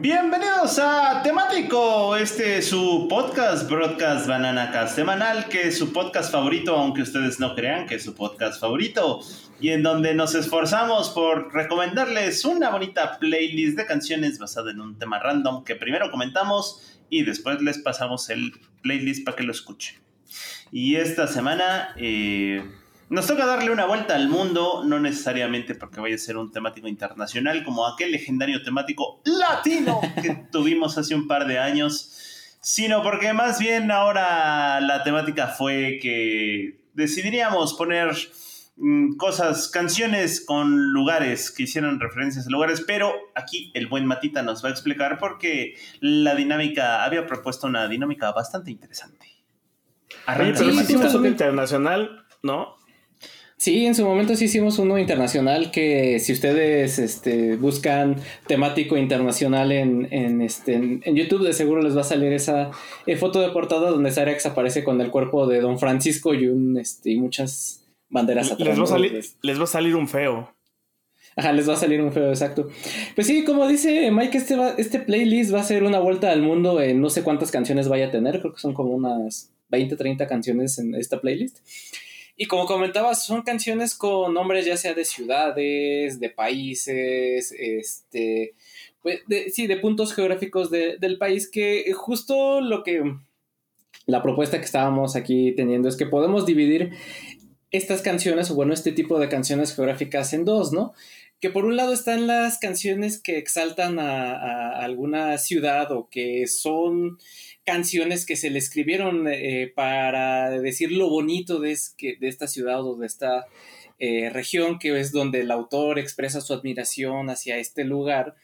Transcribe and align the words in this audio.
Bienvenidos 0.00 0.78
a 0.78 1.22
Temático, 1.22 2.16
este 2.16 2.58
es 2.58 2.68
su 2.68 3.06
podcast, 3.06 3.68
Broadcast 3.68 4.26
Banana 4.26 4.70
Cast 4.70 4.96
semanal, 4.96 5.46
que 5.48 5.68
es 5.68 5.76
su 5.76 5.92
podcast 5.92 6.32
favorito, 6.32 6.74
aunque 6.74 7.02
ustedes 7.02 7.38
no 7.38 7.54
crean 7.54 7.86
que 7.86 7.96
es 7.96 8.04
su 8.04 8.14
podcast 8.14 8.58
favorito, 8.58 9.20
y 9.60 9.68
en 9.68 9.82
donde 9.82 10.14
nos 10.14 10.34
esforzamos 10.34 11.10
por 11.10 11.52
recomendarles 11.52 12.44
una 12.46 12.70
bonita 12.70 13.18
playlist 13.18 13.76
de 13.76 13.84
canciones 13.84 14.38
basada 14.38 14.70
en 14.70 14.80
un 14.80 14.98
tema 14.98 15.18
random 15.18 15.64
que 15.64 15.76
primero 15.76 16.10
comentamos 16.10 16.98
y 17.10 17.24
después 17.24 17.60
les 17.60 17.76
pasamos 17.78 18.30
el 18.30 18.52
playlist 18.82 19.24
para 19.24 19.36
que 19.36 19.42
lo 19.42 19.52
escuchen. 19.52 19.96
Y 20.72 20.96
esta 20.96 21.26
semana 21.26 21.94
eh, 21.96 22.64
nos 23.10 23.26
toca 23.26 23.44
darle 23.44 23.72
una 23.72 23.86
vuelta 23.86 24.14
al 24.14 24.28
mundo, 24.28 24.84
no 24.86 25.00
necesariamente 25.00 25.74
porque 25.74 26.00
vaya 26.00 26.14
a 26.14 26.18
ser 26.18 26.36
un 26.36 26.52
temático 26.52 26.86
internacional 26.86 27.64
como 27.64 27.84
aquel 27.86 28.12
legendario 28.12 28.62
temático 28.62 29.20
latino 29.24 30.00
que 30.22 30.46
tuvimos 30.52 30.96
hace 30.96 31.16
un 31.16 31.26
par 31.26 31.48
de 31.48 31.58
años, 31.58 32.56
sino 32.62 33.02
porque 33.02 33.32
más 33.32 33.58
bien 33.58 33.90
ahora 33.90 34.80
la 34.80 35.02
temática 35.02 35.48
fue 35.48 35.98
que 36.00 36.84
decidiríamos 36.94 37.74
poner 37.74 38.16
mm, 38.76 39.16
cosas, 39.16 39.68
canciones 39.68 40.40
con 40.40 40.92
lugares 40.92 41.50
que 41.50 41.64
hicieran 41.64 41.98
referencias 41.98 42.46
a 42.46 42.50
lugares, 42.50 42.80
pero 42.86 43.12
aquí 43.34 43.72
el 43.74 43.88
buen 43.88 44.06
Matita 44.06 44.42
nos 44.42 44.62
va 44.64 44.68
a 44.68 44.72
explicar 44.72 45.18
porque 45.18 45.74
la 45.98 46.36
dinámica, 46.36 47.02
había 47.02 47.26
propuesto 47.26 47.66
una 47.66 47.88
dinámica 47.88 48.30
bastante 48.30 48.70
interesante. 48.70 49.26
Oye, 50.28 50.52
pero 50.52 50.70
sí, 50.70 50.80
hicimos 50.80 51.12
un 51.14 51.26
internacional, 51.26 52.24
¿no? 52.44 52.78
Sí, 53.60 53.84
en 53.84 53.94
su 53.94 54.06
momento 54.06 54.34
sí 54.36 54.46
hicimos 54.46 54.78
uno 54.78 54.96
internacional 54.96 55.70
que 55.70 56.18
si 56.18 56.32
ustedes 56.32 56.98
este, 56.98 57.56
buscan 57.56 58.16
temático 58.46 58.96
internacional 58.96 59.70
en, 59.70 60.08
en, 60.10 60.40
este, 60.40 60.76
en, 60.76 61.14
YouTube, 61.14 61.42
de 61.42 61.52
seguro 61.52 61.82
les 61.82 61.94
va 61.94 62.00
a 62.00 62.04
salir 62.04 62.32
esa 62.32 62.70
eh, 63.04 63.16
foto 63.16 63.38
de 63.42 63.50
portada 63.50 63.90
donde 63.90 64.12
Sarex 64.12 64.46
aparece 64.46 64.82
con 64.82 64.98
el 65.02 65.10
cuerpo 65.10 65.46
de 65.46 65.60
Don 65.60 65.78
Francisco 65.78 66.32
y, 66.32 66.46
un, 66.46 66.78
este, 66.78 67.10
y 67.10 67.18
muchas 67.18 67.84
banderas 68.08 68.50
atrás. 68.50 68.66
Les 68.66 68.78
va, 68.78 68.84
a 68.84 68.86
salir, 68.86 69.24
les 69.42 69.58
va 69.60 69.64
a 69.64 69.66
salir 69.66 69.94
un 69.94 70.08
feo. 70.08 70.54
Ajá, 71.36 71.52
les 71.52 71.68
va 71.68 71.74
a 71.74 71.76
salir 71.76 72.00
un 72.00 72.14
feo, 72.14 72.30
exacto. 72.30 72.70
Pues 73.14 73.26
sí, 73.26 73.44
como 73.44 73.68
dice 73.68 74.10
Mike, 74.10 74.38
este, 74.38 74.56
va, 74.56 74.70
este 74.78 75.00
playlist 75.00 75.52
va 75.52 75.60
a 75.60 75.64
ser 75.64 75.82
una 75.82 75.98
vuelta 75.98 76.30
al 76.30 76.40
mundo 76.40 76.80
en 76.80 76.98
no 77.02 77.10
sé 77.10 77.22
cuántas 77.22 77.50
canciones 77.50 77.88
vaya 77.88 78.06
a 78.06 78.10
tener, 78.10 78.40
creo 78.40 78.54
que 78.54 78.60
son 78.60 78.72
como 78.72 78.94
unas 78.94 79.52
20, 79.68 79.96
30 79.96 80.26
canciones 80.26 80.78
en 80.78 80.94
esta 80.94 81.20
playlist. 81.20 81.58
Y 82.42 82.46
como 82.46 82.64
comentabas, 82.64 83.26
son 83.26 83.42
canciones 83.42 83.94
con 83.94 84.32
nombres 84.32 84.64
ya 84.64 84.78
sea 84.78 84.94
de 84.94 85.04
ciudades, 85.04 86.20
de 86.20 86.30
países, 86.30 87.52
este, 87.52 88.54
pues, 89.02 89.20
sí, 89.52 89.66
de 89.66 89.76
puntos 89.76 90.14
geográficos 90.14 90.70
del 90.70 91.18
país, 91.18 91.50
que 91.50 91.92
justo 91.92 92.62
lo 92.62 92.82
que, 92.82 93.02
la 94.06 94.22
propuesta 94.22 94.56
que 94.56 94.64
estábamos 94.64 95.16
aquí 95.16 95.52
teniendo 95.52 95.86
es 95.90 95.96
que 95.96 96.06
podemos 96.06 96.46
dividir 96.46 96.92
estas 97.72 98.00
canciones, 98.00 98.50
o 98.50 98.54
bueno, 98.54 98.72
este 98.72 98.92
tipo 98.92 99.18
de 99.18 99.28
canciones 99.28 99.76
geográficas 99.76 100.32
en 100.32 100.46
dos, 100.46 100.72
¿no? 100.72 100.94
Que 101.40 101.50
por 101.50 101.64
un 101.64 101.76
lado 101.76 101.92
están 101.92 102.26
las 102.26 102.58
canciones 102.58 103.20
que 103.20 103.38
exaltan 103.38 103.98
a, 103.98 104.78
alguna 104.78 105.38
ciudad 105.38 105.90
o 105.92 106.08
que 106.10 106.46
son 106.46 107.18
canciones 107.64 108.26
que 108.26 108.36
se 108.36 108.50
le 108.50 108.58
escribieron 108.58 109.26
eh, 109.28 109.72
para 109.74 110.50
decir 110.50 110.92
lo 110.92 111.08
bonito 111.08 111.58
de, 111.58 111.76
de 111.98 112.28
esta 112.28 112.46
ciudad 112.46 112.84
o 112.84 112.96
de 112.96 113.06
esta 113.06 113.46
eh, 114.02 114.30
región, 114.30 114.78
que 114.78 114.98
es 114.98 115.12
donde 115.12 115.40
el 115.40 115.50
autor 115.50 115.98
expresa 115.98 116.40
su 116.40 116.54
admiración 116.54 117.28
hacia 117.28 117.58
este 117.58 117.84
lugar. 117.84 118.34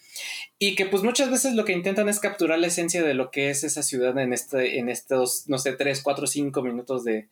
Y 0.58 0.74
que 0.74 0.84
pues 0.84 1.02
muchas 1.02 1.30
veces 1.30 1.54
lo 1.54 1.64
que 1.64 1.72
intentan 1.72 2.10
es 2.10 2.20
capturar 2.20 2.58
la 2.58 2.66
esencia 2.66 3.02
de 3.02 3.14
lo 3.14 3.30
que 3.30 3.48
es 3.48 3.64
esa 3.64 3.82
ciudad 3.82 4.18
en, 4.18 4.34
este, 4.34 4.78
en 4.78 4.90
estos, 4.90 5.48
no 5.48 5.56
sé, 5.56 5.72
3, 5.72 6.02
4, 6.02 6.26
5 6.26 6.62
minutos 6.62 7.04
de, 7.04 7.28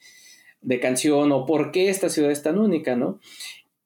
de 0.62 0.80
canción 0.80 1.32
o 1.32 1.44
por 1.44 1.70
qué 1.70 1.90
esta 1.90 2.08
ciudad 2.08 2.30
es 2.30 2.42
tan 2.42 2.58
única, 2.58 2.96
¿no? 2.96 3.20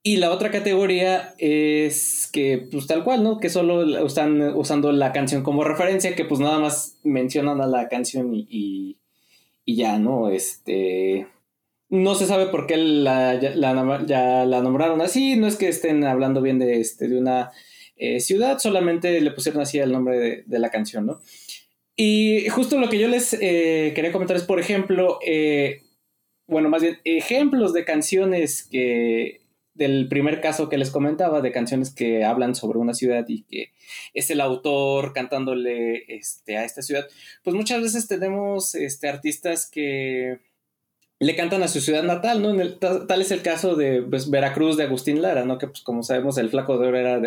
Y 0.09 0.17
la 0.17 0.31
otra 0.31 0.51
categoría 0.51 1.35
es 1.37 2.31
que, 2.33 2.67
pues 2.71 2.87
tal 2.87 3.05
cual, 3.05 3.23
¿no? 3.23 3.39
Que 3.41 3.51
solo 3.51 4.07
están 4.07 4.41
usando 4.57 4.91
la 4.91 5.13
canción 5.13 5.43
como 5.43 5.65
referencia, 5.65 6.17
que 6.17 6.25
pues 6.25 6.41
nada 6.41 6.59
más 6.59 6.97
mencionan 7.03 7.61
a 7.61 7.67
la 7.67 7.91
canción 7.91 8.33
y, 8.33 8.97
y, 9.67 9.77
ya, 9.77 9.99
¿no? 9.99 10.31
Este. 10.31 11.27
No 11.91 12.15
se 12.15 12.25
sabe 12.25 12.47
por 12.47 12.67
qué 12.67 12.79
la, 12.79 13.39
ya 13.39 14.47
la 14.47 14.63
nombraron 14.63 15.03
así, 15.03 15.37
no 15.37 15.47
es 15.47 15.57
que 15.57 15.69
estén 15.69 16.03
hablando 16.05 16.41
bien 16.41 16.59
de, 16.59 16.81
este, 16.81 17.07
de 17.07 17.19
una 17.19 17.51
eh, 17.99 18.21
ciudad, 18.21 18.59
solamente 18.61 19.21
le 19.21 19.31
pusieron 19.33 19.61
así 19.61 19.79
el 19.79 19.93
nombre 19.93 20.43
de, 20.47 20.59
la 20.59 20.71
canción, 20.71 21.05
¿no? 21.05 21.21
Y 21.97 22.49
justo 22.49 22.79
lo 22.79 22.89
que 22.89 22.99
yo 22.99 23.09
les 23.09 23.35
eh, 23.35 23.93
quería 23.95 24.13
comentar 24.13 24.39
es, 24.39 24.45
por 24.45 24.59
ejemplo, 24.59 25.19
eh, 25.27 25.83
bueno, 26.47 26.71
más 26.71 26.81
bien, 26.81 26.97
ejemplos 27.05 27.75
de 27.75 27.85
canciones 27.85 28.63
que 28.63 29.43
del 29.79 30.09
primer 30.09 30.41
caso 30.41 30.69
que 30.69 30.77
les 30.77 30.91
comentaba, 30.91 31.41
de 31.41 31.53
canciones 31.53 31.95
que 31.95 32.25
hablan 32.25 32.55
sobre 32.55 32.79
una 32.79 32.95
ciudad 32.95 33.25
y 33.29 33.45
que 33.45 33.73
es 34.13 34.31
el 34.31 34.41
autor 34.41 35.13
cantándole 35.13 36.05
este, 36.09 36.57
a 36.57 36.65
esta 36.65 36.83
ciudad, 36.83 37.07
pues 37.43 37.57
muchas 37.57 37.81
veces 37.81 38.09
tenemos 38.09 38.75
este, 38.75 39.09
artistas 39.09 39.71
que 39.71 40.41
le 41.21 41.35
cantan 41.35 41.63
a 41.63 41.69
su 41.69 41.81
ciudad 41.81 42.03
natal, 42.03 42.43
¿no? 42.43 42.55
tal, 42.79 43.21
es 43.21 43.31
el 43.31 43.43
caso 43.43 43.75
de 43.75 44.03
pues, 44.03 44.31
Veracruz 44.31 44.77
de 44.77 44.85
Agustín 44.85 45.21
Lara, 45.23 45.45
¿no? 45.45 45.59
Que 45.59 45.67
pues 45.67 45.81
como 45.81 46.03
sabemos 46.03 46.39
el 46.39 46.51
Flaco 46.51 46.79
de 46.79 46.89
Oro 46.89 46.99
era 46.99 47.21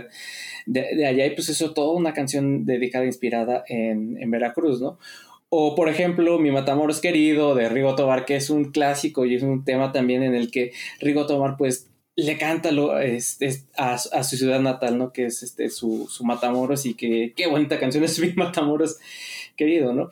de, 0.66 1.06
allá 1.06 1.26
y 1.26 1.32
pues 1.32 1.50
eso 1.50 1.74
toda 1.74 1.94
una 1.94 2.14
canción 2.14 2.66
dedicada, 2.66 3.06
inspirada 3.06 3.64
en, 3.68 4.18
en 4.22 4.32
Veracruz, 4.32 4.82
¿no? 4.82 4.98
O, 5.54 5.76
por 5.76 5.90
ejemplo, 5.90 6.40
Mi 6.40 6.50
Matamoros 6.50 7.02
Querido 7.02 7.56
de 7.56 7.68
Rigo 7.68 7.94
Tobar, 7.96 8.24
que 8.24 8.38
es 8.38 8.50
un 8.50 8.72
clásico 8.72 9.26
y 9.26 9.36
es 9.36 9.44
un 9.44 9.66
tema 9.66 9.92
también 9.92 10.24
en 10.24 10.34
el 10.34 10.50
que 10.50 10.72
Rigo 11.02 11.28
Tobar, 11.28 11.58
pues, 11.58 11.91
le 12.16 12.38
canta 12.38 12.72
lo, 12.72 13.00
este, 13.00 13.64
a, 13.78 13.98
su 13.98 14.38
ciudad 14.38 14.60
natal, 14.60 14.98
¿no? 14.98 15.14
Que 15.14 15.26
es 15.26 15.44
este, 15.44 15.70
su, 15.70 16.10
Matamoros 16.24 16.86
y 16.86 16.94
que 16.94 17.34
qué 17.36 17.48
bonita 17.48 17.80
canción 17.80 18.04
es 18.04 18.20
mi 18.22 18.34
Matamoros 18.34 18.98
querido, 19.56 19.94
¿no? 19.94 20.10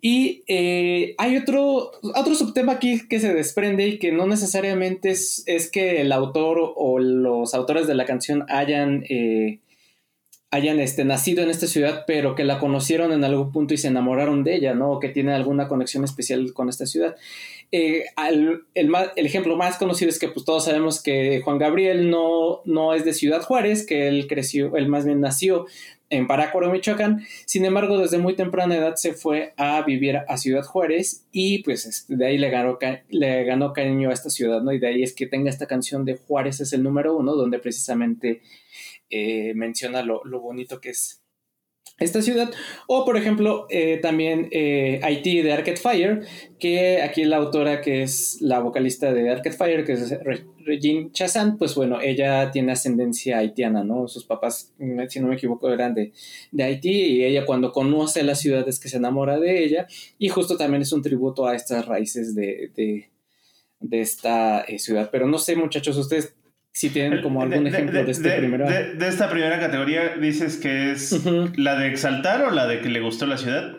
Y 0.00 0.44
eh, 0.46 1.14
hay 1.18 1.36
otro, 1.36 1.90
otro 2.02 2.34
subtema 2.34 2.72
aquí 2.72 3.08
que 3.08 3.18
se 3.18 3.32
desprende 3.32 3.88
y 3.88 3.98
que 3.98 4.12
no 4.12 4.26
necesariamente 4.26 5.10
es, 5.10 5.42
es 5.46 5.70
que 5.70 6.00
el 6.00 6.12
autor 6.12 6.58
o 6.76 6.98
los 6.98 7.54
autores 7.54 7.86
de 7.86 7.94
la 7.94 8.04
canción 8.04 8.44
hayan, 8.48 9.04
eh, 9.08 9.58
hayan 10.50 10.78
este, 10.80 11.04
nacido 11.04 11.42
en 11.42 11.50
esta 11.50 11.66
ciudad, 11.66 12.04
pero 12.06 12.34
que 12.34 12.44
la 12.44 12.58
conocieron 12.58 13.12
en 13.12 13.24
algún 13.24 13.52
punto 13.52 13.74
y 13.74 13.78
se 13.78 13.88
enamoraron 13.88 14.44
de 14.44 14.54
ella, 14.54 14.74
¿no? 14.74 14.92
O 14.92 15.00
que 15.00 15.08
tiene 15.08 15.32
alguna 15.32 15.66
conexión 15.66 16.04
especial 16.04 16.52
con 16.52 16.68
esta 16.68 16.86
ciudad. 16.86 17.16
Eh, 17.72 18.04
el, 18.28 18.62
el, 18.74 19.26
ejemplo 19.26 19.56
más 19.56 19.76
conocido 19.76 20.08
es 20.08 20.18
que 20.18 20.28
pues 20.28 20.44
todos 20.44 20.66
sabemos 20.66 21.02
que 21.02 21.40
Juan 21.42 21.58
Gabriel 21.58 22.10
no, 22.10 22.62
no 22.64 22.94
es 22.94 23.04
de 23.04 23.12
Ciudad 23.12 23.42
Juárez, 23.42 23.84
que 23.84 24.08
él 24.08 24.26
creció, 24.28 24.76
él 24.76 24.88
más 24.88 25.04
bien 25.04 25.20
nació 25.20 25.66
en 26.08 26.26
Parácuaro, 26.26 26.70
Michoacán. 26.70 27.26
Sin 27.44 27.64
embargo, 27.64 27.98
desde 27.98 28.18
muy 28.18 28.36
temprana 28.36 28.76
edad 28.76 28.94
se 28.96 29.12
fue 29.14 29.52
a 29.56 29.82
vivir 29.82 30.18
a 30.28 30.36
Ciudad 30.36 30.64
Juárez 30.64 31.26
y 31.32 31.62
pues 31.64 31.86
este, 31.86 32.16
de 32.16 32.26
ahí 32.26 32.38
le 32.38 32.50
ganó, 32.50 32.78
le 33.08 33.44
ganó 33.44 33.72
cariño 33.72 34.10
a 34.10 34.12
esta 34.12 34.30
ciudad, 34.30 34.62
¿no? 34.62 34.72
Y 34.72 34.78
de 34.78 34.86
ahí 34.86 35.02
es 35.02 35.14
que 35.14 35.26
tenga 35.26 35.50
esta 35.50 35.66
canción 35.66 36.04
de 36.04 36.16
Juárez 36.16 36.60
es 36.60 36.72
el 36.72 36.82
número 36.82 37.16
uno, 37.16 37.34
donde 37.34 37.58
precisamente 37.58 38.42
eh, 39.10 39.54
menciona 39.54 40.02
lo, 40.02 40.22
lo 40.24 40.40
bonito 40.40 40.80
que 40.80 40.90
es 40.90 41.25
esta 41.98 42.20
ciudad. 42.20 42.50
O, 42.86 43.04
por 43.04 43.16
ejemplo, 43.16 43.66
eh, 43.70 43.98
también 44.02 44.48
eh, 44.50 45.00
Haití 45.02 45.40
de 45.40 45.52
Arcade 45.52 45.78
Fire, 45.78 46.20
que 46.58 47.00
aquí 47.00 47.24
la 47.24 47.38
autora 47.38 47.80
que 47.80 48.02
es 48.02 48.38
la 48.40 48.60
vocalista 48.60 49.12
de 49.12 49.30
Arcade 49.30 49.56
Fire, 49.56 49.84
que 49.84 49.92
es 49.92 50.14
Regine 50.66 51.10
Chazan, 51.12 51.56
pues 51.56 51.74
bueno, 51.74 52.00
ella 52.02 52.50
tiene 52.50 52.72
ascendencia 52.72 53.38
haitiana, 53.38 53.82
¿no? 53.82 54.08
Sus 54.08 54.24
papás, 54.24 54.74
mm, 54.78 55.02
si 55.08 55.20
no 55.20 55.28
me 55.28 55.36
equivoco, 55.36 55.72
eran 55.72 55.94
de, 55.94 56.12
de 56.52 56.64
Haití 56.64 56.90
y 56.90 57.24
ella 57.24 57.46
cuando 57.46 57.72
conoce 57.72 58.22
la 58.22 58.34
ciudad 58.34 58.68
es 58.68 58.78
que 58.78 58.88
se 58.88 58.98
enamora 58.98 59.38
de 59.38 59.64
ella 59.64 59.86
y 60.18 60.28
justo 60.28 60.56
también 60.56 60.82
es 60.82 60.92
un 60.92 61.02
tributo 61.02 61.46
a 61.46 61.54
estas 61.54 61.86
raíces 61.86 62.34
de, 62.34 62.72
de, 62.76 63.10
de 63.80 64.00
esta 64.00 64.62
eh, 64.62 64.78
ciudad. 64.78 65.08
Pero 65.10 65.26
no 65.26 65.38
sé, 65.38 65.56
muchachos, 65.56 65.96
ustedes 65.96 66.34
si 66.76 66.90
tienen 66.90 67.22
como 67.22 67.40
algún 67.40 67.66
ejemplo 67.66 68.04
de, 68.04 68.10
este. 68.10 68.28
De, 68.28 69.08
esta 69.08 69.30
primera 69.30 69.58
categoría, 69.58 70.18
dices 70.18 70.58
que 70.58 70.90
es 70.90 71.24
la 71.56 71.78
de 71.78 71.88
exaltar 71.88 72.42
o 72.42 72.50
la 72.50 72.66
de 72.66 72.82
que 72.82 72.90
le 72.90 73.00
gustó 73.00 73.24
la 73.24 73.38
ciudad. 73.38 73.78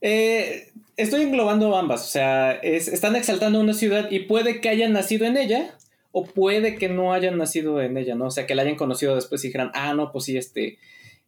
Eh, 0.00 0.70
estoy 0.96 1.22
englobando 1.22 1.76
ambas, 1.76 2.04
o 2.04 2.06
sea, 2.06 2.52
están 2.52 3.16
exaltando 3.16 3.58
una 3.58 3.74
ciudad 3.74 4.08
y 4.08 4.20
puede 4.20 4.60
que 4.60 4.68
hayan 4.68 4.92
nacido 4.92 5.26
en 5.26 5.36
ella 5.36 5.74
o 6.12 6.26
puede 6.26 6.76
que 6.76 6.88
no 6.88 7.12
hayan 7.12 7.36
nacido 7.36 7.82
en 7.82 7.96
ella, 7.96 8.14
¿no? 8.14 8.26
O 8.26 8.30
sea, 8.30 8.46
que 8.46 8.54
la 8.54 8.62
hayan 8.62 8.76
conocido 8.76 9.16
después 9.16 9.42
y 9.42 9.48
dijeran, 9.48 9.72
ah, 9.74 9.94
no, 9.94 10.12
pues 10.12 10.26
sí, 10.26 10.36
este, 10.36 10.78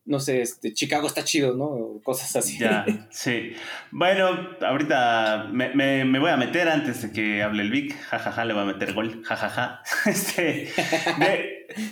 no 0.07 0.19
sé, 0.19 0.41
este, 0.43 0.73
Chicago 0.73 1.07
está 1.07 1.25
chido, 1.25 1.55
¿no? 1.55 2.01
cosas 2.03 2.35
así. 2.35 2.59
Ya, 2.59 2.85
sí. 3.11 3.53
Bueno, 3.91 4.57
ahorita 4.61 5.51
me, 5.53 6.19
voy 6.19 6.31
a 6.31 6.37
meter 6.37 6.69
antes 6.69 7.03
de 7.03 7.13
que 7.13 7.43
hable 7.43 7.63
el 7.63 7.71
Vic. 7.71 7.97
Jajaja, 7.97 8.45
le 8.45 8.55
voy 8.55 8.63
a 8.63 8.67
meter 8.67 8.93
gol. 8.93 9.23
Jajaja. 9.25 9.83
Este, 10.07 10.73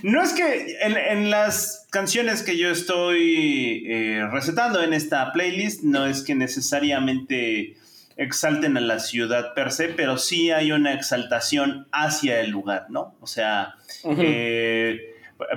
no 0.03 0.23
es 0.23 0.33
que 0.33 0.79
en, 0.81 1.31
las 1.31 1.87
canciones 1.91 2.43
que 2.43 2.57
yo 2.57 2.71
estoy 2.71 3.85
eh, 3.87 4.27
recetando 4.33 4.83
en 4.83 4.93
esta 4.93 5.33
playlist, 5.33 5.83
no 5.83 6.07
es 6.07 6.23
que 6.23 6.35
necesariamente 6.35 7.77
exalten 8.17 8.77
a 8.77 8.81
la 8.81 8.99
ciudad 8.99 9.55
per 9.55 9.71
se, 9.71 9.89
pero 9.89 10.19
sí 10.19 10.51
hay 10.51 10.73
una 10.73 10.93
exaltación 10.93 11.87
hacia 11.93 12.41
el 12.41 12.51
lugar, 12.51 12.87
¿no? 12.89 13.15
O 13.21 13.27
sea, 13.27 13.77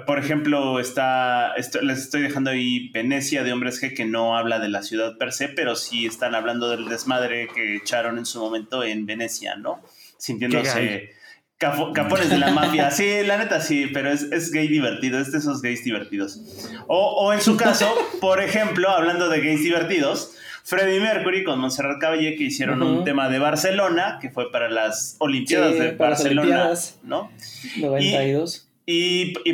por 0.05 0.19
ejemplo, 0.19 0.79
está, 0.79 1.55
les 1.55 1.99
estoy 1.99 2.21
dejando 2.21 2.51
ahí 2.51 2.89
Venecia 2.89 3.43
de 3.43 3.51
Hombres 3.51 3.81
G, 3.81 3.95
que 3.95 4.05
no 4.05 4.37
habla 4.37 4.59
de 4.59 4.69
la 4.69 4.83
ciudad 4.83 5.17
per 5.17 5.31
se, 5.31 5.47
pero 5.49 5.75
sí 5.75 6.05
están 6.05 6.35
hablando 6.35 6.69
del 6.69 6.87
desmadre 6.87 7.47
que 7.53 7.77
echaron 7.77 8.17
en 8.17 8.25
su 8.25 8.39
momento 8.39 8.83
en 8.83 9.05
Venecia, 9.05 9.55
¿no? 9.55 9.81
Sintiéndose 10.17 11.09
capones 11.57 12.29
de 12.29 12.37
la 12.39 12.51
mafia. 12.51 12.89
Sí, 12.91 13.23
la 13.23 13.37
neta 13.37 13.61
sí, 13.61 13.87
pero 13.93 14.11
es, 14.11 14.51
gay 14.51 14.67
divertido, 14.67 15.19
es 15.19 15.31
de 15.31 15.37
esos 15.37 15.61
gays 15.61 15.83
divertidos. 15.83 16.39
O, 16.87 17.31
en 17.33 17.41
su 17.41 17.55
caso, 17.55 17.93
por 18.19 18.41
ejemplo, 18.41 18.89
hablando 18.89 19.29
de 19.29 19.41
gays 19.41 19.63
divertidos, 19.63 20.35
Freddie 20.63 20.99
Mercury 20.99 21.43
con 21.43 21.59
Montserrat 21.59 21.99
Caballé 21.99 22.35
que 22.35 22.45
hicieron 22.45 22.81
un 22.81 23.03
tema 23.03 23.29
de 23.29 23.39
Barcelona, 23.39 24.17
que 24.21 24.29
fue 24.29 24.51
para 24.51 24.69
las 24.69 25.15
Olimpiadas 25.19 25.73
de 25.73 25.91
Barcelona, 25.91 26.71
¿no? 27.03 27.31
92. 27.77 28.67
Y, 28.67 28.70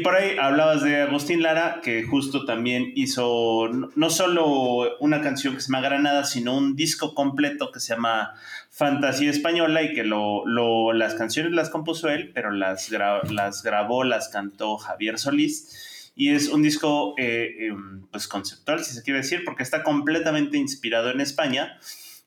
por 0.03 0.15
ahí 0.15 0.38
hablabas 0.38 0.83
de 0.83 1.01
Agustín 1.01 1.41
Lara, 1.41 1.81
que 1.83 2.03
justo 2.03 2.45
también 2.45 2.94
hizo 2.95 3.68
no 3.95 4.09
solo 4.09 4.97
una 5.00 5.21
canción 5.21 5.56
que 5.56 5.62
se 5.62 5.68
llama 5.68 5.81
Granada, 5.81 6.24
sino 6.24 6.56
un 6.56 6.75
disco 6.75 7.13
completo 7.13 7.71
que 7.71 7.79
se 7.79 7.94
llama 7.94 8.33
Fantasía 8.71 9.29
Española 9.29 9.83
y 9.83 9.94
que 9.94 10.03
lo, 10.03 10.45
las 10.94 11.15
canciones 11.15 11.51
las 11.51 11.69
compuso 11.69 12.09
él, 12.09 12.31
pero 12.33 12.51
las, 12.51 12.89
las 12.89 13.63
grabó, 13.63 14.03
las 14.03 14.29
cantó 14.29 14.77
Javier 14.77 15.19
Solís. 15.19 16.13
Y 16.15 16.30
es 16.30 16.47
un 16.50 16.63
disco 16.63 17.13
eh, 17.18 17.68
em, 17.68 18.07
pues 18.07 18.27
conceptual, 18.27 18.83
si 18.83 18.95
se 18.95 19.03
quiere 19.03 19.19
decir, 19.19 19.44
porque 19.45 19.62
está 19.62 19.83
completamente 19.83 20.57
inspirado 20.57 21.12
en 21.12 21.21
España. 21.21 21.77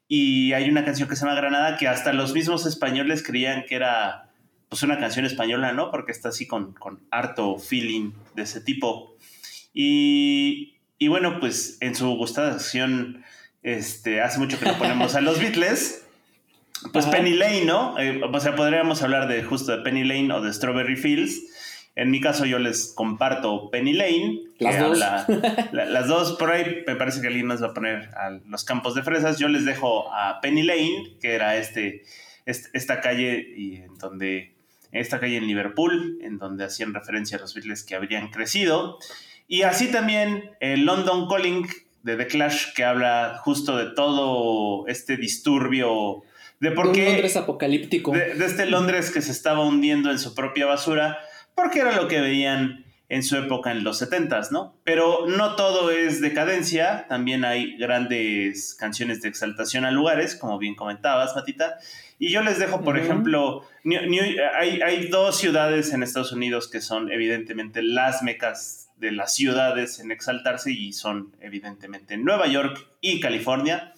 Y 0.06 0.53
hay 0.53 0.69
una 0.69 0.85
canción 0.85 1.08
que 1.08 1.17
se 1.17 1.25
llama 1.25 1.35
Granada 1.35 1.76
que 1.76 1.88
hasta 1.88 2.12
los 2.12 2.35
mismos 2.35 2.67
españoles 2.67 3.25
creían 3.25 3.64
que 3.67 3.75
era 3.75 4.30
pues 4.70 4.84
una 4.84 4.99
canción 4.99 5.26
española, 5.26 5.72
¿no? 5.72 5.90
Porque 5.90 6.12
está 6.12 6.28
así 6.28 6.46
con, 6.46 6.72
con 6.75 7.00
harto 7.11 7.58
feeling 7.58 8.12
de 8.37 8.44
ese 8.44 8.61
tipo. 8.61 9.17
Y, 9.75 10.76
y 10.96 11.08
bueno, 11.08 11.40
pues 11.40 11.76
en 11.81 11.96
su 11.96 12.08
gustada 12.14 12.52
acción, 12.52 13.25
este, 13.64 14.20
hace 14.20 14.38
mucho 14.38 14.61
que 14.61 14.67
lo 14.67 14.78
ponemos 14.78 15.17
a 15.17 15.20
los 15.20 15.38
Beatles. 15.40 16.06
Pues 16.93 17.05
Penny 17.06 17.34
Lane, 17.34 17.64
¿no? 17.64 17.99
Eh, 17.99 18.22
o 18.22 18.40
sea, 18.40 18.55
podríamos 18.55 19.02
hablar 19.02 19.26
de 19.26 19.43
justo 19.43 19.76
de 19.76 19.82
Penny 19.82 20.05
Lane 20.05 20.32
o 20.32 20.40
de 20.40 20.52
Strawberry 20.52 20.96
Fields. 20.96 21.43
En 21.96 22.12
mi 22.12 22.20
caso, 22.20 22.46
yo 22.46 22.61
les 22.61 22.93
comparto 22.94 23.70
Penny 23.70 23.93
Lane. 23.93 24.40
Las 24.61 24.78
dos. 24.78 24.99
las 25.72 26.06
dos, 26.06 26.37
por 26.38 26.52
ahí 26.52 26.84
me 26.87 26.94
parece 26.94 27.20
que 27.20 27.26
alguien 27.26 27.46
más 27.46 27.61
va 27.61 27.69
a 27.69 27.75
poner 27.75 28.11
a 28.14 28.38
los 28.46 28.64
campos 28.64 28.94
de 28.94 29.02
fresas. 29.02 29.40
Yo 29.40 29.49
les 29.49 29.64
dejo 29.64 30.11
a 30.14 30.40
Penny 30.40 30.62
Lane, 30.62 31.17
que 31.20 31.34
era 31.34 31.56
este, 31.56 32.05
este 32.46 32.70
esta 32.72 33.00
calle 33.00 33.52
y 33.56 33.76
en 33.76 33.99
donde 33.99 34.60
esta 34.93 35.21
calle 35.21 35.37
en 35.37 35.47
Liverpool, 35.47 36.19
en 36.23 36.39
donde 36.39 36.65
hacían 36.65 36.95
referencia 36.95 37.39
a 37.39 37.41
los 37.41 37.55
Beatles 37.55 37.85
que 37.85 37.95
habrían 37.95 38.29
crecido. 38.29 38.99
Y 39.47 39.63
así 39.63 39.91
también 39.91 40.51
el 40.61 40.85
London 40.85 41.29
Calling 41.29 41.67
de 42.03 42.17
The 42.17 42.27
Clash, 42.27 42.73
que 42.75 42.85
habla 42.85 43.41
justo 43.43 43.77
de 43.77 43.95
todo 43.95 44.87
este 44.87 45.17
disturbio, 45.17 46.23
de 46.61 46.71
por 46.73 46.93
qué... 46.93 47.07
Londres 47.07 47.37
apocalíptico. 47.37 48.13
De, 48.13 48.35
de, 48.35 48.47
este 48.47 48.67
Londres 48.67 49.11
que 49.11 49.23
se 49.23 49.33
estaba 49.33 49.65
hundiendo 49.65 50.11
en 50.11 50.19
su 50.19 50.35
propia 50.35 50.67
basura, 50.67 51.19
porque 51.55 51.81
era 51.81 51.95
lo 51.95 52.09
que 52.09 52.21
veían 52.21 52.85
en 53.11 53.25
su 53.25 53.37
época 53.37 53.73
en 53.73 53.83
los 53.85 53.99
70 53.99 54.41
¿no? 54.53 54.77
Pero 54.85 55.27
no 55.27 55.57
todo 55.57 55.91
es 55.91 56.21
decadencia, 56.21 57.07
también 57.09 57.45
hay 57.45 57.77
grandes 57.77 58.75
canciones 58.79 59.21
de 59.21 59.29
exaltación 59.29 59.85
a 59.85 59.91
lugares, 59.91 60.37
como 60.37 60.59
bien 60.59 60.77
comentabas, 60.77 61.35
Matita, 61.35 61.79
y 62.21 62.31
yo 62.31 62.43
les 62.43 62.59
dejo, 62.59 62.83
por 62.83 62.99
ejemplo, 62.99 63.67
hay, 64.57 64.81
hay, 64.81 65.09
dos 65.09 65.39
ciudades 65.39 65.93
en 65.93 66.03
Estados 66.03 66.33
Unidos 66.33 66.71
que 66.71 66.81
son 66.81 67.11
evidentemente 67.11 67.83
las 67.83 68.23
mecas 68.23 68.91
de 68.97 69.11
las 69.11 69.35
ciudades 69.35 69.99
en 69.99 70.13
exaltarse 70.13 70.71
y 70.71 70.93
son 70.93 71.35
evidentemente 71.41 72.17
Nueva 72.17 72.47
York 72.47 72.87
y 73.01 73.19
California 73.19 73.93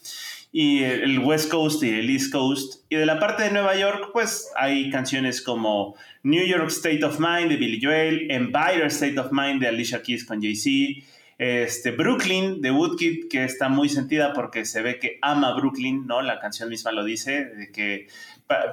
y 0.53 0.83
el 0.83 1.19
West 1.19 1.51
Coast 1.51 1.83
y 1.83 1.89
el 1.89 2.11
East 2.11 2.31
Coast. 2.31 2.85
Y 2.91 2.97
de 2.97 3.07
la 3.07 3.19
parte 3.19 3.45
de 3.45 3.51
Nueva 3.51 3.75
York, 3.75 4.11
pues 4.13 4.51
hay 4.55 4.91
canciones 4.91 5.41
como 5.41 5.97
New 6.23 6.47
York 6.47 6.69
State 6.69 7.03
of 7.05 7.19
Mind 7.19 7.49
de 7.49 7.57
Billy 7.57 7.81
Joel, 7.83 8.31
Empire 8.31 8.87
State 8.87 9.19
of 9.19 9.33
Mind 9.33 9.63
de 9.63 9.69
Alicia 9.69 10.03
Keys 10.03 10.27
con 10.27 10.43
Jay-Z, 10.43 11.07
este, 11.39 11.91
Brooklyn 11.91 12.61
de 12.61 12.71
Woodkid, 12.71 13.29
que 13.29 13.45
está 13.45 13.71
muy 13.71 13.89
sentida 13.89 14.35
porque 14.35 14.67
se 14.67 14.83
ve 14.83 14.99
que 14.99 15.19
ama 15.23 15.55
Brooklyn, 15.55 16.07
¿no? 16.07 16.21
La 16.21 16.39
canción 16.39 16.69
misma 16.69 16.93
lo 16.93 17.03
dice, 17.03 17.47
de 17.47 17.73
que 17.73 18.09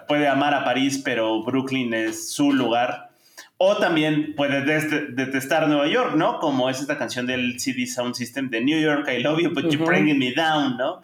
puede 0.08 0.28
amar 0.28 0.54
a 0.54 0.66
París, 0.66 1.02
pero 1.04 1.44
Brooklyn 1.44 1.94
es 1.94 2.32
su 2.32 2.52
lugar. 2.52 3.10
O 3.58 3.78
también 3.78 4.36
puede 4.36 4.62
detestar 5.12 5.68
Nueva 5.68 5.88
York, 5.88 6.16
¿no? 6.16 6.40
Como 6.40 6.70
es 6.70 6.80
esta 6.80 6.98
canción 6.98 7.26
del 7.26 7.60
CD 7.60 7.88
Sound 7.88 8.16
System 8.16 8.50
de 8.50 8.62
New 8.62 8.80
York, 8.80 9.10
I 9.10 9.22
love 9.22 9.40
you, 9.42 9.54
but 9.54 9.66
you're 9.72 9.86
bringing 9.86 10.20
me 10.20 10.34
down, 10.34 10.78
¿no? 10.78 11.02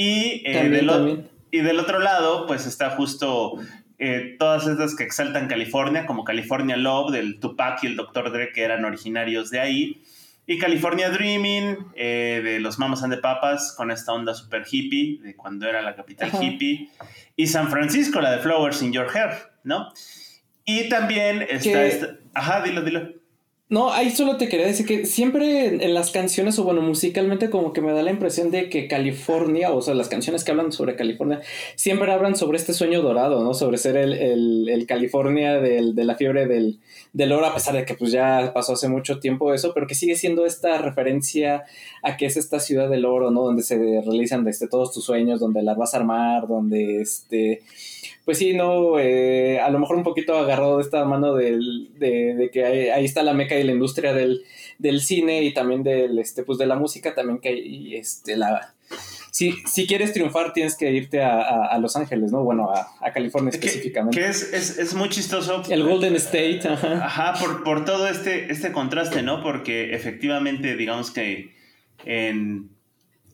Y, 0.00 0.40
eh, 0.46 0.70
del, 0.70 1.28
y 1.50 1.60
del 1.60 1.78
otro 1.78 1.98
lado, 1.98 2.46
pues 2.46 2.64
está 2.64 2.88
justo 2.88 3.56
eh, 3.98 4.34
todas 4.38 4.66
estas 4.66 4.96
que 4.96 5.04
exaltan 5.04 5.46
California, 5.46 6.06
como 6.06 6.24
California 6.24 6.78
Love, 6.78 7.12
del 7.12 7.38
Tupac 7.38 7.84
y 7.84 7.88
el 7.88 7.96
Dr. 7.96 8.32
Dre, 8.32 8.50
que 8.50 8.62
eran 8.62 8.86
originarios 8.86 9.50
de 9.50 9.60
ahí. 9.60 10.02
Y 10.46 10.58
California 10.58 11.10
Dreaming, 11.10 11.76
eh, 11.96 12.40
de 12.42 12.60
los 12.60 12.78
Mamas 12.78 13.02
and 13.02 13.14
the 13.14 13.20
Papas, 13.20 13.74
con 13.76 13.90
esta 13.90 14.14
onda 14.14 14.32
super 14.32 14.64
hippie, 14.70 15.20
de 15.22 15.36
cuando 15.36 15.68
era 15.68 15.82
la 15.82 15.94
capital 15.94 16.30
hippie. 16.40 16.88
Y 17.36 17.46
San 17.48 17.68
Francisco, 17.68 18.22
la 18.22 18.30
de 18.30 18.38
Flowers 18.38 18.80
in 18.80 18.94
Your 18.94 19.14
Hair, 19.14 19.32
¿no? 19.64 19.92
Y 20.64 20.88
también 20.88 21.46
está 21.46 21.84
esta... 21.84 22.16
Ajá, 22.32 22.62
dilo, 22.62 22.80
dilo. 22.80 23.19
No, 23.70 23.92
ahí 23.92 24.10
solo 24.10 24.36
te 24.36 24.48
quería 24.48 24.66
decir 24.66 24.84
que 24.84 25.06
siempre 25.06 25.84
en, 25.84 25.94
las 25.94 26.10
canciones, 26.10 26.58
o 26.58 26.64
bueno, 26.64 26.82
musicalmente, 26.82 27.50
como 27.50 27.72
que 27.72 27.80
me 27.80 27.92
da 27.92 28.02
la 28.02 28.10
impresión 28.10 28.50
de 28.50 28.68
que 28.68 28.88
California, 28.88 29.70
o 29.70 29.80
sea, 29.80 29.94
las 29.94 30.08
canciones 30.08 30.42
que 30.42 30.50
hablan 30.50 30.72
sobre 30.72 30.96
California, 30.96 31.40
siempre 31.76 32.10
hablan 32.12 32.34
sobre 32.34 32.58
este 32.58 32.72
sueño 32.72 33.00
dorado, 33.00 33.44
¿no? 33.44 33.54
Sobre 33.54 33.78
ser 33.78 33.96
el, 33.96 34.84
California 34.88 35.60
de 35.60 36.04
la 36.04 36.16
fiebre 36.16 36.48
del, 36.48 36.80
del, 37.12 37.30
oro, 37.30 37.46
a 37.46 37.54
pesar 37.54 37.74
de 37.74 37.84
que 37.84 37.94
pues 37.94 38.10
ya 38.10 38.50
pasó 38.52 38.72
hace 38.72 38.88
mucho 38.88 39.20
tiempo 39.20 39.54
eso, 39.54 39.72
pero 39.72 39.86
que 39.86 39.94
sigue 39.94 40.16
siendo 40.16 40.46
esta 40.46 40.78
referencia 40.78 41.62
a 42.02 42.16
que 42.16 42.26
es 42.26 42.36
esta 42.36 42.58
ciudad 42.58 42.90
del 42.90 43.04
oro, 43.04 43.30
¿no? 43.30 43.42
Donde 43.42 43.62
se 43.62 43.76
realizan 43.76 44.46
este, 44.48 44.66
todos 44.66 44.92
tus 44.92 45.04
sueños, 45.04 45.38
donde 45.38 45.62
las 45.62 45.76
vas 45.76 45.94
a 45.94 45.98
armar, 45.98 46.48
donde 46.48 47.00
este 47.00 47.62
pues 48.30 48.38
sí, 48.38 48.54
no, 48.54 49.00
eh, 49.00 49.58
a 49.58 49.68
lo 49.70 49.80
mejor 49.80 49.96
un 49.96 50.04
poquito 50.04 50.38
agarrado 50.38 50.76
de 50.76 50.84
esta 50.84 51.04
mano 51.04 51.34
del, 51.34 51.88
de, 51.98 52.48
que 52.52 52.64
ahí, 52.64 53.04
está 53.04 53.24
la 53.24 53.32
meca 53.32 53.58
y 53.58 53.64
la 53.64 53.72
industria 53.72 54.12
del, 54.14 54.44
cine 55.00 55.42
y 55.42 55.52
también 55.52 55.82
del, 55.82 56.16
este, 56.20 56.44
pues 56.44 56.56
de 56.56 56.66
la 56.66 56.76
música, 56.76 57.12
también 57.12 57.40
que 57.40 57.48
hay, 57.48 57.96
este, 57.96 58.36
la... 58.36 58.72
Si, 59.32 59.54
si 59.66 59.88
quieres 59.88 60.12
triunfar 60.12 60.52
tienes 60.52 60.76
que 60.76 60.92
irte 60.92 61.20
a, 61.24 61.76
Los 61.80 61.96
Ángeles, 61.96 62.30
¿no? 62.30 62.44
Bueno, 62.44 62.70
a, 62.70 63.12
California 63.12 63.50
específicamente. 63.50 64.20
Que 64.20 64.28
es, 64.28 64.78
es, 64.78 64.94
muy 64.94 65.08
chistoso. 65.08 65.64
El 65.68 65.82
Golden 65.82 66.14
State, 66.14 66.60
ajá. 66.68 67.04
Ajá, 67.04 67.34
por, 67.40 67.64
por 67.64 67.84
todo 67.84 68.06
este, 68.06 68.52
este 68.52 68.70
contraste, 68.70 69.24
¿no? 69.24 69.42
Porque 69.42 69.92
efectivamente, 69.92 70.76
digamos 70.76 71.10
que 71.10 71.50
en 72.04 72.70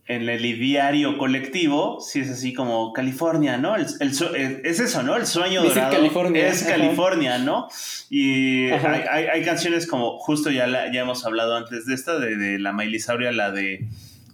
en 0.09 0.29
el 0.29 0.45
ideario 0.45 1.19
colectivo, 1.19 2.01
si 2.01 2.21
es 2.21 2.31
así 2.31 2.53
como 2.53 2.93
California, 2.93 3.57
¿no? 3.57 3.75
El, 3.75 3.87
es 4.05 4.81
eso, 4.81 5.03
¿no? 5.03 5.17
El 5.17 5.27
sueño 5.27 5.65
dorado 5.65 5.93
California. 5.93 6.47
es 6.47 6.63
California, 6.63 7.39
¿no? 7.39 7.69
Y 8.09 8.71
hay, 8.71 9.45
canciones 9.45 9.87
como, 9.87 10.19
justo 10.19 10.51
ya, 10.51 10.67
ya 10.93 11.01
hemos 11.01 11.27
hablado 11.27 11.57
antes 11.57 11.87
de 11.87 11.95
esta, 11.95 12.19
de, 12.19 12.59
la 12.59 12.73
Mailisauria, 12.73 13.33
la 13.33 13.51
de 13.51 13.85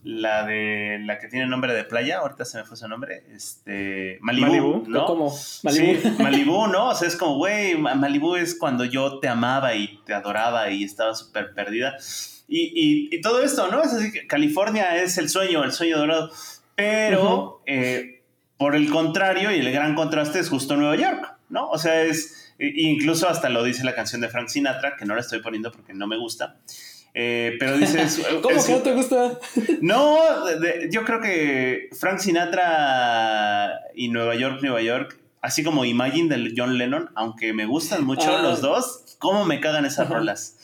la 0.05 0.45
de 0.45 0.99
la 1.05 1.21
que 1.21 1.29
tiene 1.29 1.47
nombre 1.47 1.73
de 1.73 1.85
playa, 1.85 2.19
ahorita 2.19 2.45
se 2.45 2.59
me 2.59 2.65
fue 2.65 2.77
su 2.77 2.89
nombre, 2.89 3.23
este 3.33 4.19
Malibu, 4.21 4.85
¿no? 4.89 5.07
¿Cómo? 5.07 5.33
Malibu. 5.63 6.01
Sí, 6.03 6.11
Malibu, 6.23 6.67
¿no? 6.67 6.89
O 6.89 6.95
sea, 6.95 7.07
es 7.07 7.17
como, 7.17 7.37
güey, 7.37 7.79
Malibu 7.79 8.35
es 8.35 8.57
cuando 8.57 8.85
yo 8.85 9.21
te 9.21 9.29
amaba 9.29 9.75
y 9.77 10.01
te 10.05 10.13
adoraba 10.13 10.71
y 10.71 10.83
estaba 10.85 11.15
súper 11.15 11.55
perdida. 11.55 11.97
Y, 12.55 13.09
y, 13.11 13.21
todo 13.23 13.43
esto, 13.43 13.71
¿no? 13.71 13.83
Es 13.83 13.95
así 13.95 14.13
que 14.13 14.27
California 14.27 15.03
es 15.03 15.17
el 15.17 15.31
sueño, 15.31 15.65
el 15.65 15.73
sueño 15.73 15.97
dorado. 15.97 16.31
Pero, 16.75 17.63
eh, 17.65 18.23
por 18.59 18.77
el 18.77 18.91
contrario, 18.91 19.51
y 19.51 19.59
el 19.59 19.73
gran 19.73 19.95
contraste 19.95 20.39
es 20.39 20.51
justo 20.51 20.77
Nueva 20.77 20.97
York, 20.97 21.35
¿no? 21.49 21.71
O 21.71 21.79
sea, 21.79 22.03
es, 22.03 22.53
incluso 22.59 23.27
hasta 23.27 23.49
lo 23.49 23.65
dice 23.65 23.85
la 23.85 23.95
canción 23.95 24.21
de 24.21 24.29
Frank 24.29 24.49
Sinatra, 24.49 24.97
que 24.97 25.07
no 25.07 25.15
la 25.15 25.23
estoy 25.23 25.41
poniendo 25.41 25.73
porque 25.73 25.95
no 25.95 26.07
me 26.07 26.19
gusta. 26.19 26.59
Eh, 27.15 27.57
pero 27.59 27.79
dices. 27.79 28.23
¿Cómo 28.43 28.63
que 28.63 28.73
no 28.73 28.79
te 28.81 28.93
gusta? 28.93 29.39
No, 29.81 30.19
yo 30.91 31.05
creo 31.05 31.21
que 31.23 31.89
Frank 31.99 32.19
Sinatra 32.19 33.81
y 33.95 34.09
Nueva 34.09 34.35
York, 34.35 34.61
Nueva 34.61 34.83
York, 34.83 35.19
así 35.41 35.65
como 35.65 35.87
Imagine 35.87 36.37
de 36.37 36.53
John 36.55 36.77
Lennon, 36.77 37.11
aunque 37.15 37.55
me 37.55 37.65
gustan 37.65 38.05
mucho 38.05 38.37
ah. 38.37 38.43
los 38.43 38.61
dos, 38.61 39.17
¿cómo 39.19 39.47
me 39.47 39.61
cagan 39.61 39.87
esas 39.87 40.11
rolas? 40.11 40.57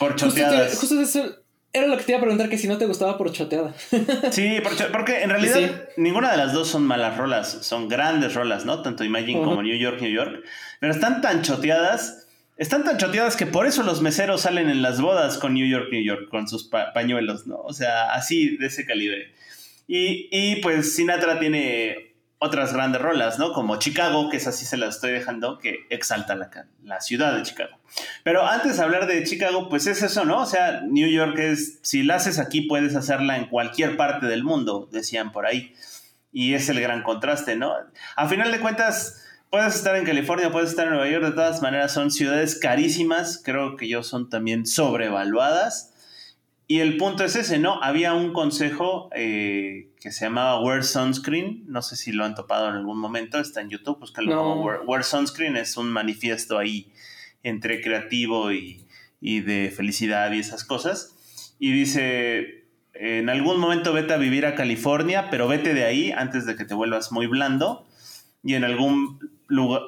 Por 0.00 0.16
choteadas. 0.16 0.76
Justo, 0.76 1.00
eso 1.00 1.36
era 1.72 1.86
lo 1.86 1.96
que 1.96 2.02
te 2.02 2.12
iba 2.12 2.18
a 2.18 2.22
preguntar, 2.22 2.48
que 2.48 2.58
si 2.58 2.66
no 2.66 2.78
te 2.78 2.86
gustaba 2.86 3.16
por 3.16 3.30
choteada. 3.30 3.74
Sí, 4.32 4.58
porque 4.90 5.22
en 5.22 5.30
realidad 5.30 5.88
ninguna 5.96 6.32
de 6.32 6.38
las 6.38 6.52
dos 6.52 6.66
son 6.66 6.84
malas 6.84 7.16
rolas, 7.16 7.58
son 7.62 7.88
grandes 7.88 8.34
rolas, 8.34 8.64
¿no? 8.64 8.82
Tanto 8.82 9.04
Imagine 9.04 9.42
como 9.42 9.62
New 9.62 9.78
York, 9.78 10.00
New 10.00 10.10
York. 10.10 10.42
Pero 10.80 10.92
están 10.92 11.20
tan 11.20 11.42
choteadas 11.42 12.26
están 12.60 12.84
tan 12.84 12.98
choteadas 12.98 13.36
que 13.36 13.46
por 13.46 13.66
eso 13.66 13.82
los 13.82 14.02
meseros 14.02 14.42
salen 14.42 14.68
en 14.68 14.82
las 14.82 15.00
bodas 15.00 15.38
con 15.38 15.54
New 15.54 15.66
York, 15.66 15.88
New 15.90 16.04
York, 16.04 16.28
con 16.28 16.46
sus 16.46 16.68
pañuelos, 16.92 17.46
¿no? 17.46 17.56
O 17.56 17.72
sea, 17.72 18.12
así 18.12 18.58
de 18.58 18.66
ese 18.66 18.84
calibre. 18.84 19.32
Y, 19.88 20.28
y, 20.30 20.56
pues 20.56 20.94
Sinatra 20.94 21.38
tiene 21.38 22.09
otras 22.42 22.72
grandes 22.72 23.02
rolas, 23.02 23.38
¿no? 23.38 23.52
Como 23.52 23.76
Chicago, 23.76 24.30
que 24.30 24.38
es 24.38 24.46
así 24.46 24.64
se 24.64 24.78
la 24.78 24.86
estoy 24.86 25.12
dejando, 25.12 25.58
que 25.58 25.86
exalta 25.90 26.34
la, 26.34 26.50
la 26.82 27.00
ciudad 27.00 27.36
de 27.36 27.42
Chicago. 27.42 27.78
Pero 28.24 28.46
antes 28.46 28.78
de 28.78 28.82
hablar 28.82 29.06
de 29.06 29.22
Chicago, 29.24 29.68
pues 29.68 29.86
es 29.86 30.02
eso, 30.02 30.24
¿no? 30.24 30.40
O 30.40 30.46
sea, 30.46 30.80
New 30.80 31.08
York 31.08 31.38
es, 31.38 31.78
si 31.82 32.02
la 32.02 32.16
haces 32.16 32.38
aquí, 32.38 32.62
puedes 32.62 32.96
hacerla 32.96 33.36
en 33.36 33.46
cualquier 33.46 33.96
parte 33.96 34.26
del 34.26 34.42
mundo, 34.42 34.88
decían 34.90 35.32
por 35.32 35.46
ahí. 35.46 35.74
Y 36.32 36.54
es 36.54 36.68
el 36.70 36.80
gran 36.80 37.02
contraste, 37.02 37.56
¿no? 37.56 37.74
A 38.16 38.26
final 38.26 38.50
de 38.50 38.60
cuentas 38.60 39.20
Puedes 39.50 39.74
estar 39.74 39.96
en 39.96 40.04
California, 40.04 40.52
puedes 40.52 40.70
estar 40.70 40.86
en 40.86 40.92
Nueva 40.92 41.08
York, 41.10 41.24
de 41.24 41.32
todas 41.32 41.60
maneras 41.60 41.92
son 41.92 42.12
ciudades 42.12 42.56
carísimas, 42.56 43.42
creo 43.44 43.74
que 43.74 43.88
yo 43.88 44.04
son 44.04 44.30
también 44.30 44.64
sobrevaluadas. 44.64 45.89
Y 46.70 46.78
el 46.78 46.98
punto 46.98 47.24
es 47.24 47.34
ese, 47.34 47.58
¿no? 47.58 47.82
Había 47.82 48.14
un 48.14 48.32
consejo 48.32 49.10
eh, 49.12 49.88
que 50.00 50.12
se 50.12 50.26
llamaba 50.26 50.62
Wear 50.62 50.84
Sunscreen, 50.84 51.64
no 51.66 51.82
sé 51.82 51.96
si 51.96 52.12
lo 52.12 52.24
han 52.24 52.36
topado 52.36 52.68
en 52.68 52.76
algún 52.76 52.96
momento, 52.96 53.40
está 53.40 53.60
en 53.60 53.70
YouTube, 53.70 53.98
búscalo 53.98 54.36
como 54.36 54.62
Wear, 54.86 55.02
Sunscreen, 55.02 55.56
es 55.56 55.76
un 55.76 55.90
manifiesto 55.90 56.58
ahí 56.58 56.92
entre 57.42 57.80
creativo 57.80 58.52
y, 58.52 58.86
y 59.20 59.40
de 59.40 59.72
felicidad 59.76 60.30
y 60.30 60.38
esas 60.38 60.62
cosas. 60.62 61.56
Y 61.58 61.72
dice, 61.72 62.66
en 62.94 63.28
algún 63.30 63.58
momento 63.58 63.92
vete 63.92 64.14
a 64.14 64.18
vivir 64.18 64.46
a 64.46 64.54
California, 64.54 65.28
pero 65.28 65.48
vete 65.48 65.74
de 65.74 65.82
ahí 65.82 66.12
antes 66.12 66.46
de 66.46 66.54
que 66.54 66.64
te 66.64 66.74
vuelvas 66.74 67.10
muy 67.10 67.26
blando. 67.26 67.84
Y 68.44 68.54
en 68.54 68.62
algún 68.62 69.18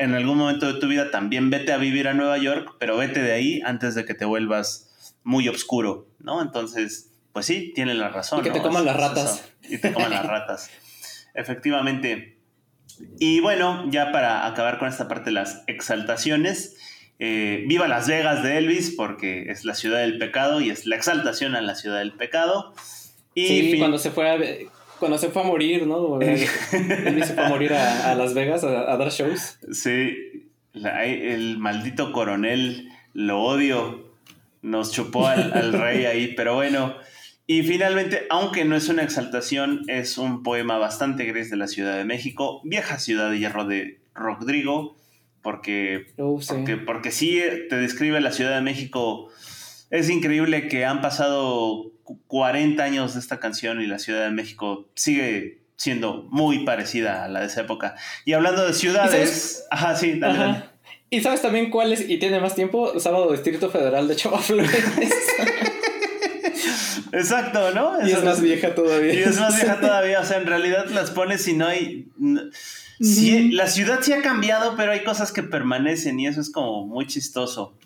en 0.00 0.14
algún 0.14 0.36
momento 0.36 0.72
de 0.72 0.80
tu 0.80 0.88
vida 0.88 1.12
también 1.12 1.48
vete 1.48 1.72
a 1.72 1.76
vivir 1.76 2.08
a 2.08 2.14
Nueva 2.14 2.38
York, 2.38 2.74
pero 2.80 2.96
vete 2.96 3.22
de 3.22 3.34
ahí 3.34 3.62
antes 3.64 3.94
de 3.94 4.04
que 4.04 4.14
te 4.14 4.24
vuelvas 4.24 4.91
muy 5.24 5.48
oscuro, 5.48 6.08
¿no? 6.18 6.42
Entonces, 6.42 7.12
pues 7.32 7.46
sí, 7.46 7.72
tiene 7.74 7.94
la 7.94 8.08
razón. 8.08 8.40
Y 8.40 8.42
que 8.42 8.50
te 8.50 8.62
coman 8.62 8.84
las 8.84 8.96
ratas. 8.96 9.52
Y 9.68 9.78
te 9.78 9.92
coman 9.92 10.10
las 10.10 10.26
ratas. 10.26 10.70
Efectivamente. 11.34 12.38
Y 13.18 13.40
bueno, 13.40 13.90
ya 13.90 14.12
para 14.12 14.46
acabar 14.46 14.78
con 14.78 14.88
esta 14.88 15.08
parte 15.08 15.30
de 15.30 15.32
las 15.32 15.64
exaltaciones, 15.66 16.76
eh, 17.18 17.64
viva 17.66 17.88
Las 17.88 18.06
Vegas 18.06 18.42
de 18.42 18.58
Elvis, 18.58 18.90
porque 18.96 19.50
es 19.50 19.64
la 19.64 19.74
ciudad 19.74 20.00
del 20.00 20.18
pecado 20.18 20.60
y 20.60 20.70
es 20.70 20.86
la 20.86 20.96
exaltación 20.96 21.56
a 21.56 21.60
la 21.60 21.74
ciudad 21.74 21.98
del 21.98 22.12
pecado. 22.12 22.74
Y 23.34 23.46
sí, 23.46 23.78
cuando 23.78 23.98
se 23.98 24.10
fue 24.10 24.30
a, 24.30 24.38
cuando 24.98 25.18
se 25.18 25.30
fue 25.30 25.42
a 25.42 25.44
morir, 25.44 25.86
¿no? 25.86 26.20
Él 26.20 26.38
se 27.24 27.34
fue 27.34 27.44
a 27.44 27.48
morir 27.48 27.72
a, 27.72 28.14
Las 28.14 28.34
Vegas 28.34 28.62
a, 28.62 28.96
dar 28.96 29.10
shows. 29.10 29.58
Sí, 29.72 30.50
el 30.74 31.58
maldito 31.58 32.12
coronel, 32.12 32.88
lo 33.14 33.40
odio, 33.40 34.11
nos 34.62 34.92
chupó 34.92 35.26
al, 35.26 35.72
rey 35.72 36.06
ahí, 36.06 36.34
pero 36.34 36.54
bueno. 36.54 36.96
Y 37.46 37.64
finalmente, 37.64 38.26
aunque 38.30 38.64
no 38.64 38.76
es 38.76 38.88
una 38.88 39.02
exaltación, 39.02 39.82
es 39.88 40.16
un 40.16 40.42
poema 40.42 40.78
bastante 40.78 41.24
gris 41.24 41.50
de 41.50 41.56
la 41.56 41.66
Ciudad 41.66 41.96
de 41.96 42.04
México, 42.04 42.62
vieja 42.64 42.98
ciudad 42.98 43.30
de 43.30 43.38
hierro 43.38 43.66
de 43.66 44.00
Rodrigo, 44.14 44.96
porque, 45.42 46.06
porque, 46.16 46.76
porque 46.76 47.10
sí 47.10 47.42
te 47.68 47.76
describe 47.76 48.20
la 48.20 48.32
Ciudad 48.32 48.54
de 48.54 48.62
México. 48.62 49.28
Es 49.90 50.08
increíble 50.08 50.68
que 50.68 50.84
han 50.84 51.02
pasado 51.02 51.92
40 52.28 52.82
años 52.82 53.14
de 53.14 53.20
esta 53.20 53.40
canción 53.40 53.82
y 53.82 53.86
la 53.86 53.98
Ciudad 53.98 54.24
de 54.24 54.30
México 54.30 54.88
sigue 54.94 55.62
siendo 55.76 56.28
muy 56.30 56.64
parecida 56.64 57.24
a 57.24 57.28
la 57.28 57.40
de 57.40 57.46
esa 57.46 57.62
época. 57.62 57.96
Y 58.24 58.34
hablando 58.34 58.64
de 58.64 58.72
ciudades... 58.72 59.66
Ajá, 59.70 59.96
sí, 59.96 60.18
dale, 60.18 60.62
¿Y 61.12 61.20
sabes 61.20 61.42
también 61.42 61.68
cuál 61.68 61.92
es, 61.92 62.08
y 62.08 62.16
tiene 62.16 62.40
más 62.40 62.54
tiempo? 62.54 62.98
Sábado 62.98 63.30
Distrito 63.32 63.68
Federal 63.68 64.08
de 64.08 64.16
Chava 64.16 64.40
Exacto, 67.12 67.70
¿no? 67.74 68.08
y 68.08 68.12
es 68.12 68.24
más 68.24 68.40
vieja 68.40 68.74
todavía. 68.74 69.12
Y 69.12 69.18
es 69.18 69.38
más 69.38 69.54
vieja 69.54 69.78
todavía. 69.82 70.20
O 70.20 70.24
sea, 70.24 70.38
en 70.38 70.46
realidad 70.46 70.86
las 70.88 71.10
pones 71.10 71.46
y 71.48 71.52
no 71.52 71.66
hay... 71.66 72.08
Sí, 72.98 73.50
la 73.50 73.66
ciudad 73.66 73.98
sí 74.00 74.14
ha 74.14 74.22
cambiado, 74.22 74.74
pero 74.74 74.92
hay 74.92 75.04
cosas 75.04 75.32
que 75.32 75.42
permanecen 75.42 76.18
y 76.18 76.28
eso 76.28 76.40
es 76.40 76.50
como 76.50 76.86
muy 76.86 77.06
chistoso. 77.06 77.76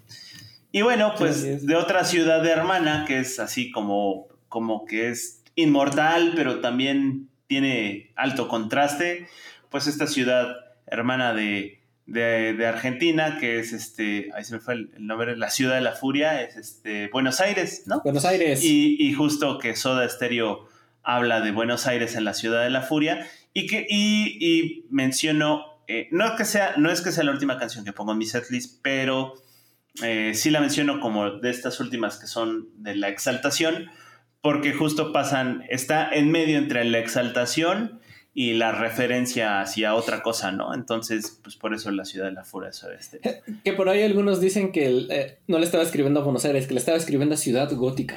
Y 0.70 0.82
bueno, 0.82 1.14
pues 1.18 1.66
de 1.66 1.74
otra 1.74 2.04
ciudad 2.04 2.44
de 2.44 2.50
hermana, 2.50 3.06
que 3.08 3.18
es 3.18 3.40
así 3.40 3.72
como, 3.72 4.28
como 4.48 4.84
que 4.84 5.08
es 5.08 5.42
inmortal, 5.56 6.34
pero 6.36 6.60
también 6.60 7.28
tiene 7.48 8.12
alto 8.14 8.46
contraste, 8.46 9.26
pues 9.68 9.88
esta 9.88 10.06
ciudad 10.06 10.54
hermana 10.86 11.34
de, 11.34 11.80
de, 12.06 12.66
Argentina, 12.66 13.38
que 13.38 13.58
es 13.58 13.72
este, 13.72 14.30
ahí 14.34 14.44
se 14.44 14.54
me 14.54 14.60
fue 14.60 14.74
el, 14.74 14.90
nombre, 14.98 15.36
la 15.36 15.50
ciudad 15.50 15.74
de 15.74 15.80
la 15.80 15.92
furia, 15.92 16.42
es 16.42 16.56
este, 16.56 17.08
Buenos 17.08 17.40
Aires, 17.40 17.82
¿no? 17.86 18.00
Buenos 18.02 18.24
Aires. 18.24 18.62
Y, 18.62 18.96
y 18.98 19.12
justo 19.12 19.58
que 19.58 19.74
Soda 19.74 20.08
Stereo 20.08 20.68
habla 21.02 21.40
de 21.40 21.52
Buenos 21.52 21.86
Aires 21.86 22.14
en 22.16 22.24
la 22.24 22.34
ciudad 22.34 22.62
de 22.62 22.70
la 22.70 22.82
furia, 22.82 23.26
y 23.52 23.66
que, 23.66 23.86
y, 23.88 24.38
y 24.40 24.86
menciono, 24.90 25.64
eh, 25.88 26.08
no, 26.10 26.36
que 26.36 26.44
sea, 26.44 26.74
no 26.76 26.90
es 26.90 27.00
que 27.00 27.12
sea 27.12 27.24
la 27.24 27.32
última 27.32 27.58
canción 27.58 27.84
que 27.84 27.92
pongo 27.92 28.12
en 28.12 28.18
mi 28.18 28.26
setlist, 28.26 28.80
pero 28.82 29.34
eh, 30.02 30.32
sí 30.34 30.50
la 30.50 30.60
menciono 30.60 31.00
como 31.00 31.30
de 31.30 31.50
estas 31.50 31.80
últimas 31.80 32.18
que 32.18 32.26
son 32.26 32.68
de 32.76 32.94
la 32.96 33.08
exaltación, 33.08 33.90
porque 34.42 34.72
justo 34.72 35.12
pasan, 35.12 35.64
está 35.70 36.08
en 36.10 36.30
medio 36.30 36.58
entre 36.58 36.84
la 36.84 36.98
exaltación 36.98 38.00
y 38.38 38.52
la 38.52 38.70
referencia 38.70 39.62
hacia 39.62 39.94
otra 39.94 40.20
cosa, 40.20 40.52
¿no? 40.52 40.74
Entonces, 40.74 41.40
pues 41.42 41.56
por 41.56 41.72
eso 41.72 41.90
la 41.90 42.04
ciudad 42.04 42.26
de 42.26 42.32
la 42.32 42.44
furia 42.44 42.68
es 42.68 42.84
este. 43.00 43.40
Que 43.64 43.72
por 43.72 43.88
ahí 43.88 44.02
algunos 44.02 44.42
dicen 44.42 44.72
que 44.72 45.06
eh, 45.08 45.38
no 45.46 45.58
le 45.58 45.64
estaba 45.64 45.82
escribiendo 45.82 46.20
a 46.20 46.22
Buenos 46.22 46.44
Aires, 46.44 46.66
que 46.66 46.74
le 46.74 46.80
estaba 46.80 46.98
escribiendo 46.98 47.34
a 47.34 47.38
Ciudad 47.38 47.72
Gótica. 47.72 48.16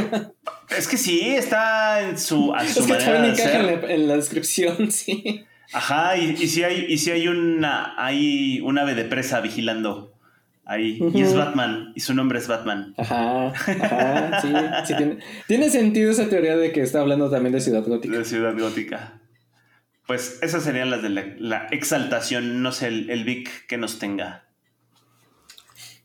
es 0.78 0.88
que 0.88 0.96
sí, 0.96 1.34
está 1.34 2.08
en 2.08 2.18
su, 2.18 2.54
es 2.54 2.74
que 2.86 3.92
En, 3.92 4.08
la, 4.08 4.16
descripción, 4.16 4.90
sí. 4.90 5.44
Ajá, 5.74 6.16
y, 6.16 6.30
y 6.40 6.48
si 6.48 6.64
hay, 6.64 6.86
y 6.88 6.96
si 6.96 7.10
hay 7.10 7.28
una, 7.28 8.02
hay 8.02 8.62
un 8.62 8.78
ave 8.78 8.94
de 8.94 9.04
presa 9.04 9.42
vigilando 9.42 10.14
ahí. 10.64 10.98
Y 11.12 11.20
es 11.20 11.34
Batman, 11.34 11.92
y 11.94 12.00
su 12.00 12.14
nombre 12.14 12.38
es 12.38 12.48
Batman. 12.48 12.94
Ajá, 12.96 13.48
ajá, 13.48 14.40
sí, 14.40 14.48
sí 14.86 14.96
tiene, 14.96 15.18
tiene, 15.46 15.68
sentido 15.68 16.10
esa 16.10 16.30
teoría 16.30 16.56
de 16.56 16.72
que 16.72 16.80
está 16.80 17.00
hablando 17.00 17.28
también 17.28 17.52
de 17.52 17.60
Ciudad 17.60 17.84
Gótica. 17.86 18.16
De 18.16 18.24
Ciudad 18.24 18.58
Gótica. 18.58 19.20
Pues 20.06 20.38
esas 20.42 20.62
serían 20.62 20.90
las 20.90 21.02
de 21.02 21.08
la, 21.08 21.66
exaltación, 21.70 22.62
no 22.62 22.72
sé, 22.72 22.88
el, 22.88 23.10
el, 23.10 23.24
Vic 23.24 23.66
que 23.66 23.78
nos 23.78 23.98
tenga. 23.98 24.44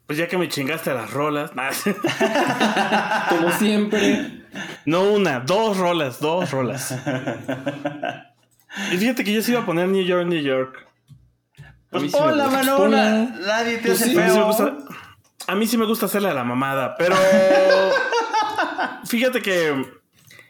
Pues 0.06 0.18
ya 0.18 0.28
que 0.28 0.38
me 0.38 0.48
chingaste 0.48 0.92
a 0.92 0.94
las 0.94 1.12
rolas. 1.12 1.52
Como 3.30 3.52
siempre. 3.52 4.44
No 4.86 5.04
una, 5.04 5.42
dos 5.42 5.78
rolas, 5.78 6.20
dos 6.20 6.50
rolas. 6.50 6.96
Y 8.92 8.98
fíjate 8.98 9.24
que 9.24 9.34
yo 9.34 9.42
se 9.42 9.52
iba 9.52 9.62
a 9.62 9.66
poner 9.66 9.88
New 9.88 10.04
York, 10.04 10.26
New 10.28 10.42
York. 10.42 10.88
Pues 11.90 12.14
hola, 12.14 12.48
mano, 12.48 12.88
nadie 12.88 13.78
te 13.78 13.88
pues 13.88 14.02
hace 14.02 14.14
feo. 14.14 14.52
A 15.48 15.56
mí, 15.56 15.66
sí 15.66 15.78
me 15.78 15.86
gusta 15.86 16.06
hacerle 16.06 16.30
a 16.30 16.34
la 16.34 16.44
mamada, 16.44 16.96
pero 16.96 17.16
fíjate 19.06 19.42
que 19.42 19.99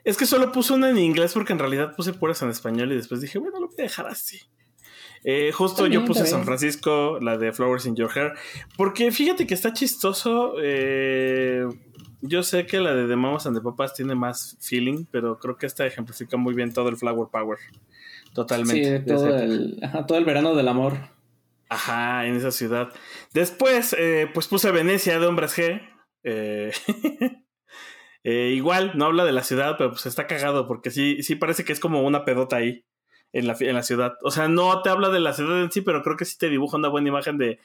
es 0.10 0.18
que 0.18 0.26
solo 0.26 0.52
puse 0.52 0.74
una 0.74 0.90
en 0.90 0.98
inglés 0.98 1.34
porque 1.34 1.54
en 1.54 1.60
realidad 1.60 1.96
puse 1.96 2.14
puras 2.14 2.42
en 2.42 2.50
español 2.50 2.92
y 2.92 2.96
después 2.96 3.22
dije, 3.22 3.40
bueno, 3.40 3.60
lo 3.60 3.68
voy 3.68 3.76
a 3.80 3.84
dejar 3.84 4.08
así. 4.08 4.40
Eh, 5.24 5.52
justo 5.52 5.86
yo 5.88 6.06
puse 6.06 6.26
San 6.26 6.46
Francisco, 6.46 7.20
la 7.22 7.38
de 7.38 7.52
Flowers 7.52 7.86
in 7.86 7.96
Your 7.96 8.10
Hair, 8.14 8.34
porque 8.78 9.12
fíjate 9.12 9.46
que 9.46 9.54
está 9.54 9.74
chistoso. 9.74 10.54
Eh, 10.62 11.68
yo 12.22 12.44
sé 12.44 12.66
que 12.66 12.80
la 12.80 12.94
de 12.94 13.08
The 13.08 13.16
Mamas 13.16 13.46
and 13.46 13.58
the 13.58 13.62
Papas 13.62 13.94
tiene 13.94 14.16
más 14.16 14.58
feeling, 14.62 15.06
pero 15.12 15.38
creo 15.38 15.58
que 15.58 15.66
esta 15.66 15.86
ejemplifica 15.86 16.38
muy 16.38 16.54
bien 16.54 16.74
todo 16.74 16.90
el 16.90 16.98
Flower 16.98 17.28
Power. 17.32 17.58
Totalmente. 18.34 19.00
Sí, 19.00 19.06
todo 19.06 19.38
el, 19.38 19.80
todo 20.08 20.18
el 20.18 20.26
verano 20.26 20.56
del 20.56 20.68
amor. 20.68 20.98
Ajá, 21.70 22.26
en 22.26 22.36
esa 22.36 22.52
ciudad. 22.52 22.90
Después, 23.34 23.96
eh, 23.98 24.28
pues 24.34 24.48
puse 24.48 24.72
Venecia 24.72 25.20
de 25.20 25.28
Hombres 25.28 25.56
G. 25.58 25.82
Eh, 26.24 26.72
Eh, 28.24 28.52
igual, 28.54 28.94
no 28.96 29.06
habla 29.06 29.26
de 29.26 29.32
la 29.32 29.44
ciudad, 29.44 29.76
pero 29.78 29.92
pues 29.92 30.06
está 30.06 30.28
cagado 30.28 30.68
porque 30.68 30.92
sí, 30.92 31.24
sí 31.24 31.36
parece 31.36 31.64
que 31.64 31.74
es 31.74 31.80
como 31.80 32.04
una 32.04 32.26
pedota 32.26 32.58
ahí 32.58 32.86
en 33.32 33.48
la, 33.48 33.56
en 33.60 33.76
la 33.76 33.84
ciudad. 33.84 34.14
O 34.24 34.32
sea, 34.32 34.48
no 34.48 34.82
te 34.82 34.90
habla 34.90 35.10
de 35.10 35.20
la 35.20 35.34
ciudad 35.34 35.62
en 35.62 35.72
sí, 35.72 35.82
pero 35.82 36.04
creo 36.04 36.18
que 36.18 36.26
sí 36.26 36.38
te 36.38 36.50
dibuja 36.50 36.78
una 36.78 36.90
buena 36.90 37.10
imagen 37.10 37.38
de, 37.38 37.60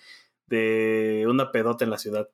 de 0.47 1.25
una 1.29 1.51
pedota 1.51 1.85
en 1.85 1.91
la 1.91 1.99
ciudad. 1.99 2.29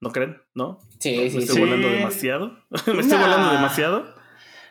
¿No 0.00 0.12
creen? 0.12 0.42
¿No? 0.54 0.80
Sí, 0.98 1.30
sí, 1.30 1.36
¿Me 1.36 1.42
estoy 1.44 1.60
volando 1.60 1.88
demasiado? 1.88 2.58
¿Me 2.86 3.00
estoy 3.00 3.18
volando 3.18 3.52
demasiado? 3.52 4.14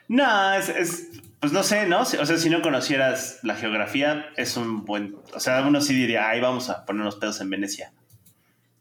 No, 0.08 0.54
es, 0.54 0.70
es, 0.70 1.22
pues 1.40 1.52
no 1.52 1.64
sé, 1.64 1.88
¿no? 1.88 2.02
O 2.02 2.06
sea, 2.06 2.38
si 2.38 2.50
no 2.50 2.62
conocieras 2.62 3.40
la 3.44 3.56
geografía, 3.56 4.30
es 4.38 4.56
un 4.58 4.86
buen... 4.86 5.18
O 5.34 5.40
sea, 5.40 5.66
uno 5.66 5.82
sí 5.82 5.94
diría, 5.94 6.30
ay, 6.30 6.40
vamos 6.40 6.70
a 6.70 6.86
poner 6.86 7.02
unos 7.02 7.16
pedos 7.16 7.42
en 7.42 7.50
Venecia. 7.50 7.94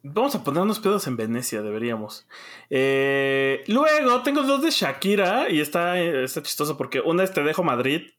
Vamos 0.05 0.35
a 0.35 0.43
poner 0.43 0.63
unos 0.63 0.81
pedos 0.81 1.07
en 1.07 1.17
Venecia, 1.17 1.63
deberíamos. 1.63 2.27
Eh, 2.71 3.63
luego, 3.69 4.23
tengo 4.23 4.43
dos 4.43 4.61
de 4.63 4.71
Shakira 4.71 5.49
y 5.49 5.61
está, 5.61 6.01
está 6.01 6.43
chistoso 6.43 6.77
porque 6.77 7.01
una 7.01 7.23
es 7.23 7.33
Te 7.33 7.43
dejo 7.45 7.63
Madrid, 7.63 8.11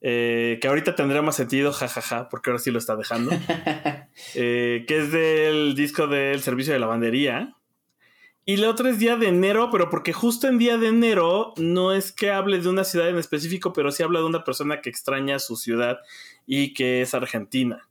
eh, 0.00 0.58
que 0.60 0.68
ahorita 0.68 0.94
tendría 0.94 1.22
más 1.22 1.34
sentido, 1.34 1.72
jajaja, 1.72 2.28
porque 2.28 2.50
ahora 2.50 2.60
sí 2.60 2.70
lo 2.70 2.78
está 2.78 2.94
dejando. 2.94 3.32
eh, 4.36 4.84
que 4.86 4.98
es 4.98 5.10
del 5.10 5.74
disco 5.74 6.06
del 6.06 6.42
servicio 6.42 6.72
de 6.72 6.78
lavandería. 6.78 7.56
Y 8.44 8.58
la 8.58 8.70
otra 8.70 8.90
es 8.90 9.00
Día 9.00 9.16
de 9.16 9.26
Enero, 9.26 9.70
pero 9.72 9.90
porque 9.90 10.12
justo 10.12 10.46
en 10.46 10.58
Día 10.58 10.78
de 10.78 10.86
Enero 10.86 11.54
no 11.56 11.92
es 11.92 12.12
que 12.12 12.30
hable 12.30 12.60
de 12.60 12.68
una 12.68 12.84
ciudad 12.84 13.08
en 13.08 13.18
específico, 13.18 13.72
pero 13.72 13.90
sí 13.90 14.04
habla 14.04 14.20
de 14.20 14.26
una 14.26 14.44
persona 14.44 14.80
que 14.80 14.90
extraña 14.90 15.40
su 15.40 15.56
ciudad 15.56 15.98
y 16.46 16.72
que 16.72 17.02
es 17.02 17.12
argentina. 17.14 17.85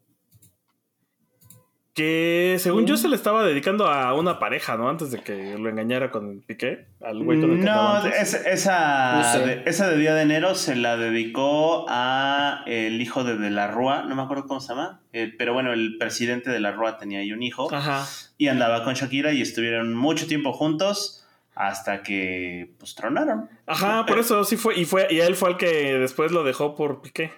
Que 1.96 2.58
según 2.60 2.86
yo 2.86 2.98
se 2.98 3.08
le 3.08 3.16
estaba 3.16 3.46
dedicando 3.46 3.88
a 3.88 4.14
una 4.14 4.38
pareja, 4.38 4.76
¿no? 4.76 4.90
Antes 4.90 5.12
de 5.12 5.20
que 5.22 5.58
lo 5.58 5.70
engañara 5.70 6.12
con 6.12 6.42
Piqué, 6.42 6.88
al 7.02 7.24
güey 7.24 7.40
con 7.40 7.52
el 7.52 7.60
que 7.60 7.64
No, 7.66 8.06
es, 8.06 8.34
esa, 8.34 9.16
No 9.16 9.24
sé. 9.24 9.40
de, 9.46 9.64
esa 9.66 9.90
de 9.90 9.98
Día 9.98 10.14
de 10.14 10.24
Enero 10.24 10.56
se 10.56 10.76
la 10.76 10.98
dedicó 10.98 11.86
a 11.88 12.64
el 12.68 13.00
hijo 13.02 13.24
de 13.24 13.38
De 13.38 13.50
la 13.50 13.68
Rúa, 13.72 14.04
no 14.04 14.14
me 14.14 14.24
acuerdo 14.24 14.46
cómo 14.46 14.60
se 14.60 14.74
llama, 14.74 15.00
eh, 15.14 15.34
pero 15.38 15.54
bueno, 15.54 15.72
el 15.72 15.98
presidente 15.98 16.50
de 16.50 16.60
la 16.60 16.74
Rúa 16.74 16.98
tenía 16.98 17.20
ahí 17.20 17.32
un 17.32 17.42
hijo 17.42 17.74
Ajá. 17.74 18.06
y 18.38 18.50
andaba 18.50 18.84
con 18.84 18.94
Shakira 18.96 19.32
y 19.32 19.42
estuvieron 19.42 19.94
mucho 19.96 20.28
tiempo 20.28 20.52
juntos 20.52 21.26
hasta 21.56 22.04
que 22.04 22.72
pues 22.78 22.94
tronaron. 22.96 23.50
Ajá, 23.68 24.06
por 24.06 24.20
eso 24.20 24.44
sí 24.44 24.58
fue. 24.58 24.78
Y 24.78 24.84
fue, 24.84 25.08
y 25.10 25.22
él 25.22 25.36
fue 25.36 25.52
el 25.52 25.56
que 25.58 25.98
después 25.98 26.34
lo 26.34 26.44
dejó 26.44 26.76
por 26.76 27.02
Piqué. 27.02 27.32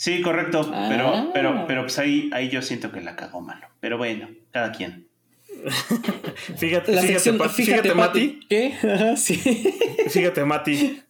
Sí, 0.00 0.22
correcto, 0.22 0.66
Ah. 0.72 0.86
pero, 0.88 1.30
pero, 1.34 1.64
pero 1.66 1.82
pues 1.82 1.98
ahí, 1.98 2.30
ahí 2.32 2.48
yo 2.48 2.62
siento 2.62 2.90
que 2.90 3.02
la 3.02 3.16
cagó 3.16 3.42
malo. 3.42 3.66
Pero 3.80 3.98
bueno, 3.98 4.30
cada 4.50 4.72
quien. 4.72 5.06
Fíjate, 6.56 6.92
La 6.92 7.02
fíjate, 7.02 7.06
sección, 7.12 7.36
Pa- 7.36 7.50
fíjate, 7.50 7.82
fíjate, 7.82 7.94
Mati. 7.94 8.40
¿Qué? 8.48 8.72
Ajá, 8.82 9.16
sí. 9.16 9.36
Fíjate, 10.08 10.42
Mati. 10.46 11.02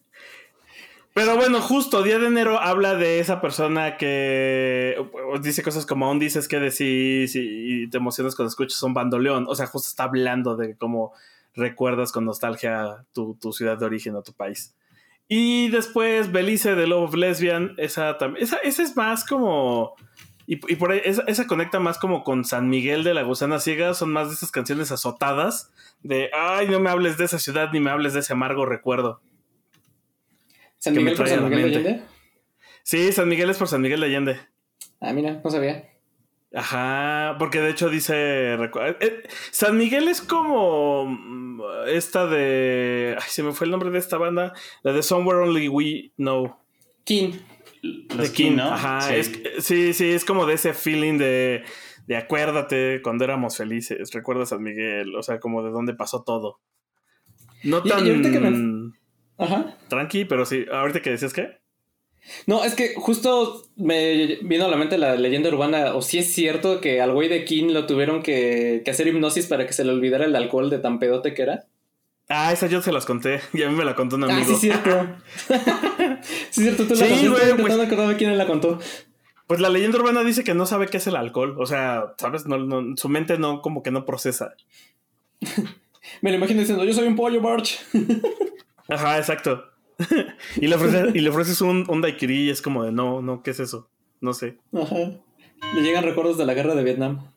Pero 1.13 1.37
bueno, 1.37 1.61
justo 1.61 2.03
Día 2.03 2.19
de 2.19 2.27
Enero 2.27 2.59
habla 2.59 2.95
de 2.95 3.19
esa 3.19 3.39
persona 3.39 3.95
que 3.95 4.97
dice 5.41 5.63
cosas 5.63 5.85
como 5.85 6.05
aún 6.07 6.19
dices 6.19 6.49
que 6.49 6.59
decís 6.59 7.33
y 7.35 7.89
te 7.89 7.95
emocionas 7.97 8.35
cuando 8.35 8.49
escuchas 8.49 8.83
un 8.83 8.93
bandoleón. 8.93 9.45
O 9.47 9.55
sea, 9.55 9.67
justo 9.67 9.87
está 9.87 10.03
hablando 10.03 10.57
de 10.57 10.75
cómo 10.75 11.13
recuerdas 11.55 12.11
con 12.11 12.25
nostalgia 12.25 13.05
tu, 13.13 13.35
tu 13.35 13.53
ciudad 13.53 13.77
de 13.77 13.85
origen 13.85 14.15
o 14.15 14.21
tu 14.21 14.33
país. 14.33 14.73
Y 15.33 15.69
después 15.69 16.33
Belice 16.33 16.75
de 16.75 16.87
Love 16.87 17.07
of 17.07 17.15
Lesbian, 17.15 17.73
esa 17.77 18.17
también, 18.17 18.43
esa, 18.43 18.57
esa 18.57 18.83
es 18.83 18.97
más 18.97 19.23
como... 19.23 19.95
Y, 20.45 20.55
y 20.69 20.75
por 20.75 20.91
ahí, 20.91 20.99
esa, 21.05 21.23
esa 21.25 21.47
conecta 21.47 21.79
más 21.79 21.97
como 21.97 22.25
con 22.25 22.43
San 22.43 22.67
Miguel 22.67 23.05
de 23.05 23.13
la 23.13 23.21
Gusana 23.21 23.61
Ciega, 23.61 23.93
son 23.93 24.11
más 24.11 24.27
de 24.27 24.33
esas 24.33 24.51
canciones 24.51 24.91
azotadas 24.91 25.71
de, 26.03 26.31
ay, 26.33 26.67
no 26.67 26.81
me 26.81 26.89
hables 26.89 27.17
de 27.17 27.23
esa 27.23 27.39
ciudad 27.39 27.69
ni 27.71 27.79
me 27.79 27.91
hables 27.91 28.13
de 28.13 28.19
ese 28.19 28.33
amargo 28.33 28.65
recuerdo. 28.65 29.21
San 30.79 30.95
Miguel 30.95 31.15
por 31.15 31.29
San 31.29 31.45
Miguel 31.45 31.71
de. 31.71 31.77
Allende. 31.77 32.03
Sí, 32.83 33.13
San 33.13 33.29
Miguel 33.29 33.49
es 33.49 33.57
por 33.57 33.69
San 33.69 33.81
Miguel 33.81 34.01
de 34.01 34.07
Allende. 34.07 34.39
Ah, 34.99 35.13
mira, 35.13 35.39
no 35.41 35.49
sabía. 35.49 35.90
Ajá, 36.53 37.37
porque 37.39 37.61
de 37.61 37.69
hecho 37.69 37.89
dice. 37.89 38.57
recu- 38.57 38.97
eh, 38.99 39.23
San 39.51 39.77
Miguel 39.77 40.07
es 40.09 40.21
como 40.21 41.05
mm, 41.05 41.61
esta 41.87 42.27
de. 42.27 43.15
Ay, 43.17 43.25
se 43.29 43.41
me 43.43 43.53
fue 43.53 43.65
el 43.65 43.71
nombre 43.71 43.89
de 43.89 43.99
esta 43.99 44.17
banda. 44.17 44.53
La 44.83 44.91
de 44.91 45.01
Somewhere 45.01 45.39
Only 45.43 45.69
We 45.69 46.11
Know. 46.17 46.57
King. 47.05 47.33
Los 47.81 48.17
de 48.17 48.31
King, 48.33 48.49
King, 48.49 48.55
¿no? 48.57 48.63
Ajá, 48.73 49.01
Sí. 49.01 49.13
es- 49.15 49.65
sí, 49.65 49.93
sí, 49.93 50.11
es 50.11 50.25
como 50.25 50.45
de 50.45 50.55
ese 50.55 50.73
feeling 50.73 51.17
de. 51.17 51.63
De 52.07 52.17
acuérdate 52.17 52.99
cuando 53.01 53.23
éramos 53.23 53.55
felices. 53.55 54.11
Recuerda 54.11 54.45
San 54.45 54.61
Miguel. 54.61 55.15
O 55.15 55.23
sea, 55.23 55.39
como 55.39 55.63
de 55.63 55.69
dónde 55.71 55.93
pasó 55.93 56.23
todo. 56.23 56.59
No 57.63 57.77
Y- 57.77 57.87
y 57.87 57.89
tan. 57.91 57.99
ahorita 57.99 58.31
que 58.31 58.39
me- 58.39 58.91
Ajá. 59.37 59.77
Tranqui, 59.87 60.25
pero 60.25 60.45
sí. 60.45 60.65
Ahorita 60.71 61.01
que 61.01 61.11
decías 61.11 61.31
qué. 61.31 61.60
No, 62.45 62.63
es 62.63 62.75
que 62.75 62.93
justo 62.95 63.63
me 63.75 64.37
vino 64.43 64.65
a 64.65 64.69
la 64.69 64.77
mente 64.77 64.97
la 64.97 65.15
leyenda 65.15 65.49
urbana, 65.49 65.95
o 65.95 66.01
si 66.01 66.17
es 66.19 66.31
cierto 66.33 66.79
que 66.81 67.01
al 67.01 67.13
güey 67.13 67.27
de 67.29 67.45
King 67.45 67.71
lo 67.73 67.85
tuvieron 67.87 68.21
que, 68.23 68.81
que 68.85 68.91
hacer 68.91 69.07
hipnosis 69.07 69.47
para 69.47 69.65
que 69.65 69.73
se 69.73 69.83
le 69.83 69.91
olvidara 69.91 70.25
el 70.25 70.35
alcohol 70.35 70.69
de 70.69 70.79
tan 70.79 70.99
pedote 70.99 71.33
que 71.33 71.41
era. 71.41 71.65
Ah, 72.29 72.53
esa 72.53 72.67
yo 72.67 72.81
se 72.81 72.91
las 72.93 73.05
conté. 73.05 73.41
Y 73.53 73.63
a 73.63 73.69
mí 73.69 73.75
me 73.75 73.83
la 73.83 73.95
contó 73.95 74.15
un 74.15 74.23
Ah, 74.25 74.27
amigo. 74.33 74.45
sí 74.47 74.53
es 74.53 74.59
cierto. 74.59 75.07
sí 75.47 75.55
es 75.57 76.55
cierto, 76.55 76.83
tú 76.87 76.95
la 76.95 77.05
Sí, 77.05 77.11
contaste, 77.11 77.27
güey, 77.29 77.39
pues- 77.41 77.51
intentando 77.51 77.83
acordarme 77.83 78.15
quién 78.17 78.37
la 78.37 78.47
contó. 78.47 78.79
Pues 79.47 79.59
la 79.59 79.67
leyenda 79.69 79.97
urbana 79.99 80.23
dice 80.23 80.45
que 80.45 80.53
no 80.53 80.65
sabe 80.65 80.87
qué 80.87 80.97
es 80.97 81.07
el 81.07 81.17
alcohol. 81.17 81.55
O 81.59 81.65
sea, 81.65 82.13
¿sabes? 82.17 82.45
No, 82.45 82.57
no- 82.57 82.95
su 82.95 83.09
mente 83.09 83.37
no, 83.37 83.61
como 83.61 83.83
que 83.83 83.91
no 83.91 84.05
procesa. 84.05 84.53
Me 86.21 86.29
lo 86.31 86.37
imagino 86.37 86.59
diciendo, 86.61 86.83
yo 86.85 86.93
soy 86.93 87.07
un 87.07 87.15
pollo, 87.15 87.41
Barch. 87.41 87.79
Ajá, 88.87 89.17
exacto. 89.17 89.65
y, 90.57 90.67
le 90.67 90.75
ofreces, 90.75 91.15
y 91.15 91.19
le 91.19 91.29
ofreces 91.29 91.61
un, 91.61 91.85
un 91.87 92.01
daiquiri 92.01 92.45
y 92.45 92.49
es 92.49 92.61
como 92.61 92.83
de 92.83 92.91
no, 92.91 93.21
no, 93.21 93.43
¿qué 93.43 93.51
es 93.51 93.59
eso? 93.59 93.89
No 94.19 94.33
sé. 94.33 94.57
Ajá. 94.73 94.95
Le 95.75 95.81
llegan 95.81 96.03
recuerdos 96.03 96.37
de 96.37 96.45
la 96.45 96.53
guerra 96.53 96.75
de 96.75 96.83
Vietnam. 96.83 97.31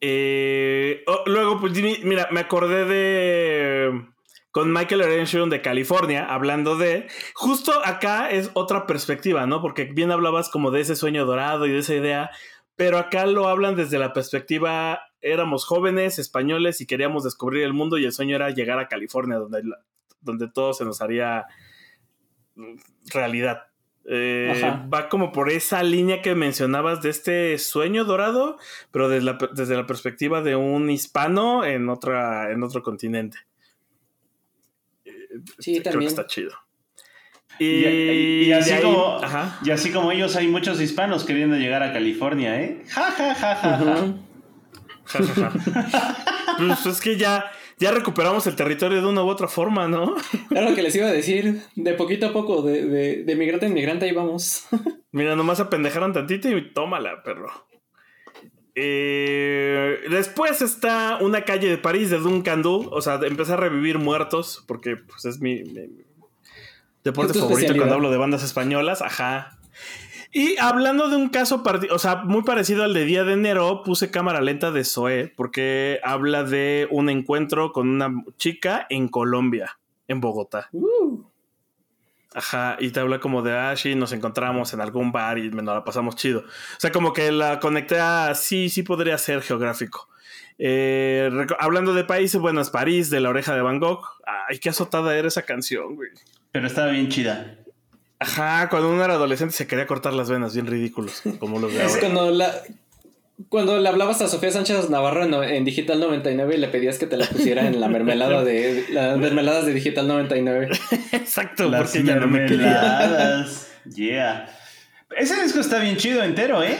Eh, 0.00 1.02
oh, 1.06 1.22
luego, 1.26 1.60
pues 1.60 1.72
mi- 1.80 1.98
mira, 2.04 2.28
me 2.30 2.40
acordé 2.40 2.84
de. 2.84 4.06
Con 4.50 4.72
Michael 4.72 5.02
Erenshun 5.02 5.50
de 5.50 5.60
California, 5.62 6.24
hablando 6.26 6.76
de. 6.76 7.06
Justo 7.34 7.72
acá 7.84 8.30
es 8.30 8.50
otra 8.54 8.86
perspectiva, 8.86 9.46
¿no? 9.46 9.60
Porque 9.60 9.84
bien 9.84 10.10
hablabas 10.10 10.48
como 10.48 10.70
de 10.70 10.80
ese 10.80 10.96
sueño 10.96 11.24
dorado 11.26 11.66
y 11.66 11.70
de 11.72 11.78
esa 11.78 11.94
idea, 11.94 12.30
pero 12.74 12.98
acá 12.98 13.26
lo 13.26 13.48
hablan 13.48 13.76
desde 13.76 13.98
la 13.98 14.12
perspectiva. 14.12 15.00
Éramos 15.20 15.64
jóvenes 15.64 16.18
españoles 16.18 16.80
y 16.80 16.86
queríamos 16.86 17.24
descubrir 17.24 17.64
el 17.64 17.72
mundo 17.72 17.98
y 17.98 18.04
el 18.04 18.12
sueño 18.12 18.36
era 18.36 18.50
llegar 18.50 18.78
a 18.78 18.88
California, 18.88 19.36
donde, 19.38 19.62
la- 19.64 19.78
donde 20.26 20.48
todo 20.48 20.74
se 20.74 20.84
nos 20.84 21.00
haría 21.00 21.46
realidad. 23.12 23.62
Eh, 24.08 24.52
va 24.92 25.08
como 25.08 25.32
por 25.32 25.50
esa 25.50 25.82
línea 25.82 26.22
que 26.22 26.34
mencionabas 26.36 27.02
de 27.02 27.10
este 27.10 27.58
sueño 27.58 28.04
dorado, 28.04 28.56
pero 28.92 29.08
desde 29.08 29.24
la, 29.24 29.38
desde 29.52 29.76
la 29.76 29.86
perspectiva 29.86 30.42
de 30.42 30.54
un 30.54 30.90
hispano 30.90 31.64
en, 31.64 31.88
otra, 31.88 32.52
en 32.52 32.62
otro 32.62 32.82
continente. 32.82 33.38
Sí, 35.58 35.72
Creo 35.72 35.82
que 35.82 35.90
también. 35.90 36.08
está 36.10 36.26
chido. 36.26 36.52
Y, 37.58 37.84
Y, 37.84 37.86
y- 37.86 38.44
y 38.48 38.52
así 38.52 38.70
ahí- 38.72 38.82
como, 38.82 39.20
y 39.64 39.70
así 39.70 39.90
como 39.90 40.12
ellos, 40.12 40.36
hay 40.36 40.46
muchos 40.46 40.80
hispanos 40.80 41.24
queriendo 41.24 41.56
llegar 41.56 41.82
a 41.82 41.92
California, 41.92 42.60
¿eh? 42.60 42.84
Ja, 42.88 43.10
ja, 43.10 43.34
ja, 43.34 43.54
ja, 43.56 43.78
ja. 43.78 43.92
Ujú. 44.04 44.18
Ja, 45.06 45.20
ja, 45.22 45.34
ja. 45.34 46.16
pues 46.58 46.86
es 46.86 47.00
que 47.00 47.16
ya, 47.16 47.50
ya 47.78 47.90
recuperamos 47.90 48.46
el 48.46 48.56
territorio 48.56 49.02
de 49.02 49.06
una 49.06 49.22
u 49.22 49.28
otra 49.28 49.48
forma, 49.48 49.86
¿no? 49.86 50.14
Era 50.50 50.68
lo 50.68 50.74
que 50.74 50.82
les 50.82 50.94
iba 50.96 51.08
a 51.08 51.12
decir. 51.12 51.62
De 51.74 51.92
poquito 51.94 52.26
a 52.26 52.32
poco, 52.32 52.62
de, 52.62 52.86
de, 52.86 53.24
de 53.24 53.36
migrante 53.36 53.66
en 53.66 53.74
migrante, 53.74 54.06
ahí 54.06 54.12
vamos. 54.12 54.66
Mira, 55.12 55.36
nomás 55.36 55.60
apendejaron 55.60 56.12
tantito 56.12 56.48
y 56.48 56.72
tómala, 56.72 57.22
perro. 57.22 57.50
Eh, 58.78 60.00
después 60.10 60.60
está 60.60 61.18
una 61.20 61.42
calle 61.42 61.68
de 61.68 61.78
París 61.78 62.10
de 62.10 62.18
Duncan 62.18 62.62
Du. 62.62 62.88
O 62.90 63.00
sea, 63.00 63.18
empezar 63.22 63.58
a 63.58 63.62
revivir 63.62 63.98
muertos, 63.98 64.64
porque 64.66 64.96
pues, 64.96 65.24
es 65.24 65.40
mi, 65.40 65.62
mi 65.64 66.04
deporte 67.02 67.38
favorito 67.38 67.74
cuando 67.74 67.94
hablo 67.94 68.10
de 68.10 68.18
bandas 68.18 68.42
españolas. 68.42 69.02
Ajá. 69.02 69.58
Y 70.38 70.58
hablando 70.58 71.08
de 71.08 71.16
un 71.16 71.30
caso, 71.30 71.64
o 71.90 71.98
sea, 71.98 72.16
muy 72.16 72.42
parecido 72.42 72.84
al 72.84 72.92
de 72.92 73.06
Día 73.06 73.24
de 73.24 73.32
Enero, 73.32 73.82
puse 73.82 74.10
cámara 74.10 74.42
lenta 74.42 74.70
de 74.70 74.84
Zoé, 74.84 75.32
porque 75.34 75.98
habla 76.04 76.44
de 76.44 76.86
un 76.90 77.08
encuentro 77.08 77.72
con 77.72 77.88
una 77.88 78.12
chica 78.36 78.86
en 78.90 79.08
Colombia, 79.08 79.78
en 80.08 80.20
Bogotá. 80.20 80.68
Uh, 80.72 81.22
Ajá, 82.34 82.76
y 82.80 82.90
te 82.90 83.00
habla 83.00 83.18
como 83.18 83.40
de, 83.40 83.56
ah, 83.56 83.74
sí, 83.78 83.94
nos 83.94 84.12
encontramos 84.12 84.74
en 84.74 84.82
algún 84.82 85.10
bar 85.10 85.38
y 85.38 85.48
nos 85.48 85.64
la 85.64 85.84
pasamos 85.84 86.16
chido. 86.16 86.40
O 86.40 86.80
sea, 86.80 86.92
como 86.92 87.14
que 87.14 87.32
la 87.32 87.58
conecté 87.58 87.98
a, 87.98 88.34
sí, 88.34 88.68
sí 88.68 88.82
podría 88.82 89.16
ser 89.16 89.40
geográfico. 89.40 90.10
Eh, 90.58 91.30
hablando 91.58 91.94
de 91.94 92.04
países, 92.04 92.38
bueno, 92.38 92.60
es 92.60 92.68
París, 92.68 93.08
de 93.08 93.20
la 93.20 93.30
oreja 93.30 93.54
de 93.54 93.62
Van 93.62 93.80
Gogh. 93.80 94.04
Ay, 94.50 94.58
qué 94.58 94.68
azotada 94.68 95.16
era 95.16 95.28
esa 95.28 95.46
canción, 95.46 95.96
güey. 95.96 96.10
Pero 96.52 96.66
estaba 96.66 96.88
bien 96.88 97.08
chida. 97.08 97.56
Ajá, 98.18 98.68
cuando 98.70 98.90
uno 98.90 99.04
era 99.04 99.14
adolescente 99.14 99.54
se 99.54 99.66
quería 99.66 99.86
cortar 99.86 100.14
las 100.14 100.30
venas, 100.30 100.54
bien 100.54 100.66
ridículos, 100.66 101.22
como 101.38 101.58
los 101.58 101.72
de 101.72 101.78
es 101.84 101.88
ahora. 101.88 102.00
cuando 102.00 102.30
la. 102.30 102.54
cuando 103.48 103.78
le 103.78 103.88
hablabas 103.88 104.22
a 104.22 104.28
Sofía 104.28 104.50
Sánchez 104.50 104.88
Navarro 104.88 105.42
en, 105.42 105.64
Digital 105.64 106.00
99 106.00 106.54
y 106.54 106.58
le 106.58 106.68
pedías 106.68 106.98
que 106.98 107.06
te 107.06 107.16
la 107.16 107.26
pusiera 107.26 107.66
en 107.66 107.80
la 107.80 107.88
mermelada 107.88 108.42
de 108.42 108.86
las 108.90 109.18
mermeladas 109.18 109.66
de 109.66 109.74
Digital 109.74 110.08
99. 110.08 110.70
Exacto, 111.12 111.68
las 111.68 111.94
mermeladas. 111.94 113.68
yeah. 113.94 114.50
Ese 115.16 115.42
disco 115.42 115.60
está 115.60 115.78
bien 115.78 115.96
chido 115.96 116.22
entero, 116.22 116.62
¿eh? 116.62 116.76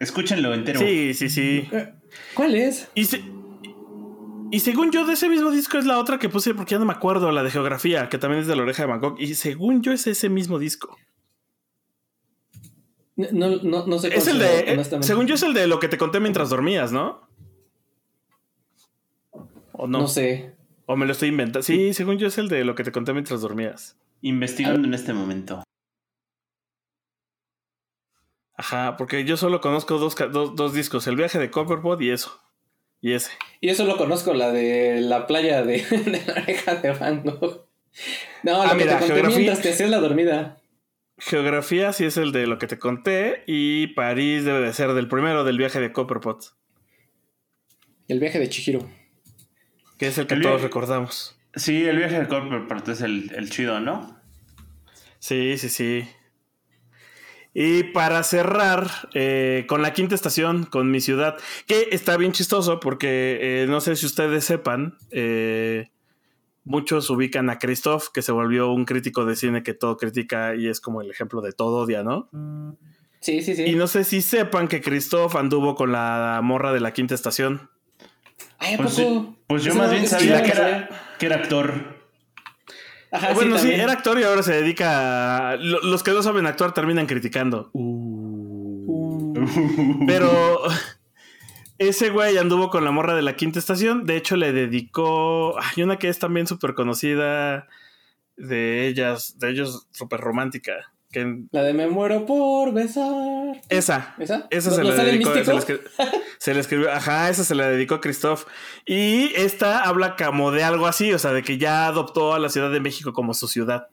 Escúchenlo 0.00 0.54
entero. 0.54 0.80
Sí, 0.80 1.12
sí, 1.14 1.28
sí. 1.28 1.68
¿Cuál 2.34 2.54
es? 2.54 2.88
Y, 2.94 3.06
y 4.50 4.60
según 4.60 4.90
yo, 4.90 5.06
de 5.06 5.14
ese 5.14 5.28
mismo 5.28 5.50
disco 5.50 5.78
es 5.78 5.86
la 5.86 5.98
otra 5.98 6.18
que 6.18 6.28
puse 6.28 6.54
porque 6.54 6.72
ya 6.72 6.78
no 6.78 6.86
me 6.86 6.92
acuerdo, 6.92 7.30
la 7.32 7.42
de 7.42 7.50
geografía, 7.50 8.08
que 8.08 8.18
también 8.18 8.42
es 8.42 8.46
de 8.46 8.56
la 8.56 8.62
oreja 8.62 8.82
de 8.82 8.88
Bangkok. 8.88 9.18
Y 9.18 9.34
según 9.34 9.82
yo 9.82 9.92
es 9.92 10.06
ese 10.06 10.28
mismo 10.28 10.58
disco. 10.58 10.96
No, 13.16 13.56
no, 13.62 13.86
no 13.86 13.98
sé 13.98 14.14
Es 14.14 14.28
el 14.28 14.38
de. 14.38 15.02
Según 15.02 15.26
yo, 15.26 15.34
es 15.34 15.42
el 15.42 15.52
de 15.52 15.66
lo 15.66 15.80
que 15.80 15.88
te 15.88 15.98
conté 15.98 16.20
mientras 16.20 16.50
dormías, 16.50 16.92
¿no? 16.92 17.28
¿O 19.72 19.88
no? 19.88 19.98
No 19.98 20.08
sé. 20.08 20.54
O 20.86 20.96
me 20.96 21.04
lo 21.04 21.12
estoy 21.12 21.28
inventando. 21.28 21.62
Sí, 21.62 21.92
según 21.94 22.18
yo, 22.18 22.28
es 22.28 22.38
el 22.38 22.48
de 22.48 22.64
lo 22.64 22.74
que 22.74 22.84
te 22.84 22.92
conté 22.92 23.12
mientras 23.12 23.40
dormías. 23.40 23.98
Investigando 24.22 24.86
en 24.86 24.94
este 24.94 25.12
momento. 25.12 25.64
Ajá, 28.54 28.96
porque 28.96 29.24
yo 29.24 29.36
solo 29.36 29.60
conozco 29.60 29.98
dos, 29.98 30.16
dos, 30.32 30.72
discos: 30.72 31.06
el 31.06 31.16
viaje 31.16 31.38
de 31.38 31.50
Copperpot 31.50 32.00
y 32.00 32.10
eso. 32.10 32.40
Y 33.00 33.12
ese. 33.12 33.30
Y 33.60 33.68
eso 33.68 33.84
lo 33.84 33.96
conozco, 33.96 34.34
la 34.34 34.50
de 34.50 35.00
la 35.00 35.26
playa 35.26 35.62
de, 35.62 35.84
la 36.26 36.32
oreja 36.32 36.76
de 36.76 36.90
Van 36.92 37.22
Gogh. 37.22 37.66
No, 38.42 38.64
la 38.64 38.72
ah, 38.72 38.76
que 38.76 38.84
te 38.84 38.98
conté 38.98 39.22
mientras 39.22 39.60
te 39.60 39.70
hacías 39.70 39.90
la 39.90 39.98
dormida. 39.98 40.58
Geografía 41.18 41.92
sí 41.92 42.04
es 42.04 42.16
el 42.16 42.30
de 42.30 42.46
lo 42.46 42.58
que 42.58 42.68
te 42.68 42.78
conté 42.78 43.42
y 43.46 43.88
París 43.88 44.44
debe 44.44 44.60
de 44.60 44.72
ser 44.72 44.92
del 44.92 45.08
primero 45.08 45.42
del 45.42 45.58
viaje 45.58 45.80
de 45.80 45.92
Copperpot. 45.92 46.54
El 48.06 48.20
viaje 48.20 48.38
de 48.38 48.48
Chihiro. 48.48 48.88
Que 49.98 50.06
es 50.06 50.18
el 50.18 50.28
que 50.28 50.36
todos 50.36 50.62
recordamos. 50.62 51.36
Sí, 51.54 51.84
el 51.84 51.98
viaje 51.98 52.20
de 52.20 52.28
Copperpot 52.28 52.88
es 52.88 53.00
el, 53.00 53.50
chido, 53.50 53.80
¿no? 53.80 54.16
Sí, 55.18 55.58
sí, 55.58 55.68
sí. 55.68 56.08
Y 57.60 57.82
para 57.82 58.22
cerrar 58.22 58.88
eh, 59.14 59.64
con 59.66 59.82
la 59.82 59.92
quinta 59.92 60.14
estación, 60.14 60.64
con 60.64 60.92
mi 60.92 61.00
ciudad, 61.00 61.36
que 61.66 61.88
está 61.90 62.16
bien 62.16 62.30
chistoso 62.30 62.78
porque 62.78 63.38
eh, 63.40 63.66
no 63.66 63.80
sé 63.80 63.96
si 63.96 64.06
ustedes 64.06 64.44
sepan, 64.44 64.96
eh, 65.10 65.90
muchos 66.62 67.10
ubican 67.10 67.50
a 67.50 67.58
Christoph, 67.58 68.10
que 68.14 68.22
se 68.22 68.30
volvió 68.30 68.70
un 68.70 68.84
crítico 68.84 69.24
de 69.24 69.34
cine 69.34 69.64
que 69.64 69.74
todo 69.74 69.96
critica 69.96 70.54
y 70.54 70.68
es 70.68 70.80
como 70.80 71.02
el 71.02 71.10
ejemplo 71.10 71.40
de 71.40 71.50
todo 71.50 71.78
odia, 71.78 72.04
¿no? 72.04 72.30
Sí, 73.18 73.42
sí, 73.42 73.56
sí. 73.56 73.64
Y 73.64 73.74
no 73.74 73.88
sé 73.88 74.04
si 74.04 74.22
sepan 74.22 74.68
que 74.68 74.80
Christoph 74.80 75.34
anduvo 75.34 75.74
con 75.74 75.90
la 75.90 76.38
morra 76.44 76.72
de 76.72 76.78
la 76.78 76.92
quinta 76.92 77.16
estación. 77.16 77.70
Ay, 78.60 78.76
pues, 78.76 79.02
pues, 79.48 79.64
yo 79.64 79.74
más 79.74 79.90
bien 79.90 80.06
sabía 80.06 80.44
que 80.44 80.52
era, 80.52 80.88
que 81.18 81.26
era 81.26 81.34
actor. 81.34 81.97
Ajá, 83.10 83.32
bueno, 83.32 83.58
sí, 83.58 83.70
era 83.72 83.92
actor 83.92 84.18
y 84.18 84.24
ahora 84.24 84.42
se 84.42 84.52
dedica 84.52 85.52
a... 85.52 85.56
Los 85.56 86.02
que 86.02 86.10
no 86.12 86.22
saben 86.22 86.46
actuar 86.46 86.74
terminan 86.74 87.06
criticando. 87.06 87.70
Uh. 87.72 89.34
Pero 90.06 90.62
ese 91.78 92.10
güey 92.10 92.38
anduvo 92.38 92.70
con 92.70 92.84
la 92.84 92.90
morra 92.90 93.14
de 93.14 93.22
la 93.22 93.36
quinta 93.36 93.58
estación. 93.58 94.04
De 94.04 94.16
hecho, 94.16 94.36
le 94.36 94.52
dedicó. 94.52 95.58
Hay 95.58 95.82
una 95.82 95.98
que 95.98 96.08
es 96.08 96.18
también 96.18 96.46
súper 96.46 96.74
conocida 96.74 97.66
de 98.36 98.86
ellas, 98.86 99.38
de 99.38 99.50
ellos 99.50 99.88
súper 99.90 100.20
romántica. 100.20 100.92
Que... 101.10 101.46
La 101.52 101.62
de 101.62 101.72
me 101.72 101.86
muero 101.86 102.26
por 102.26 102.72
besar. 102.74 103.62
Esa. 103.68 104.14
¿Esa? 104.18 104.46
Esa 104.50 104.70
se, 104.70 104.84
la 104.84 104.94
dedicó, 104.94 105.32
se, 106.38 106.54
le 106.54 106.60
escribió, 106.60 106.92
ajá, 106.92 107.30
esa 107.30 107.44
se 107.44 107.54
la 107.54 107.68
dedicó 107.68 107.94
a 107.94 108.00
Christoph. 108.00 108.44
Y 108.84 109.32
esta 109.34 109.84
habla 109.84 110.16
como 110.16 110.50
de 110.50 110.64
algo 110.64 110.86
así, 110.86 111.12
o 111.12 111.18
sea, 111.18 111.32
de 111.32 111.42
que 111.42 111.56
ya 111.56 111.86
adoptó 111.86 112.34
a 112.34 112.38
la 112.38 112.50
Ciudad 112.50 112.70
de 112.70 112.80
México 112.80 113.12
como 113.12 113.32
su 113.32 113.48
ciudad. 113.48 113.88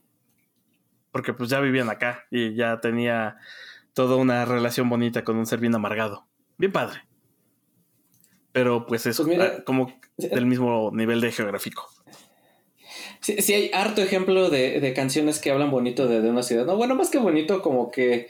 Porque 1.12 1.34
pues 1.34 1.49
ya 1.49 1.62
vivían 1.62 1.89
acá 1.89 2.25
y 2.30 2.56
ya 2.56 2.82
tenía 2.82 3.38
toda 3.93 4.17
una 4.17 4.43
relación 4.43 4.89
bonita 4.89 5.23
con 5.23 5.38
un 5.38 5.45
ser 5.45 5.60
bien 5.60 5.73
amargado. 5.73 6.28
Bien 6.58 6.73
padre. 6.73 7.06
Pero 8.51 8.86
pues 8.86 9.06
eso, 9.06 9.25
pues 9.25 9.39
ah, 9.39 9.63
como 9.65 9.97
del 10.17 10.45
mismo 10.45 10.91
nivel 10.93 11.21
de 11.21 11.32
geográfico. 11.32 11.89
Sí, 13.25 13.41
sí 13.41 13.53
hay 13.55 13.71
harto 13.73 14.03
ejemplo 14.03 14.51
de, 14.51 14.93
canciones 14.95 15.39
que 15.39 15.49
hablan 15.49 15.71
bonito 15.71 16.07
de, 16.07 16.19
una 16.29 16.43
ciudad. 16.43 16.63
No, 16.63 16.75
bueno, 16.77 16.93
más 16.93 17.09
que 17.09 17.17
bonito, 17.17 17.63
como 17.63 17.89
que, 17.89 18.27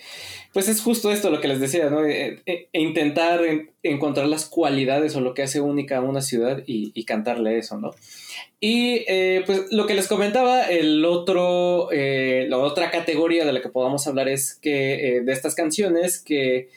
pues 0.53 0.69
es 0.69 0.81
justo 0.81 1.11
esto 1.11 1.29
lo 1.29 1.41
que 1.41 1.49
les 1.49 1.59
decía, 1.59 1.89
¿no? 1.89 2.05
E, 2.05 2.39
e, 2.45 2.69
e 2.71 2.81
intentar 2.81 3.41
encontrar 3.83 4.27
las 4.27 4.45
cualidades 4.45 5.13
o 5.17 5.19
lo 5.19 5.33
que 5.33 5.43
hace 5.43 5.59
única 5.59 5.97
a 5.97 6.01
una 6.01 6.21
ciudad 6.21 6.63
y, 6.65 7.03
cantarle 7.03 7.57
eso, 7.57 7.77
¿no? 7.77 7.93
Y 8.61 9.03
eh, 9.09 9.43
pues 9.45 9.63
lo 9.69 9.85
que 9.85 9.95
les 9.95 10.07
comentaba, 10.07 10.61
el 10.61 11.03
otro, 11.03 11.89
eh, 11.91 12.45
la 12.47 12.57
otra 12.57 12.89
categoría 12.89 13.43
de 13.43 13.51
la 13.51 13.61
que 13.61 13.67
podamos 13.67 14.07
hablar 14.07 14.29
es 14.29 14.55
que 14.55 15.17
eh, 15.17 15.21
de 15.23 15.33
estas 15.33 15.55
canciones 15.55 16.23
que 16.23 16.69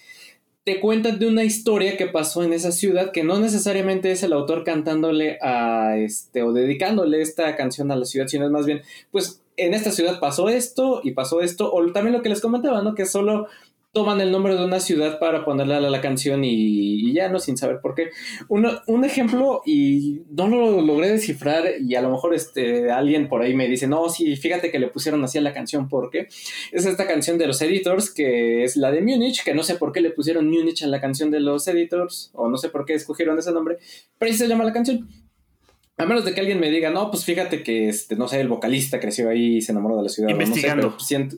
te 0.68 0.80
cuentan 0.80 1.18
de 1.18 1.26
una 1.26 1.44
historia 1.44 1.96
que 1.96 2.08
pasó 2.08 2.42
en 2.42 2.52
esa 2.52 2.72
ciudad 2.72 3.10
que 3.10 3.24
no 3.24 3.40
necesariamente 3.40 4.12
es 4.12 4.22
el 4.22 4.34
autor 4.34 4.64
cantándole 4.64 5.38
a 5.40 5.96
este 5.96 6.42
o 6.42 6.52
dedicándole 6.52 7.22
esta 7.22 7.56
canción 7.56 7.90
a 7.90 7.96
la 7.96 8.04
ciudad, 8.04 8.26
sino 8.26 8.44
es 8.44 8.50
más 8.50 8.66
bien, 8.66 8.82
pues 9.10 9.40
en 9.56 9.72
esta 9.72 9.92
ciudad 9.92 10.20
pasó 10.20 10.50
esto 10.50 11.00
y 11.02 11.12
pasó 11.12 11.40
esto, 11.40 11.72
o 11.72 11.90
también 11.90 12.14
lo 12.14 12.20
que 12.20 12.28
les 12.28 12.42
comentaba, 12.42 12.82
¿no? 12.82 12.94
Que 12.94 13.06
solo 13.06 13.46
toman 13.92 14.20
el 14.20 14.30
nombre 14.30 14.54
de 14.54 14.64
una 14.64 14.80
ciudad 14.80 15.18
para 15.18 15.44
ponerle 15.44 15.74
a 15.74 15.80
la, 15.80 16.00
canción 16.00 16.44
y, 16.44 17.12
ya, 17.12 17.28
¿no? 17.28 17.38
Sin 17.38 17.56
saber 17.56 17.80
por 17.80 17.94
qué. 17.94 18.10
un 18.48 19.04
ejemplo, 19.04 19.62
y 19.64 20.22
no 20.30 20.46
lo 20.46 20.80
logré 20.82 21.08
descifrar, 21.08 21.64
y 21.80 21.94
a 21.94 22.02
lo 22.02 22.10
mejor 22.10 22.34
este, 22.34 22.90
alguien 22.90 23.28
por 23.28 23.42
ahí 23.42 23.54
me 23.54 23.66
dice, 23.66 23.86
no, 23.86 24.08
sí, 24.08 24.36
fíjate 24.36 24.70
que 24.70 24.78
le 24.78 24.88
pusieron 24.88 25.24
así 25.24 25.38
a 25.38 25.40
la 25.40 25.52
canción, 25.52 25.88
porque 25.88 26.28
es 26.72 26.86
esta 26.86 27.06
canción 27.06 27.38
de 27.38 27.46
los 27.46 27.60
Editors, 27.62 28.10
que 28.12 28.62
es 28.64 28.76
la 28.76 28.90
de 28.90 29.00
Munich, 29.00 29.42
que 29.42 29.54
no 29.54 29.62
sé 29.62 29.76
por 29.76 29.92
qué 29.92 30.00
le 30.00 30.10
pusieron 30.10 30.48
Munich 30.48 30.82
a 30.82 30.86
la 30.86 31.00
canción 31.00 31.30
de 31.30 31.40
los 31.40 31.66
Editors, 31.66 32.30
o 32.34 32.48
no 32.48 32.56
sé 32.56 32.68
por 32.68 32.84
qué 32.84 32.94
escogieron 32.94 33.38
ese 33.38 33.52
nombre, 33.52 33.78
pero 34.18 34.30
así 34.30 34.38
se 34.38 34.48
llama 34.48 34.64
la 34.64 34.72
canción. 34.72 35.08
A 35.96 36.06
menos 36.06 36.24
de 36.24 36.32
que 36.32 36.40
alguien 36.40 36.60
me 36.60 36.70
diga, 36.70 36.90
no, 36.90 37.10
pues 37.10 37.24
fíjate 37.24 37.64
que, 37.64 37.88
este, 37.88 38.14
no 38.14 38.28
sé, 38.28 38.40
el 38.40 38.46
vocalista 38.46 39.00
creció 39.00 39.30
ahí 39.30 39.56
y 39.56 39.62
se 39.62 39.72
enamoró 39.72 39.96
de 39.96 40.04
la 40.04 40.08
ciudad. 40.08 40.28
Investigando. 40.28 40.90
No 40.90 41.00
sé, 41.00 41.06
siento, 41.06 41.36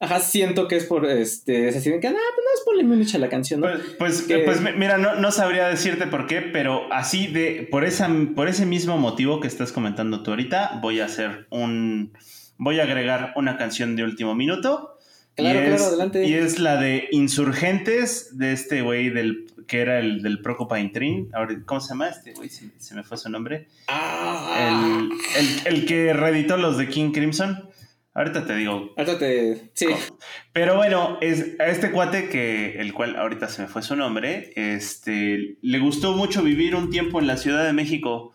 Ajá, 0.00 0.20
siento 0.20 0.68
que 0.68 0.76
es 0.76 0.84
por 0.84 1.06
este. 1.06 1.68
Es 1.68 1.76
así 1.76 1.90
que, 1.90 1.96
no, 1.96 2.00
pues 2.00 2.10
no 2.10 2.54
es 2.54 2.60
por 2.64 2.84
Múnich 2.84 3.14
la 3.14 3.28
canción, 3.28 3.60
¿no? 3.60 3.68
Pues, 3.98 4.24
pues, 4.26 4.42
pues 4.44 4.60
mira, 4.76 4.98
no, 4.98 5.14
no, 5.14 5.30
sabría 5.30 5.68
decirte 5.68 6.06
por 6.06 6.26
qué, 6.26 6.42
pero 6.42 6.92
así 6.92 7.28
de. 7.28 7.66
Por, 7.70 7.84
esa, 7.84 8.10
por 8.34 8.48
ese 8.48 8.66
mismo 8.66 8.98
motivo 8.98 9.40
que 9.40 9.48
estás 9.48 9.72
comentando 9.72 10.22
tú 10.22 10.30
ahorita, 10.30 10.80
voy 10.82 11.00
a 11.00 11.06
hacer 11.06 11.46
un. 11.50 12.12
Voy 12.56 12.80
a 12.80 12.84
agregar 12.84 13.32
una 13.36 13.56
canción 13.56 13.96
de 13.96 14.04
último 14.04 14.34
minuto. 14.34 14.98
Claro, 15.36 15.60
claro, 15.64 15.84
adelante. 15.84 16.26
Y 16.26 16.34
es 16.34 16.58
la 16.58 16.76
de 16.76 17.08
Insurgentes, 17.10 18.36
de 18.36 18.52
este 18.52 18.82
güey 18.82 19.10
del 19.10 19.46
que 19.66 19.80
era 19.80 19.98
el 19.98 20.22
del 20.22 20.42
Procopine 20.42 20.90
Train. 20.90 21.30
¿Cómo 21.64 21.80
se 21.80 21.88
llama 21.88 22.08
este 22.08 22.34
güey? 22.34 22.50
Se, 22.50 22.94
me 22.94 23.02
fue 23.02 23.16
su 23.16 23.30
nombre. 23.30 23.68
Ah. 23.88 25.08
El, 25.38 25.66
el, 25.66 25.76
el 25.78 25.86
que 25.86 26.12
reeditó 26.12 26.56
los 26.56 26.76
de 26.76 26.88
King 26.88 27.12
Crimson. 27.12 27.70
Ahorita 28.14 28.46
te 28.46 28.54
digo. 28.54 28.92
Ahorita 28.96 29.18
te. 29.18 29.70
Sí. 29.74 29.88
Pero 30.52 30.76
bueno, 30.76 31.18
es, 31.20 31.58
a 31.58 31.66
este 31.66 31.90
cuate 31.90 32.28
que, 32.28 32.78
el 32.78 32.94
cual 32.94 33.16
ahorita 33.16 33.48
se 33.48 33.62
me 33.62 33.68
fue 33.68 33.82
su 33.82 33.96
nombre, 33.96 34.52
este, 34.54 35.56
le 35.60 35.78
gustó 35.80 36.12
mucho 36.12 36.44
vivir 36.44 36.76
un 36.76 36.90
tiempo 36.90 37.18
en 37.18 37.26
la 37.26 37.36
Ciudad 37.36 37.64
de 37.64 37.72
México. 37.72 38.32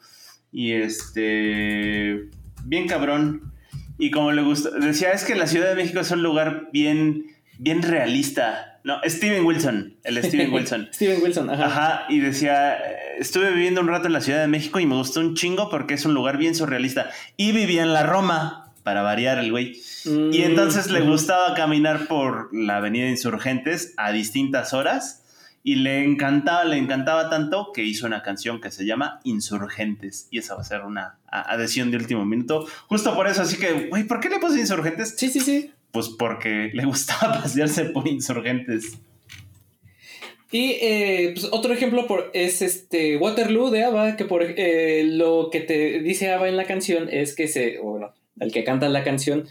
Y 0.52 0.74
este. 0.74 2.28
Bien 2.66 2.88
cabrón. 2.88 3.54
Y 3.98 4.12
como 4.12 4.34
le 4.34 4.42
gustó. 4.42 4.72
Decía, 4.72 5.12
es 5.12 5.24
que 5.24 5.36
la 5.36 5.48
Ciudad 5.48 5.70
de 5.70 5.76
México 5.76 6.02
es 6.02 6.12
un 6.12 6.24
lugar 6.24 6.68
bien. 6.74 7.28
Bien 7.58 7.82
realista. 7.82 8.82
No, 8.84 8.98
Steven 9.06 9.46
Wilson. 9.46 9.98
El 10.04 10.22
Steven 10.22 10.54
Wilson. 10.54 10.90
Steven 10.94 11.22
Wilson, 11.24 11.50
ajá. 11.50 11.66
Ajá. 11.66 12.06
Y 12.10 12.20
decía. 12.20 12.78
Estuve 13.18 13.52
viviendo 13.52 13.80
un 13.80 13.88
rato 13.88 14.08
en 14.08 14.14
la 14.14 14.22
Ciudad 14.22 14.42
de 14.42 14.48
México 14.48 14.80
y 14.82 14.86
me 14.86 14.96
gustó 14.96 15.22
un 15.22 15.36
chingo 15.36 15.70
porque 15.70 15.94
es 15.94 16.06
un 16.06 16.14
lugar 16.14 16.38
bien 16.38 16.54
surrealista. 16.54 17.12
Y 17.38 17.54
vivía 17.54 17.84
en 17.84 17.94
la 17.94 18.04
Roma 18.04 18.69
para 18.90 19.04
variar 19.04 19.38
el 19.38 19.52
güey. 19.52 19.80
y 20.04 20.10
mm, 20.10 20.34
entonces 20.34 20.90
le 20.90 21.02
gustaba 21.02 21.54
caminar 21.54 22.08
por 22.08 22.50
la 22.52 22.78
avenida 22.78 23.08
Insurgentes 23.08 23.94
a 23.98 24.12
distintas 24.12 24.74
horas 24.74 25.24
y 25.62 25.76
le 25.76 26.04
encantaba, 26.04 26.64
le 26.64 26.78
encantaba 26.80 27.30
tanto 27.30 27.72
que 27.72 27.84
hizo 27.84 28.08
una 28.08 28.24
canción 28.24 28.60
que 28.60 28.72
se 28.72 28.88
llama 28.88 29.20
Insurgentes 29.26 30.28
y 30.32 30.40
esa 30.40 30.56
va 30.56 30.62
a 30.62 30.64
ser 30.64 30.82
una 30.82 31.20
adhesión 31.28 31.92
de 31.92 31.98
último 31.98 32.26
minuto. 32.26 32.66
Justo 32.88 33.14
por 33.14 33.28
eso, 33.28 33.44
así 33.44 33.58
que, 33.58 33.90
güey, 33.90 34.06
¿por 34.06 34.20
qué 34.20 34.30
le 34.30 34.40
puse 34.40 34.60
Insurgentes? 34.60 35.14
Sí, 35.16 35.30
sí, 35.30 35.40
sí. 35.40 35.72
Pues 35.92 36.10
porque 36.10 36.72
le 36.74 36.86
gustaba 36.86 37.34
pasearse 37.44 37.86
por 37.86 38.08
Insurgentes. 38.08 38.98
Y 40.52 40.78
eh, 40.82 41.34
pues 41.36 41.48
otro 41.52 41.76
ejemplo 41.76 42.08
por, 42.08 42.32
es 42.34 42.64
este 42.64 43.18
Waterloo 43.18 43.70
de 43.70 43.84
Ava, 43.84 44.16
que 44.16 44.26
por 44.26 44.42
eh, 44.44 45.04
lo 45.04 45.50
que 45.52 45.60
te 45.60 46.00
dice 46.00 46.32
Ava 46.32 46.50
en 46.50 46.58
la 46.58 46.66
canción 46.66 47.08
es 47.12 47.36
que 47.36 47.48
se, 47.48 47.78
bueno, 47.78 48.16
el 48.40 48.52
que 48.52 48.64
canta 48.64 48.90
la 48.90 49.04
canción, 49.04 49.48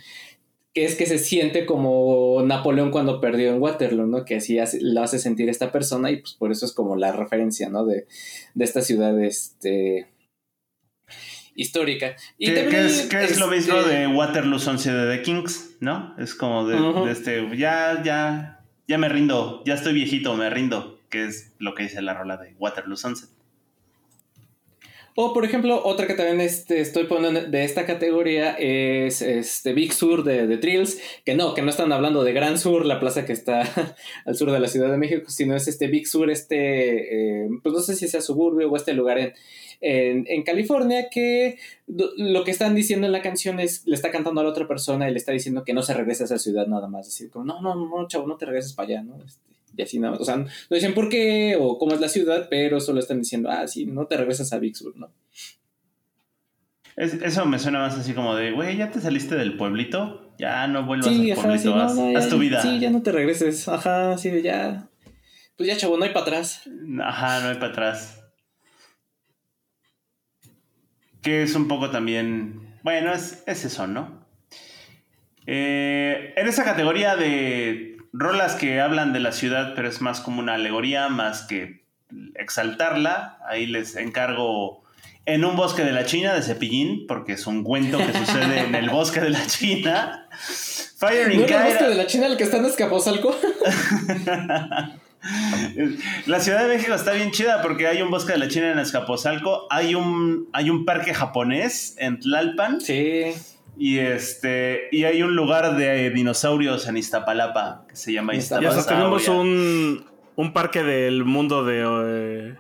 que 0.75 0.85
es 0.85 0.95
que 0.95 1.07
se 1.07 1.19
siente 1.19 1.67
como 1.67 2.43
Napoleón 2.45 2.91
cuando 2.91 3.21
perdió 3.21 3.51
en 3.51 3.61
Waterloo, 3.61 4.07
¿no? 4.07 4.25
Que 4.25 4.37
así 4.37 4.59
lo 4.81 5.03
hace 5.03 5.19
sentir 5.19 5.49
esta 5.49 5.73
persona 5.73 6.11
y 6.11 6.17
pues 6.19 6.35
por 6.35 6.53
eso 6.53 6.67
es 6.67 6.73
como 6.73 6.97
la 6.97 7.13
referencia, 7.13 7.69
¿no? 7.69 7.85
De, 7.85 8.07
de 8.55 8.65
esta 8.65 8.83
ciudad, 8.83 9.21
este 9.23 10.09
histórica. 11.59 12.15
Y 12.39 12.47
¿Qué, 12.47 12.87
es, 12.87 13.39
lo 13.39 13.49
mismo 13.49 13.79
este 13.79 13.91
de 13.91 14.07
Waterloo 14.07 14.61
Sunset 14.61 14.95
de 14.95 15.17
The 15.17 15.23
Kings, 15.23 15.77
¿no? 15.81 16.15
Es 16.17 16.35
como 16.35 16.67
de, 16.67 17.11
este, 17.11 17.57
ya, 17.57 18.01
ya, 18.05 18.65
ya 18.87 18.99
me 18.99 19.09
rindo, 19.09 19.63
ya 19.67 19.75
estoy 19.75 19.93
viejito, 19.93 20.35
me 20.37 20.49
rindo, 20.49 21.01
que 21.11 21.25
es 21.25 21.55
lo 21.59 21.75
que 21.75 21.83
dice 21.83 22.01
la 22.01 22.15
rola 22.15 22.37
de 22.37 22.55
Waterloo 22.59 22.97
Sunset. 22.97 23.29
O, 25.21 25.33
por 25.33 25.45
ejemplo, 25.45 25.83
otra 25.85 26.07
que 26.07 26.15
también 26.15 26.41
este, 26.41 26.81
estoy 26.81 27.07
poniendo 27.07 27.41
de 27.43 27.65
esta 27.65 27.85
categoría 27.85 28.53
es 28.53 29.21
este 29.21 29.73
Big 29.73 29.93
Sur 29.93 30.23
de, 30.23 30.47
de 30.47 30.59
Trills, 30.59 31.01
que 31.25 31.35
no, 31.35 31.55
que 31.55 31.63
no 31.63 31.71
están 31.71 31.91
hablando 31.91 32.23
de 32.23 32.33
Gran 32.33 32.57
Sur, 32.57 32.87
la 32.87 33.01
plaza 33.01 33.25
que 33.25 33.33
está 33.33 33.63
al 34.25 34.37
sur 34.37 34.53
de 34.53 34.61
la 34.61 34.69
Ciudad 34.69 34.93
de 34.93 34.97
México, 34.97 35.29
sino 35.29 35.57
es 35.57 35.67
este 35.67 35.89
Big 35.89 36.07
Sur, 36.07 36.31
este, 36.31 37.43
eh, 37.43 37.49
pues 37.65 37.75
no 37.75 37.81
sé 37.81 37.97
si 37.97 38.07
sea 38.07 38.21
suburbio 38.21 38.71
o 38.71 38.77
este 38.77 38.93
lugar 38.93 39.35
en, 39.81 40.43
California 40.45 41.09
que 41.11 41.59
lo 41.89 42.45
que 42.45 42.53
están 42.53 42.77
diciendo 42.77 43.07
en 43.09 43.13
la 43.13 43.21
canción 43.21 43.59
es, 43.59 43.85
le 43.89 43.97
está 43.97 44.13
cantando 44.13 44.41
a 44.41 44.45
la 44.45 44.51
otra 44.51 44.69
persona 44.69 45.09
y 45.09 45.11
le 45.11 45.19
está 45.19 45.33
diciendo 45.33 45.65
que 45.65 45.75
no 45.75 45.83
se 45.83 45.95
regrese 45.95 46.23
a 46.23 46.27
esa 46.27 46.39
ciudad 46.39 46.69
nada 46.69 46.87
más. 46.87 47.07
Decir, 47.07 47.29
como, 47.29 47.45
no, 47.45 47.61
no, 47.61 47.75
no, 47.75 48.07
chavo, 48.07 48.29
no 48.29 48.37
te 48.37 48.47
regreses 48.47 48.73
para 48.73 48.87
allá, 48.87 49.03
¿no? 49.03 49.17
Este, 49.17 49.58
y 49.79 49.83
así 49.83 49.99
nada 49.99 50.13
más. 50.13 50.21
O 50.21 50.25
sea, 50.25 50.37
no 50.37 50.49
dicen 50.71 50.93
por 50.93 51.09
qué 51.09 51.57
o 51.59 51.79
cómo 51.79 51.95
es 51.95 52.01
la 52.01 52.09
ciudad, 52.09 52.49
pero 52.51 52.81
solo 52.81 53.01
están 53.01 53.21
diciendo, 53.21 53.49
ah, 53.51 53.67
sí, 53.67 53.87
no 53.87 54.07
te 54.07 54.17
regresas 54.17 54.53
a 54.53 54.59
Big 54.59 54.77
Sur, 54.77 54.97
¿no? 54.97 55.13
eso 56.97 57.47
me 57.47 57.61
suena 57.61 57.79
más 57.79 57.97
así 57.97 58.13
como 58.13 58.35
de, 58.35 58.51
güey, 58.51 58.77
ya 58.77 58.91
te 58.91 59.01
saliste 59.01 59.37
del 59.37 59.57
pueblito, 59.57 60.35
ya 60.37 60.67
no 60.67 60.85
vuelvas 60.85 61.07
al 61.07 61.15
pueblito, 61.15 61.75
haz, 61.77 62.29
tu 62.29 62.39
vida. 62.39 62.61
Sí, 62.61 62.81
ya 62.81 62.91
no 62.91 63.03
te 63.03 63.13
regreses, 63.13 63.69
ajá, 63.69 64.19
sí, 64.19 64.43
ya. 64.43 64.89
Pues 65.57 65.69
ya, 65.69 65.77
chavo, 65.77 65.97
no 65.97 66.05
hay 66.05 66.11
para 66.11 66.27
atrás. 66.27 66.69
Ajá, 67.01 67.41
no 67.41 67.51
hay 67.51 67.55
para 67.55 67.69
atrás. 67.69 68.19
que 71.23 71.43
es 71.43 71.55
un 71.55 71.69
poco 71.69 71.91
también, 71.91 72.79
bueno, 72.83 73.13
es, 73.13 73.45
eso, 73.47 73.87
¿no? 73.87 74.27
Eh, 75.47 76.35
en 76.37 76.47
esa 76.49 76.65
categoría 76.65 77.17
de 77.17 77.98
rolas 78.13 78.55
que 78.55 78.81
hablan 78.81 79.13
de 79.13 79.21
la 79.21 79.33
ciudad, 79.33 79.75
pero 79.75 79.89
es 79.89 80.01
más 80.01 80.21
como 80.21 80.41
una 80.41 80.55
alegoría, 80.55 81.09
más 81.09 81.43
que 81.43 81.85
exaltarla, 82.35 83.39
ahí 83.47 83.67
les 83.67 83.97
encargo 83.97 84.83
en 85.27 85.45
un 85.45 85.57
bosque 85.57 85.85
de 85.85 85.93
la 85.93 86.07
China 86.07 86.33
de 86.35 86.43
Cepillín, 86.43 87.07
porque 87.07 87.35
es 87.35 87.47
un 87.47 87.63
cuento 87.63 87.99
que 87.99 88.13
sucede 88.19 88.61
en 88.61 88.75
el 88.75 88.89
bosque 88.89 89.21
de 89.21 89.31
la 89.31 89.47
China. 89.47 90.27
Fire 90.97 91.31
in 91.33 91.41
¿No 91.41 91.47
el 91.47 91.65
bosque 91.65 91.85
de 91.85 91.95
la 91.95 92.07
China 92.07 92.27
el 92.27 92.37
que 92.39 92.45
está 92.45 92.57
en 92.57 92.65
Escaposalco? 92.65 93.37
La 96.27 96.41
Ciudad 96.41 96.63
de 96.63 96.69
México 96.75 96.95
está 96.95 97.13
bien 97.13 97.33
chida 97.33 97.61
porque 97.61 97.87
hay 97.87 98.01
un 98.03 98.11
bosque 98.11 98.33
de 98.33 98.39
la 98.39 98.49
China 98.49 98.71
en 98.71 98.79
Escaposalco, 98.79 99.67
hay 99.69 99.95
un, 99.95 100.49
hay 100.53 100.71
un 100.71 100.85
parque 100.85 101.13
japonés 101.13 101.97
en 101.99 102.21
Tlalpan. 102.21 102.81
Sí. 102.81 103.35
Y 103.79 103.99
este 103.99 104.89
y 104.91 105.05
hay 105.05 105.23
un 105.23 105.37
lugar 105.37 105.77
de 105.77 106.11
dinosaurios 106.11 106.89
en 106.89 106.97
Iztapalapa 106.97 107.85
que 107.89 107.95
se 107.95 108.13
llama 108.13 108.35
Iztapalapa. 108.35 108.75
Y 108.75 108.79
hasta 108.79 108.95
tenemos 108.95 109.29
un, 109.29 110.05
un, 110.35 110.53
parque 110.53 110.83
del 110.83 111.25
mundo 111.25 111.65
de 111.65 111.85
eh, 111.85 112.57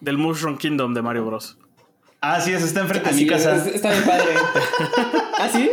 del 0.00 0.18
Mushroom 0.18 0.58
Kingdom 0.58 0.92
de 0.92 1.00
Mario 1.00 1.24
Bros. 1.24 1.58
Ah, 2.20 2.40
sí, 2.40 2.52
eso 2.52 2.66
está 2.66 2.80
enfrente 2.80 3.10
de 3.10 3.16
mi 3.16 3.26
casa. 3.26 3.56
está 3.66 3.92
bien 3.92 4.04
padre. 4.04 4.24
¿Ah, 5.38 5.48
sí? 5.50 5.70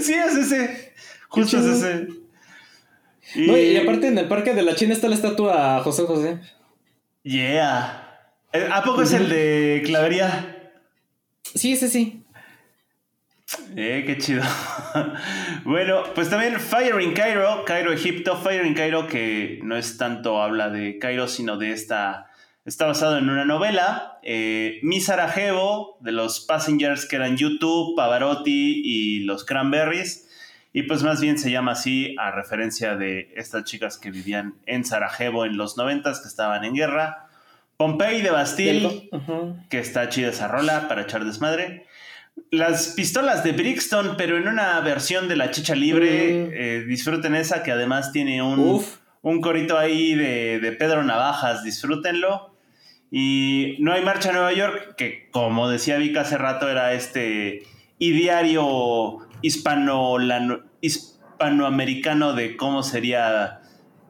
Sí, 0.00 0.14
es 0.14 0.34
ese. 0.34 0.92
Justo 1.28 1.58
es 1.58 1.64
ese. 1.64 2.08
Y... 3.34 3.76
aparte 3.76 4.08
en 4.08 4.18
el 4.18 4.28
parque 4.28 4.54
de 4.54 4.62
la 4.62 4.74
China 4.74 4.92
está 4.92 5.08
la 5.08 5.14
estatua 5.14 5.80
José 5.82 6.02
José. 6.04 6.40
Yeah. 7.22 8.04
Eh, 8.52 8.68
¿A 8.72 8.82
poco 8.82 9.02
es 9.02 9.12
el 9.12 9.28
de 9.28 9.82
Clavería? 9.84 10.72
Sí, 11.54 11.72
ese 11.72 11.88
sí. 11.88 12.24
Eh, 13.76 14.04
qué 14.06 14.18
chido. 14.18 14.42
bueno, 15.64 16.02
pues 16.14 16.28
también 16.28 16.60
Fire 16.60 17.00
in 17.00 17.14
Cairo, 17.14 17.64
Cairo, 17.64 17.92
Egipto. 17.92 18.36
Fire 18.36 18.66
in 18.66 18.74
Cairo, 18.74 19.06
que 19.06 19.60
no 19.62 19.76
es 19.76 19.96
tanto 19.96 20.42
habla 20.42 20.68
de 20.68 20.98
Cairo, 20.98 21.28
sino 21.28 21.56
de 21.56 21.72
esta. 21.72 22.26
Está 22.64 22.86
basado 22.86 23.16
en 23.16 23.30
una 23.30 23.46
novela. 23.46 24.18
Eh, 24.22 24.80
Mi 24.82 25.00
Sarajevo, 25.00 25.96
de 26.00 26.12
los 26.12 26.40
Passengers, 26.40 27.06
que 27.06 27.16
eran 27.16 27.38
YouTube, 27.38 27.96
Pavarotti 27.96 28.82
y 28.84 29.20
los 29.20 29.44
Cranberries. 29.46 30.28
Y 30.74 30.82
pues 30.82 31.02
más 31.02 31.20
bien 31.22 31.38
se 31.38 31.50
llama 31.50 31.72
así 31.72 32.14
a 32.18 32.30
referencia 32.30 32.94
de 32.94 33.32
estas 33.36 33.64
chicas 33.64 33.96
que 33.96 34.10
vivían 34.10 34.56
en 34.66 34.84
Sarajevo 34.84 35.46
en 35.46 35.56
los 35.56 35.78
noventas, 35.78 36.20
que 36.20 36.28
estaban 36.28 36.62
en 36.64 36.74
guerra. 36.74 37.28
Pompey 37.78 38.20
de 38.20 38.30
Bastille, 38.30 39.08
que 39.70 39.78
está 39.78 40.08
chida 40.10 40.28
esa 40.28 40.48
rola 40.48 40.88
para 40.88 41.02
echar 41.02 41.24
desmadre. 41.24 41.86
Las 42.50 42.88
pistolas 42.88 43.44
de 43.44 43.52
Brixton, 43.52 44.14
pero 44.16 44.36
en 44.36 44.48
una 44.48 44.80
versión 44.80 45.28
de 45.28 45.36
la 45.36 45.50
chicha 45.50 45.74
libre. 45.74 46.48
Mm. 46.48 46.50
Eh, 46.52 46.84
disfruten 46.86 47.34
esa, 47.34 47.62
que 47.62 47.72
además 47.72 48.12
tiene 48.12 48.42
un, 48.42 48.84
un 49.22 49.40
corito 49.40 49.78
ahí 49.78 50.14
de, 50.14 50.58
de 50.60 50.72
Pedro 50.72 51.02
Navajas. 51.04 51.64
Disfrútenlo. 51.64 52.54
Y 53.10 53.76
No 53.80 53.92
hay 53.92 54.04
marcha 54.04 54.30
a 54.30 54.32
Nueva 54.32 54.52
York, 54.52 54.94
que 54.96 55.28
como 55.30 55.68
decía 55.68 55.96
Vika 55.96 56.22
hace 56.22 56.36
rato, 56.36 56.68
era 56.68 56.92
este 56.92 57.62
ideario 57.98 59.18
hispano, 59.42 60.16
hispanoamericano 60.80 62.34
de 62.34 62.56
cómo 62.56 62.82
sería 62.82 63.60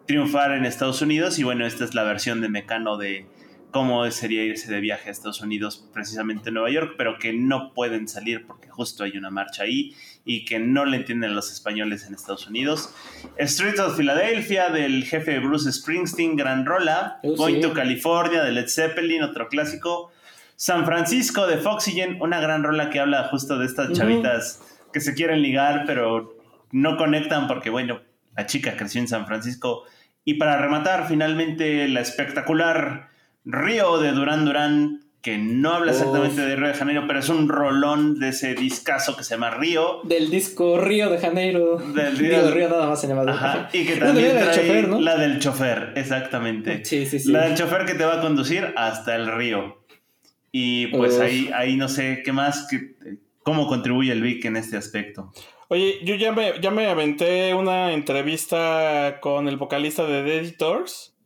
triunfar 0.07 0.53
en 0.53 0.65
Estados 0.65 1.01
Unidos. 1.01 1.39
Y 1.39 1.45
bueno, 1.45 1.67
esta 1.67 1.85
es 1.85 1.95
la 1.95 2.03
versión 2.03 2.41
de 2.41 2.49
Mecano 2.49 2.97
de 2.97 3.27
cómo 3.71 4.11
sería 4.11 4.45
irse 4.45 4.73
de 4.73 4.81
viaje 4.81 5.09
a 5.09 5.13
Estados 5.13 5.41
Unidos, 5.41 5.89
precisamente 5.93 6.49
en 6.49 6.55
Nueva 6.55 6.71
York, 6.71 6.95
pero 6.97 7.19
que 7.19 7.33
no 7.33 7.75
pueden 7.75 8.09
salir 8.09 8.47
porque 8.47 8.69
justo 8.69 9.05
hay 9.05 9.17
una 9.17 9.31
marcha 9.31 9.65
ahí 9.65 9.95
y 10.25 10.45
que 10.45 10.59
no 10.59 10.85
le 10.85 10.99
entienden 10.99 11.35
los 11.35 11.53
españoles 11.53 12.07
en 12.07 12.15
Estados 12.15 12.47
Unidos. 12.47 12.95
Street 13.37 13.79
of 13.81 13.97
Philadelphia 13.97 14.71
del 14.71 15.05
jefe 15.05 15.39
Bruce 15.39 15.71
Springsteen, 15.71 16.37
gran 16.37 16.65
rola. 16.65 17.19
Oh, 17.23 17.37
Going 17.37 17.61
to 17.61 17.73
California 17.73 18.43
de 18.43 18.53
Led 18.53 18.69
Zeppelin, 18.69 19.23
otro 19.23 19.49
clásico. 19.49 20.13
San 20.57 20.85
Francisco 20.85 21.47
de 21.47 21.59
Foxygen, 21.59 22.21
una 22.21 22.41
gran 22.41 22.65
rola 22.65 22.91
que 22.91 22.99
habla 22.99 23.29
justo 23.29 23.59
de 23.59 23.67
estas 23.67 23.93
chavitas 23.93 24.61
que 24.93 25.01
se 25.01 25.15
quieren 25.15 25.41
ligar, 25.41 25.85
pero 25.87 26.37
no 26.73 26.97
conectan 26.97 27.47
porque, 27.47 27.71
bueno, 27.71 28.01
la 28.37 28.47
chica 28.47 28.77
creció 28.77 29.01
en 29.01 29.09
San 29.09 29.27
Francisco. 29.27 29.85
Y 30.25 30.35
para 30.35 30.59
rematar, 30.59 31.07
finalmente, 31.07 31.87
la 31.89 32.01
espectacular 32.01 33.09
Río 33.45 33.99
de 33.99 34.13
Durán 34.13 34.45
Durán, 34.45 35.01
que 35.23 35.39
no 35.39 35.73
habla 35.73 35.93
exactamente 35.93 36.43
de 36.43 36.57
Río 36.57 36.69
de 36.69 36.75
Janeiro, 36.75 37.05
pero 37.07 37.21
es 37.21 37.29
un 37.29 37.49
rolón 37.49 38.19
de 38.19 38.29
ese 38.29 38.55
discazo 38.55 39.17
que 39.17 39.25
se 39.25 39.35
llama 39.35 39.51
Río. 39.51 40.01
Del 40.05 40.31
disco 40.31 40.79
Río 40.79 41.11
de 41.11 41.19
Janeiro. 41.19 41.79
Del 41.79 42.17
Río, 42.17 42.45
de 42.45 42.51
Río 42.51 42.69
nada 42.69 42.87
más 42.87 43.01
se 43.01 43.09
llama. 43.09 43.31
Ajá, 43.31 43.69
y 43.73 43.85
que 43.85 43.97
también 43.97 44.39
trae 44.39 44.55
chofer, 44.55 44.89
¿no? 44.89 45.01
la 45.01 45.17
del 45.17 45.39
chofer, 45.41 45.93
exactamente. 45.97 46.85
Sí, 46.85 47.07
sí, 47.07 47.19
sí. 47.19 47.33
La 47.33 47.49
del 47.49 47.57
chofer 47.57 47.85
que 47.87 47.95
te 47.95 48.05
va 48.05 48.19
a 48.19 48.21
conducir 48.21 48.73
hasta 48.77 49.17
el 49.17 49.27
río. 49.27 49.85
Y 50.51 50.87
pues 50.89 51.21
ahí, 51.21 51.51
ahí 51.55 51.77
no 51.77 51.89
sé 51.89 52.23
qué 52.25 52.33
más, 52.33 52.67
que, 52.69 52.97
¿Cómo 53.49 53.67
contribuye 53.67 54.13
el 54.13 54.21
Vic 54.21 54.45
en 54.45 54.57
este 54.57 54.77
aspecto? 54.77 55.33
Oye, 55.69 56.01
yo 56.05 56.17
ya 56.17 56.33
me, 56.33 56.61
ya 56.61 56.71
me 56.71 56.87
aventé 56.87 57.55
una 57.55 57.95
entrevista 57.95 59.21
con 59.23 59.49
el 59.49 59.57
vocalista 59.57 60.05
de 60.05 60.23
The 60.23 60.39
Editors. 60.39 61.17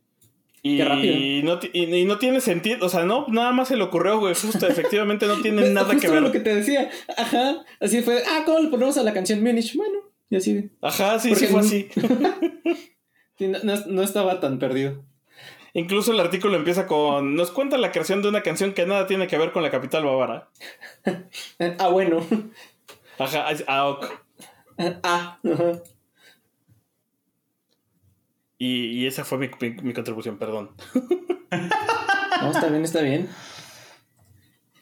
Y, 0.65 1.41
no, 1.43 1.59
y, 1.73 2.05
no 2.05 2.17
tiene 2.19 2.39
sentido, 2.39 2.85
o 2.85 2.89
sea, 2.89 3.03
no, 3.03 3.25
nada 3.27 3.51
más 3.51 3.67
se 3.67 3.75
le 3.75 3.83
ocurrió, 3.83 4.17
güey, 4.21 4.33
justo, 4.33 4.65
efectivamente 4.65 5.27
no 5.27 5.41
tiene 5.41 5.69
nada 5.69 5.93
que 5.97 6.07
ver. 6.07 6.21
lo 6.21 6.31
que 6.31 6.39
te 6.39 6.55
decía, 6.55 6.89
ajá, 7.17 7.65
así 7.81 8.01
fue, 8.01 8.23
ah, 8.25 8.43
¿cómo 8.45 8.59
le 8.59 8.69
ponemos 8.69 8.97
a 8.97 9.03
la 9.03 9.13
canción 9.13 9.43
Munich? 9.43 9.75
Bueno, 9.75 9.99
y 10.29 10.37
así. 10.37 10.71
Ajá, 10.81 11.19
sí, 11.19 11.35
sí 11.35 11.47
fue 11.47 11.59
así. 11.59 11.89
no, 13.87 14.01
estaba 14.01 14.39
tan 14.39 14.57
perdido. 14.57 15.03
Incluso 15.73 16.13
el 16.13 16.21
artículo 16.21 16.55
empieza 16.55 16.87
con. 16.87 17.35
Nos 17.35 17.51
cuenta 17.51 17.77
la 17.77 17.91
creación 17.91 18.21
de 18.21 18.29
una 18.29 18.41
canción 18.41 18.73
que 18.73 18.85
nada 18.85 19.05
tiene 19.05 19.27
que 19.27 19.37
ver 19.37 19.51
con 19.51 19.63
la 19.63 19.71
capital 19.71 20.05
bávara. 20.05 20.49
ah, 21.77 21.87
bueno. 21.89 22.25
Ajá, 23.19 23.47
ah, 23.67 23.89
ok. 23.89 24.05
Ah, 25.03 25.39
Y, 28.65 29.07
esa 29.07 29.25
fue 29.25 29.37
mi, 29.37 29.49
contribución, 29.49 30.37
perdón. 30.37 30.71
no, 32.41 32.51
está 32.51 32.67
bien, 32.67 32.83
está 32.83 33.01
bien. 33.01 33.29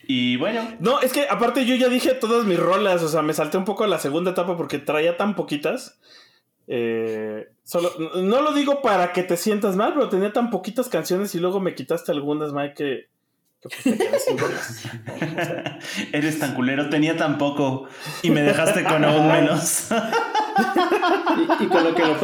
Y 0.03 0.37
bueno. 0.37 0.61
No, 0.79 1.01
es 1.01 1.11
que 1.11 1.27
aparte 1.27 1.65
yo 1.65 1.75
ya 1.75 1.89
dije 1.89 2.13
todas 2.13 2.45
mis 2.45 2.59
rolas, 2.59 3.01
o 3.01 3.07
sea, 3.07 3.23
me 3.23 3.33
salté 3.33 3.57
un 3.57 3.65
poco 3.65 3.83
a 3.83 3.87
la 3.87 3.97
segunda 3.97 4.31
etapa 4.31 4.55
porque 4.55 4.77
traía 4.77 5.17
tan 5.17 5.35
poquitas 5.35 5.99
eh, 6.67 7.49
solo, 7.63 7.91
no 8.15 8.41
lo 8.41 8.53
digo 8.53 8.81
para 8.81 9.13
que 9.13 9.23
te 9.23 9.35
sientas 9.35 9.75
mal, 9.75 9.93
pero 9.93 10.09
tenía 10.09 10.31
tan 10.31 10.51
poquitas 10.51 10.87
canciones 10.87 11.33
y 11.35 11.39
luego 11.39 11.59
me 11.59 11.75
quitaste 11.75 12.11
algunas, 12.11 12.53
Mike, 12.53 12.73
que, 12.75 13.09
pues, 13.61 13.73
Eres 16.13 16.39
tan 16.39 16.55
culero, 16.55 16.89
tenía 16.89 17.17
tan 17.17 17.37
poco 17.37 17.87
y 18.21 18.29
me 18.29 18.41
dejaste 18.41 18.83
con 18.83 19.03
aún 19.03 19.27
menos. 19.27 19.89
y, 21.59 21.65
con 21.67 21.83
lo 21.83 21.95
que 21.95 22.01
lo 22.03 22.15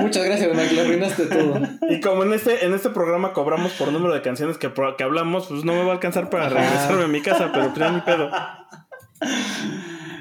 Muchas 0.00 0.24
gracias, 0.24 0.56
Mike, 0.56 0.74
lo 0.74 0.82
arruinaste 0.82 1.26
todo. 1.26 1.60
Y 1.88 2.00
como 2.00 2.22
en 2.24 2.32
este, 2.32 2.64
en 2.64 2.74
este 2.74 2.90
programa 2.90 3.32
cobramos 3.32 3.72
por 3.72 3.92
número 3.92 4.14
de 4.14 4.22
canciones 4.22 4.58
que, 4.58 4.72
que 4.96 5.04
hablamos, 5.04 5.46
pues 5.46 5.64
no 5.64 5.74
me 5.74 5.82
va 5.82 5.90
a 5.90 5.94
alcanzar 5.94 6.30
para 6.30 6.48
regresarme 6.48 7.04
a 7.04 7.08
mi 7.08 7.20
casa, 7.20 7.50
pero 7.52 7.68
pues 7.68 7.78
ya 7.78 7.92
ni 7.92 8.00
pedo. 8.00 8.30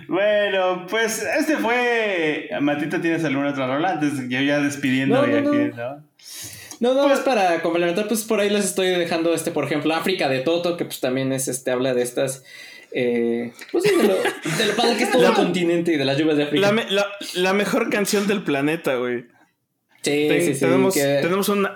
Bueno, 0.08 0.86
pues 0.90 1.24
este 1.40 1.56
fue. 1.56 2.50
Matita, 2.60 3.00
¿tienes 3.00 3.24
alguna 3.24 3.52
otra 3.52 3.68
rola? 3.68 3.92
Antes 3.92 4.28
yo 4.28 4.42
ya 4.42 4.60
despidiendo 4.60 5.16
no, 5.16 5.22
aquí, 5.22 5.72
¿no? 5.74 6.04
No, 6.82 6.96
no, 6.96 7.08
pues, 7.08 7.20
para 7.20 7.62
complementar, 7.62 8.08
pues 8.08 8.24
por 8.24 8.40
ahí 8.40 8.50
les 8.50 8.66
estoy 8.66 8.88
dejando 8.88 9.34
este, 9.34 9.52
por 9.52 9.64
ejemplo, 9.64 9.94
África 9.94 10.28
de 10.28 10.40
Toto, 10.40 10.78
que 10.78 10.84
pues 10.84 11.00
también 11.00 11.32
es 11.32 11.48
este, 11.48 11.72
habla 11.72 11.94
de 11.94 12.02
estas. 12.02 12.44
Eh, 12.93 13.54
pues 13.71 13.86
de 13.86 13.91
lo, 13.95 14.15
de 14.15 14.65
lo 14.65 14.75
padre 14.75 14.97
que 14.97 15.04
es 15.04 15.12
todo 15.12 15.25
el 15.25 15.34
continente 15.34 15.93
y 15.93 15.97
de 15.97 16.06
las 16.06 16.17
lluvias 16.17 16.38
de 16.38 16.43
África. 16.43 16.75
La, 17.36 17.54
mejor 17.54 17.89
canción 17.89 18.27
del 18.27 18.43
planeta, 18.43 18.95
güey. 18.95 19.25
Sí, 20.01 20.27
sí, 20.41 20.54
sí. 20.56 20.60
Tenemos, 20.60 20.93
tenemos 20.93 21.49
un 21.49 21.67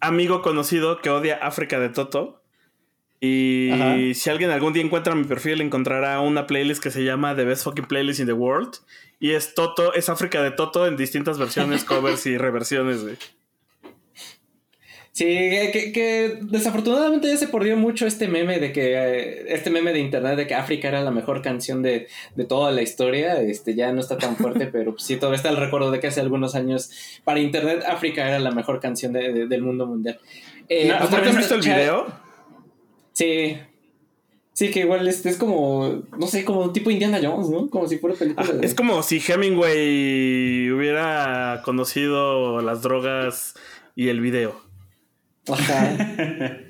amigo 0.00 0.42
conocido 0.42 1.00
que 1.00 1.10
odia 1.10 1.36
África 1.36 1.78
de 1.78 1.88
Toto. 1.90 2.40
Y 3.20 4.12
si 4.14 4.28
alguien 4.28 4.50
algún 4.50 4.74
día 4.74 4.82
encuentra 4.82 5.14
mi 5.14 5.24
perfil, 5.24 5.62
encontrará 5.62 6.20
una 6.20 6.46
playlist 6.46 6.82
que 6.82 6.90
se 6.90 7.04
llama 7.04 7.34
The 7.34 7.44
Best 7.44 7.64
Fucking 7.64 7.86
Playlist 7.86 8.20
in 8.20 8.26
the 8.26 8.32
World. 8.34 8.76
Y 9.18 9.30
es 9.30 9.54
Toto, 9.54 9.94
es 9.94 10.10
África 10.10 10.42
de 10.42 10.50
Toto 10.50 10.86
en 10.86 10.96
distintas 10.96 11.38
versiones, 11.38 11.84
covers 11.86 12.26
y 12.26 12.36
reversiones, 12.36 13.02
güey. 13.02 13.16
Sí, 15.14 15.26
que, 15.26 16.38
desafortunadamente 16.42 17.28
ya 17.28 17.36
se 17.36 17.46
perdió 17.46 17.76
mucho 17.76 18.04
este 18.04 18.26
meme 18.26 18.58
de 18.58 18.72
que, 18.72 18.94
eh, 18.94 19.44
este 19.46 19.70
meme 19.70 19.92
de 19.92 20.00
internet 20.00 20.36
de 20.36 20.48
que 20.48 20.56
África 20.56 20.88
era 20.88 21.02
la 21.02 21.12
mejor 21.12 21.40
canción 21.40 21.82
de, 21.82 22.08
toda 22.48 22.72
la 22.72 22.82
historia, 22.82 23.40
este 23.40 23.76
ya 23.76 23.92
no 23.92 24.00
está 24.00 24.18
tan 24.18 24.34
fuerte, 24.34 24.66
pero 24.72 24.98
sí 24.98 25.14
todavía 25.14 25.36
está 25.36 25.50
el 25.50 25.56
recuerdo 25.56 25.92
de 25.92 26.00
que 26.00 26.08
hace 26.08 26.20
algunos 26.20 26.56
años 26.56 26.90
para 27.22 27.38
internet 27.38 27.84
África 27.86 28.26
era 28.26 28.40
la 28.40 28.50
mejor 28.50 28.80
canción 28.80 29.12
del 29.12 29.62
mundo 29.62 29.86
mundial. 29.86 30.18
Eh, 30.68 30.88
¿No, 30.88 30.96
has 30.96 31.36
visto 31.36 31.54
el 31.54 31.60
video? 31.60 32.06
Sí. 33.12 33.56
Sí, 34.52 34.72
que 34.72 34.80
igual 34.80 35.06
es, 35.06 35.24
es 35.26 35.36
como, 35.36 36.02
no 36.18 36.26
sé, 36.26 36.44
como 36.44 36.72
tipo 36.72 36.90
Indiana 36.90 37.20
Jones, 37.22 37.50
¿no? 37.50 37.70
Como 37.70 37.86
si 37.86 37.98
fuera 37.98 38.16
película. 38.16 38.48
Ah, 38.52 38.58
es 38.62 38.74
como 38.74 39.00
si 39.04 39.20
Hemingway 39.24 40.72
hubiera 40.72 41.62
conocido 41.64 42.60
las 42.62 42.82
drogas 42.82 43.54
y 43.94 44.08
el 44.08 44.20
video. 44.20 44.63
Ajá. 45.50 45.96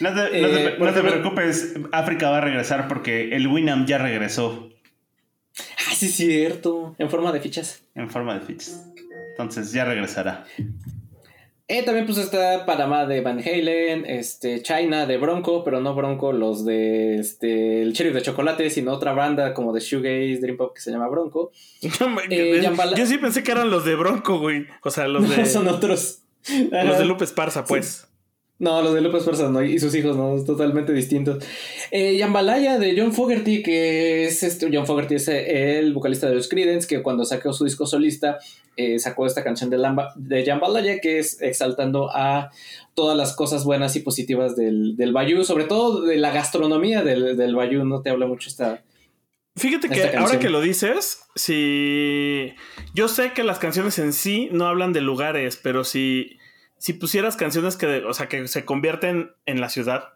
no, 0.00 0.14
te, 0.14 0.70
eh, 0.70 0.76
preocupes, 0.76 1.74
África 1.92 2.30
va 2.30 2.38
a 2.38 2.40
regresar 2.42 2.88
porque 2.88 3.34
el 3.34 3.46
Winam 3.46 3.86
ya 3.86 3.98
regresó. 3.98 4.70
Ah, 5.58 5.94
sí, 5.94 6.06
es 6.06 6.14
cierto. 6.14 6.94
En 6.98 7.10
forma 7.10 7.32
de 7.32 7.40
fichas. 7.40 7.82
En 7.94 8.10
forma 8.10 8.34
de 8.34 8.40
fichas. 8.40 8.84
Entonces 9.30 9.72
ya 9.72 9.84
regresará. 9.84 10.44
Eh, 11.70 11.82
también 11.82 12.06
pues 12.06 12.16
está 12.16 12.64
Panamá 12.64 13.04
de 13.04 13.20
Van 13.20 13.40
Halen, 13.40 14.06
este, 14.06 14.62
China 14.62 15.04
de 15.04 15.18
Bronco, 15.18 15.62
pero 15.64 15.82
no 15.82 15.94
Bronco 15.94 16.32
los 16.32 16.64
de 16.64 17.18
este, 17.18 17.82
el 17.82 17.92
Cherry 17.92 18.10
de 18.10 18.22
Chocolate, 18.22 18.70
sino 18.70 18.90
otra 18.90 19.12
banda 19.12 19.52
como 19.52 19.74
de 19.74 19.80
Shoegaze, 19.80 20.40
Dream 20.40 20.56
Pop 20.56 20.74
que 20.74 20.80
se 20.80 20.90
llama 20.90 21.08
Bronco. 21.08 21.52
Eh, 22.30 22.62
yo 22.96 23.06
sí 23.06 23.18
pensé 23.18 23.42
que 23.42 23.52
eran 23.52 23.70
los 23.70 23.84
de 23.84 23.94
Bronco, 23.96 24.38
güey. 24.38 24.66
O 24.82 24.90
sea, 24.90 25.08
los 25.08 25.28
de... 25.36 25.44
son 25.44 25.68
otros. 25.68 26.22
Los 26.70 26.98
de 26.98 27.04
Lupe 27.04 27.24
Esparza, 27.24 27.64
pues. 27.64 28.06
No, 28.58 28.82
los 28.82 28.92
de 28.92 29.00
Lupe 29.00 29.18
Esparza 29.18 29.48
no, 29.50 29.62
y 29.62 29.78
sus 29.78 29.94
hijos 29.94 30.16
no, 30.16 30.42
totalmente 30.44 30.92
distintos. 30.92 31.44
Eh, 31.92 32.16
Yambalaya 32.16 32.78
de 32.78 33.00
John 33.00 33.12
Fogerty, 33.12 33.62
que 33.62 34.24
es 34.24 34.42
este, 34.42 34.68
John 34.72 34.86
Fogerty 34.86 35.14
es 35.14 35.28
el 35.28 35.94
vocalista 35.94 36.28
de 36.28 36.34
los 36.34 36.48
Creedence, 36.48 36.88
que 36.88 37.02
cuando 37.02 37.24
sacó 37.24 37.52
su 37.52 37.64
disco 37.64 37.86
solista 37.86 38.38
eh, 38.80 39.00
sacó 39.00 39.26
esta 39.26 39.42
canción 39.42 39.70
de, 39.70 39.76
Lamba, 39.76 40.12
de 40.14 40.44
Jambalaya, 40.44 41.00
que 41.00 41.18
es 41.18 41.42
exaltando 41.42 42.10
a 42.14 42.50
todas 42.94 43.16
las 43.16 43.34
cosas 43.34 43.64
buenas 43.64 43.96
y 43.96 44.00
positivas 44.00 44.54
del, 44.54 44.96
del 44.96 45.12
Bayou, 45.12 45.42
sobre 45.42 45.64
todo 45.64 46.02
de 46.02 46.16
la 46.16 46.30
gastronomía 46.30 47.02
del, 47.02 47.36
del 47.36 47.56
Bayou, 47.56 47.84
no 47.84 48.02
te 48.02 48.10
habla 48.10 48.28
mucho 48.28 48.48
esta... 48.48 48.84
Fíjate 49.56 49.88
que 49.88 50.16
ahora 50.16 50.38
que 50.38 50.48
lo 50.48 50.60
dices, 50.60 51.24
si 51.34 52.54
yo 52.94 53.08
sé 53.08 53.32
que 53.32 53.42
las 53.42 53.58
canciones 53.58 53.98
en 53.98 54.12
sí 54.12 54.48
no 54.52 54.68
hablan 54.68 54.92
de 54.92 55.00
lugares, 55.00 55.58
pero 55.60 55.82
si, 55.82 56.37
si 56.78 56.92
pusieras 56.92 57.36
canciones 57.36 57.76
que, 57.76 57.86
o 58.04 58.14
sea, 58.14 58.28
que 58.28 58.48
se 58.48 58.64
convierten 58.64 59.32
en 59.46 59.60
la 59.60 59.68
ciudad, 59.68 60.14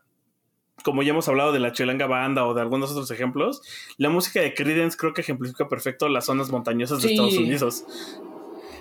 como 0.85 1.03
ya 1.03 1.11
hemos 1.11 1.29
hablado 1.29 1.53
de 1.53 1.61
la 1.61 1.73
Chilanga 1.73 2.07
Banda 2.07 2.47
o 2.47 2.55
de 2.55 2.61
algunos 2.61 2.91
otros 2.91 3.11
ejemplos, 3.11 3.63
la 3.99 4.11
música 4.11 4.41
de 4.41 4.55
Creedence 4.55 4.97
creo 4.97 5.13
que 5.13 5.21
ejemplifica 5.21 5.69
perfecto 5.69 6.09
las 6.09 6.27
zonas 6.27 6.51
montañosas 6.51 7.03
de 7.03 7.11
Estados 7.11 7.37
Unidos. 7.37 7.85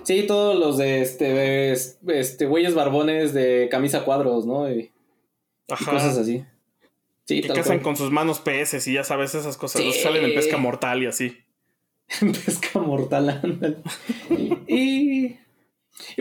Sí, 0.04 0.26
todos 0.28 0.58
los 0.58 0.78
de 0.78 1.02
este, 1.02 1.74
este, 1.74 2.46
güeyes 2.46 2.74
barbones 2.74 3.34
de 3.34 3.67
camisa 3.70 4.04
cuadros, 4.04 4.46
¿no? 4.46 4.72
Y, 4.72 4.91
cosas 5.67 6.17
así. 6.17 6.44
Sí, 7.26 7.41
que 7.41 7.50
cazan 7.50 7.80
con 7.80 7.96
sus 7.96 8.12
manos 8.12 8.39
peces 8.39 8.88
y 8.88 8.94
ya 8.94 9.04
sabes 9.04 9.36
esas 9.36 9.58
cosas. 9.58 9.84
Salen 10.02 10.26
en 10.26 10.34
pesca 10.34 10.58
mortal 10.58 11.04
y 11.04 11.06
así. 11.06 11.38
pesca 12.46 12.80
mortal, 12.80 13.84
y, 14.67 14.76
y 14.76 15.39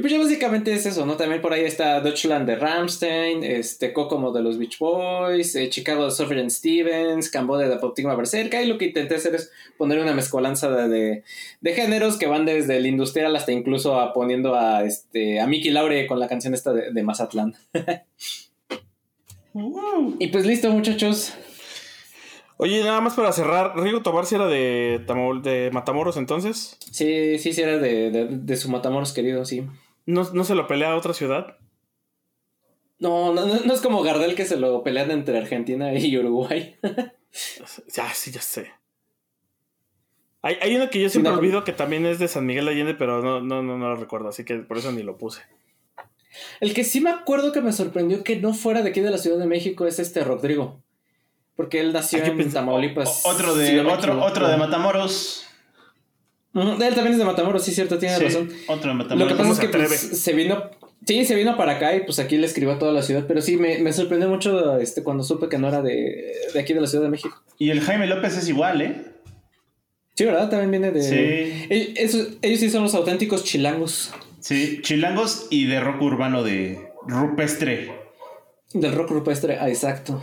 pues 0.00 0.12
ya 0.12 0.18
básicamente 0.18 0.72
es 0.72 0.86
eso, 0.86 1.06
¿no? 1.06 1.16
También 1.16 1.40
por 1.40 1.52
ahí 1.52 1.64
está 1.64 2.00
Deutschland 2.00 2.46
de 2.46 2.56
Ramstein, 2.56 3.44
este, 3.44 3.92
Kokomo 3.92 4.32
de 4.32 4.42
los 4.42 4.58
Beach 4.58 4.78
Boys, 4.78 5.54
eh, 5.56 5.68
Chicago 5.68 6.04
de 6.04 6.10
Sufjan 6.10 6.50
Stevens, 6.50 7.30
Cambodia 7.30 7.68
de 7.68 7.76
Poptigma 7.76 8.14
Berserka, 8.14 8.62
y 8.62 8.66
lo 8.66 8.78
que 8.78 8.86
intenté 8.86 9.16
hacer 9.16 9.34
es 9.34 9.50
poner 9.78 9.98
una 9.98 10.12
mezcolanza 10.12 10.70
de, 10.70 11.22
de, 11.60 11.72
géneros 11.74 12.16
que 12.16 12.26
van 12.26 12.46
desde 12.46 12.76
el 12.76 12.86
industrial 12.86 13.34
hasta 13.36 13.52
incluso 13.52 13.98
a 13.98 14.12
poniendo 14.12 14.54
a, 14.54 14.84
este, 14.84 15.40
a 15.40 15.46
Mickey 15.46 15.70
Laure 15.70 16.06
con 16.06 16.18
la 16.18 16.28
canción 16.28 16.54
esta 16.54 16.72
de, 16.72 17.02
Mazatlán. 17.02 17.54
Y 20.20 20.28
pues 20.28 20.46
listo, 20.46 20.70
muchachos. 20.70 21.34
Oye, 22.62 22.84
nada 22.84 23.00
más 23.00 23.14
para 23.14 23.32
cerrar, 23.32 23.74
Rigo 23.74 24.02
Tobar 24.02 24.26
si 24.26 24.34
era 24.34 24.46
de, 24.46 25.02
de 25.42 25.70
Matamoros 25.72 26.18
entonces. 26.18 26.76
Sí, 26.90 27.38
sí, 27.38 27.54
sí 27.54 27.62
era 27.62 27.78
de, 27.78 28.56
su 28.58 28.70
Matamoros 28.70 29.14
querido, 29.14 29.46
sí. 29.46 29.66
¿No, 30.04 30.44
se 30.44 30.54
lo 30.54 30.66
pelea 30.66 30.92
a 30.92 30.96
otra 30.96 31.14
ciudad? 31.14 31.56
No, 32.98 33.32
no, 33.32 33.46
no, 33.46 33.72
es 33.72 33.80
como 33.80 34.02
Gardel 34.02 34.34
que 34.34 34.44
se 34.44 34.58
lo 34.58 34.82
pelean 34.82 35.10
entre 35.10 35.38
Argentina 35.38 35.94
y 35.94 36.14
Uruguay. 36.18 36.76
ya, 37.96 38.12
sí, 38.12 38.30
ya 38.30 38.42
sé. 38.42 38.70
Hay, 40.42 40.58
hay 40.60 40.76
uno 40.76 40.90
que 40.90 41.00
yo 41.00 41.08
siempre 41.08 41.32
olvido 41.32 41.64
que 41.64 41.72
también 41.72 42.04
es 42.04 42.18
de 42.18 42.28
San 42.28 42.44
Miguel 42.44 42.66
de 42.66 42.72
Allende, 42.72 42.92
pero 42.92 43.22
no, 43.22 43.40
no, 43.40 43.62
no, 43.62 43.78
no 43.78 43.88
lo 43.88 43.96
recuerdo, 43.96 44.28
así 44.28 44.44
que 44.44 44.56
por 44.56 44.76
eso 44.76 44.92
ni 44.92 45.02
lo 45.02 45.16
puse. 45.16 45.40
El 46.60 46.74
que 46.74 46.84
sí 46.84 47.00
me 47.00 47.08
acuerdo 47.08 47.52
que 47.52 47.62
me 47.62 47.72
sorprendió 47.72 48.22
que 48.22 48.36
no 48.36 48.52
fuera 48.52 48.82
de 48.82 48.90
aquí 48.90 49.00
de 49.00 49.10
la 49.10 49.16
Ciudad 49.16 49.38
de 49.38 49.46
México 49.46 49.86
es 49.86 49.98
este 49.98 50.22
Rodrigo. 50.24 50.82
Porque 51.60 51.78
él 51.78 51.92
nació 51.92 52.24
en 52.24 52.50
Tamaulipas. 52.50 53.20
otro 53.26 53.54
de, 53.54 53.82
otro, 53.82 54.24
otro 54.24 54.48
de 54.48 54.56
Matamoros. 54.56 55.44
Él 56.54 56.94
también 56.94 57.12
es 57.12 57.18
de 57.18 57.24
Matamoros, 57.26 57.62
sí, 57.62 57.74
cierto, 57.74 57.98
tiene 57.98 58.18
razón. 58.18 58.50
Otro 58.66 58.88
de 58.88 58.94
Matamoros. 58.94 59.18
Lo 59.18 59.28
que 59.28 59.34
pasa 59.34 59.52
es 59.52 59.58
que 59.60 59.68
pues, 59.68 60.00
se 60.00 60.32
vino. 60.32 60.70
Sí, 61.06 61.26
se 61.26 61.34
vino 61.34 61.58
para 61.58 61.72
acá 61.72 61.94
y 61.94 62.00
pues 62.00 62.18
aquí 62.18 62.38
le 62.38 62.46
escribió 62.46 62.72
a 62.72 62.78
toda 62.78 62.92
la 62.92 63.02
ciudad. 63.02 63.26
Pero 63.28 63.42
sí, 63.42 63.58
me, 63.58 63.92
sorprendió 63.92 64.30
mucho 64.30 64.78
este, 64.78 65.02
cuando 65.02 65.22
supe 65.22 65.50
que 65.50 65.58
no 65.58 65.68
era 65.68 65.82
de, 65.82 66.32
aquí 66.58 66.72
de 66.72 66.80
la 66.80 66.86
Ciudad 66.86 67.04
de 67.04 67.10
México. 67.10 67.42
Y 67.58 67.68
el 67.68 67.82
Jaime 67.82 68.06
López 68.06 68.38
es 68.38 68.48
igual, 68.48 68.80
¿eh? 68.80 69.04
Sí, 70.14 70.24
¿verdad? 70.24 70.48
También 70.48 70.70
viene 70.70 70.92
de. 70.92 71.02
Sí. 71.02 71.66
Ellos, 71.98 72.28
ellos 72.40 72.58
sí 72.58 72.70
son 72.70 72.84
los 72.84 72.94
auténticos 72.94 73.44
chilangos. 73.44 74.14
Sí, 74.40 74.80
chilangos 74.80 75.46
y 75.50 75.66
de 75.66 75.78
rock 75.78 76.00
urbano 76.00 76.42
de 76.42 76.88
rupestre. 77.06 77.92
Del 78.72 78.94
rock 78.94 79.10
rupestre, 79.10 79.58
ah, 79.60 79.68
exacto. 79.68 80.22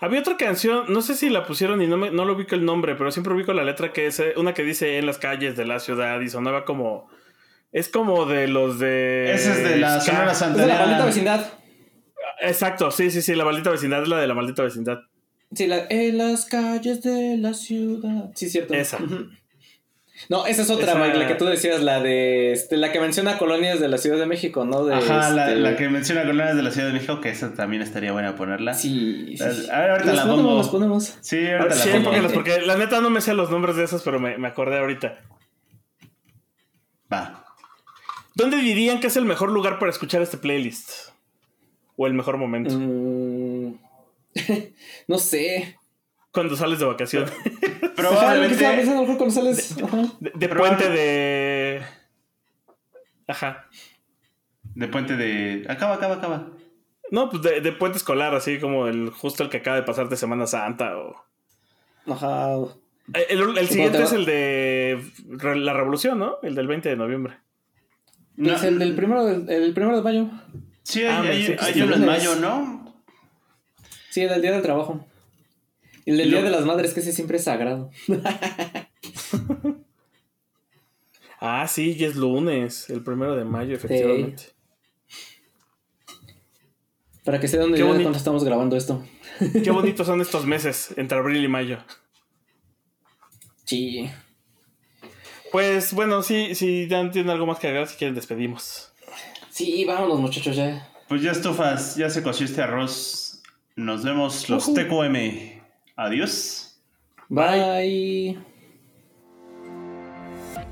Había 0.00 0.20
otra 0.20 0.36
canción, 0.36 0.92
no 0.92 1.02
sé 1.02 1.14
si 1.14 1.30
la 1.30 1.46
pusieron 1.46 1.82
y 1.82 1.86
no, 1.86 1.96
me, 1.96 2.10
no 2.10 2.24
lo 2.24 2.34
ubico 2.34 2.54
el 2.54 2.64
nombre, 2.64 2.94
pero 2.94 3.10
siempre 3.10 3.34
ubico 3.34 3.52
la 3.52 3.64
letra 3.64 3.92
que 3.92 4.06
es 4.06 4.20
eh, 4.20 4.34
una 4.36 4.54
que 4.54 4.62
dice 4.62 4.98
en 4.98 5.06
las 5.06 5.18
calles 5.18 5.56
de 5.56 5.64
la 5.64 5.80
ciudad 5.80 6.20
y 6.20 6.28
sonaba 6.28 6.64
como. 6.64 7.08
Es 7.72 7.88
como 7.88 8.26
de 8.26 8.48
los 8.48 8.78
de. 8.78 9.32
Ese 9.32 9.52
es 9.52 9.64
de 9.64 9.76
la 9.78 10.00
Sonora 10.00 10.34
Santana. 10.34 10.62
de 10.62 10.68
la 10.68 10.78
maldita 10.80 11.04
vecindad. 11.06 11.52
Exacto, 12.40 12.90
sí, 12.90 13.10
sí, 13.10 13.22
sí, 13.22 13.34
la 13.34 13.44
maldita 13.44 13.70
vecindad 13.70 14.02
es 14.02 14.08
la 14.08 14.20
de 14.20 14.26
la 14.26 14.34
maldita 14.34 14.62
vecindad. 14.62 14.98
Sí, 15.54 15.66
la, 15.66 15.86
en 15.88 16.18
las 16.18 16.46
calles 16.46 17.02
de 17.02 17.36
la 17.38 17.54
ciudad. 17.54 18.30
Sí, 18.34 18.48
cierto. 18.48 18.74
Esa. 18.74 18.98
No, 20.28 20.46
esa 20.46 20.62
es 20.62 20.70
otra, 20.70 20.94
Mike, 20.94 21.18
la 21.18 21.26
que 21.26 21.34
tú 21.34 21.46
decías, 21.46 21.82
la 21.82 22.00
de 22.00 22.52
este, 22.52 22.76
la 22.76 22.92
que 22.92 23.00
menciona 23.00 23.38
colonias 23.38 23.80
de 23.80 23.88
la 23.88 23.98
Ciudad 23.98 24.18
de 24.18 24.26
México, 24.26 24.64
¿no? 24.64 24.84
De, 24.84 24.94
Ajá, 24.94 25.30
la, 25.30 25.52
este, 25.52 25.76
que 25.76 25.88
menciona 25.88 26.22
colonias 26.22 26.56
de 26.56 26.62
la 26.62 26.70
Ciudad 26.70 26.88
de 26.88 26.94
México, 26.94 27.20
que 27.20 27.30
esa 27.30 27.54
también 27.54 27.82
estaría 27.82 28.12
buena 28.12 28.36
ponerla. 28.36 28.74
Sí, 28.74 29.34
sí. 29.36 29.42
A 29.70 29.80
ver, 29.80 29.90
ahorita 29.90 30.12
la 30.12 30.26
ponemos, 30.26 30.56
Las 30.58 30.68
ponemos. 30.68 31.18
Sí, 31.20 31.48
ahorita 31.48 31.74
la 31.74 32.04
ponemos. 32.04 32.32
porque 32.32 32.60
la 32.60 32.76
neta 32.76 33.00
no 33.00 33.10
me 33.10 33.20
sé 33.20 33.34
los 33.34 33.50
nombres 33.50 33.76
de 33.76 33.84
esas, 33.84 34.02
pero 34.02 34.20
me, 34.20 34.38
me 34.38 34.48
acordé 34.48 34.78
ahorita. 34.78 35.18
Va. 37.12 37.44
¿Dónde 38.34 38.56
dirían 38.58 39.00
que 39.00 39.08
es 39.08 39.16
el 39.16 39.24
mejor 39.24 39.50
lugar 39.50 39.78
para 39.78 39.90
escuchar 39.90 40.22
este 40.22 40.38
playlist? 40.38 41.10
¿O 41.96 42.06
el 42.06 42.14
mejor 42.14 42.38
momento? 42.38 42.74
Mm, 42.74 43.78
no 45.08 45.18
sé. 45.18 45.76
Cuando 46.32 46.56
sales 46.56 46.78
de 46.78 46.86
vacaciones. 46.86 47.30
Probablemente. 47.94 48.56
cuando 49.16 49.30
sales. 49.30 49.76
De, 50.20 50.48
puente 50.48 50.88
de. 50.88 51.82
Ajá. 53.28 53.68
De 54.74 54.88
puente 54.88 55.16
de. 55.16 55.66
Acaba, 55.68 55.94
acaba, 55.94 56.14
acaba. 56.16 56.50
No, 57.10 57.28
pues 57.28 57.42
de, 57.42 57.72
puente 57.72 57.98
escolar, 57.98 58.34
así 58.34 58.58
como 58.58 58.86
el 58.86 59.10
justo 59.10 59.42
el 59.42 59.50
que 59.50 59.58
acaba 59.58 59.76
de 59.76 59.82
pasar 59.82 60.08
de 60.08 60.16
Semana 60.16 60.46
Santa 60.46 60.96
o. 60.96 61.14
Ajá. 62.06 62.56
Eh, 63.14 63.26
el, 63.28 63.68
siguiente 63.68 64.02
es 64.02 64.12
el 64.12 64.24
de 64.24 65.04
la 65.54 65.74
revolución, 65.74 66.18
¿no? 66.18 66.38
El 66.42 66.54
del 66.54 66.66
20 66.66 66.88
de 66.88 66.96
noviembre. 66.96 67.38
No. 68.36 68.54
Es 68.54 68.62
el 68.62 68.78
del 68.78 68.94
primero, 68.94 69.28
el 69.28 69.74
primero 69.74 69.96
de 69.96 70.02
mayo. 70.02 70.30
Sí, 70.82 71.04
hay, 71.04 71.56
ah, 71.60 71.84
uno 71.84 71.94
en 71.94 72.06
mayo, 72.06 72.36
¿no? 72.36 73.02
Sí, 74.10 74.22
el 74.22 74.30
del 74.30 74.42
Día 74.42 74.52
del 74.52 74.62
Trabajo. 74.62 75.06
El 76.04 76.16
del 76.16 76.30
Día 76.30 76.42
de 76.42 76.50
las 76.50 76.64
Madres, 76.64 76.94
que 76.94 77.00
ese 77.00 77.12
siempre 77.12 77.36
es 77.36 77.44
sagrado. 77.44 77.90
ah, 81.40 81.66
sí, 81.68 81.94
ya 81.94 82.08
es 82.08 82.16
lunes, 82.16 82.90
el 82.90 83.02
primero 83.02 83.36
de 83.36 83.44
mayo, 83.44 83.76
efectivamente. 83.76 84.44
Para 87.24 87.38
que 87.38 87.46
se 87.46 87.56
dónde 87.56 87.80
cuando 87.80 88.10
estamos 88.10 88.42
grabando 88.42 88.76
esto. 88.76 89.04
Qué 89.62 89.70
bonitos 89.72 90.06
son 90.06 90.20
estos 90.20 90.44
meses, 90.44 90.92
entre 90.96 91.18
abril 91.18 91.44
y 91.44 91.48
mayo. 91.48 91.78
Sí. 93.64 94.10
Pues 95.52 95.92
bueno, 95.92 96.22
sí, 96.22 96.54
si 96.56 96.88
ya 96.88 97.08
tienen 97.10 97.30
algo 97.30 97.46
más 97.46 97.60
que 97.60 97.68
agregar, 97.68 97.86
si 97.86 97.96
quieren 97.96 98.16
despedimos. 98.16 98.92
Sí, 99.50 99.84
vámonos 99.84 100.18
muchachos 100.18 100.56
ya. 100.56 100.88
Pues 101.08 101.22
ya 101.22 101.30
estufas, 101.30 101.94
ya 101.94 102.10
se 102.10 102.22
coció 102.22 102.46
este 102.46 102.62
arroz. 102.62 103.42
Nos 103.76 104.02
vemos 104.02 104.48
los 104.48 104.74
TQM. 104.74 105.61
Adiós. 105.96 106.80
Bye. 107.28 108.38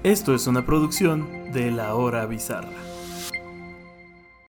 Esto 0.03 0.35
es 0.35 0.47
una 0.47 0.65
producción 0.65 1.53
de 1.53 1.71
La 1.71 1.95
Hora 1.95 2.27
Bizarra. 2.27 2.90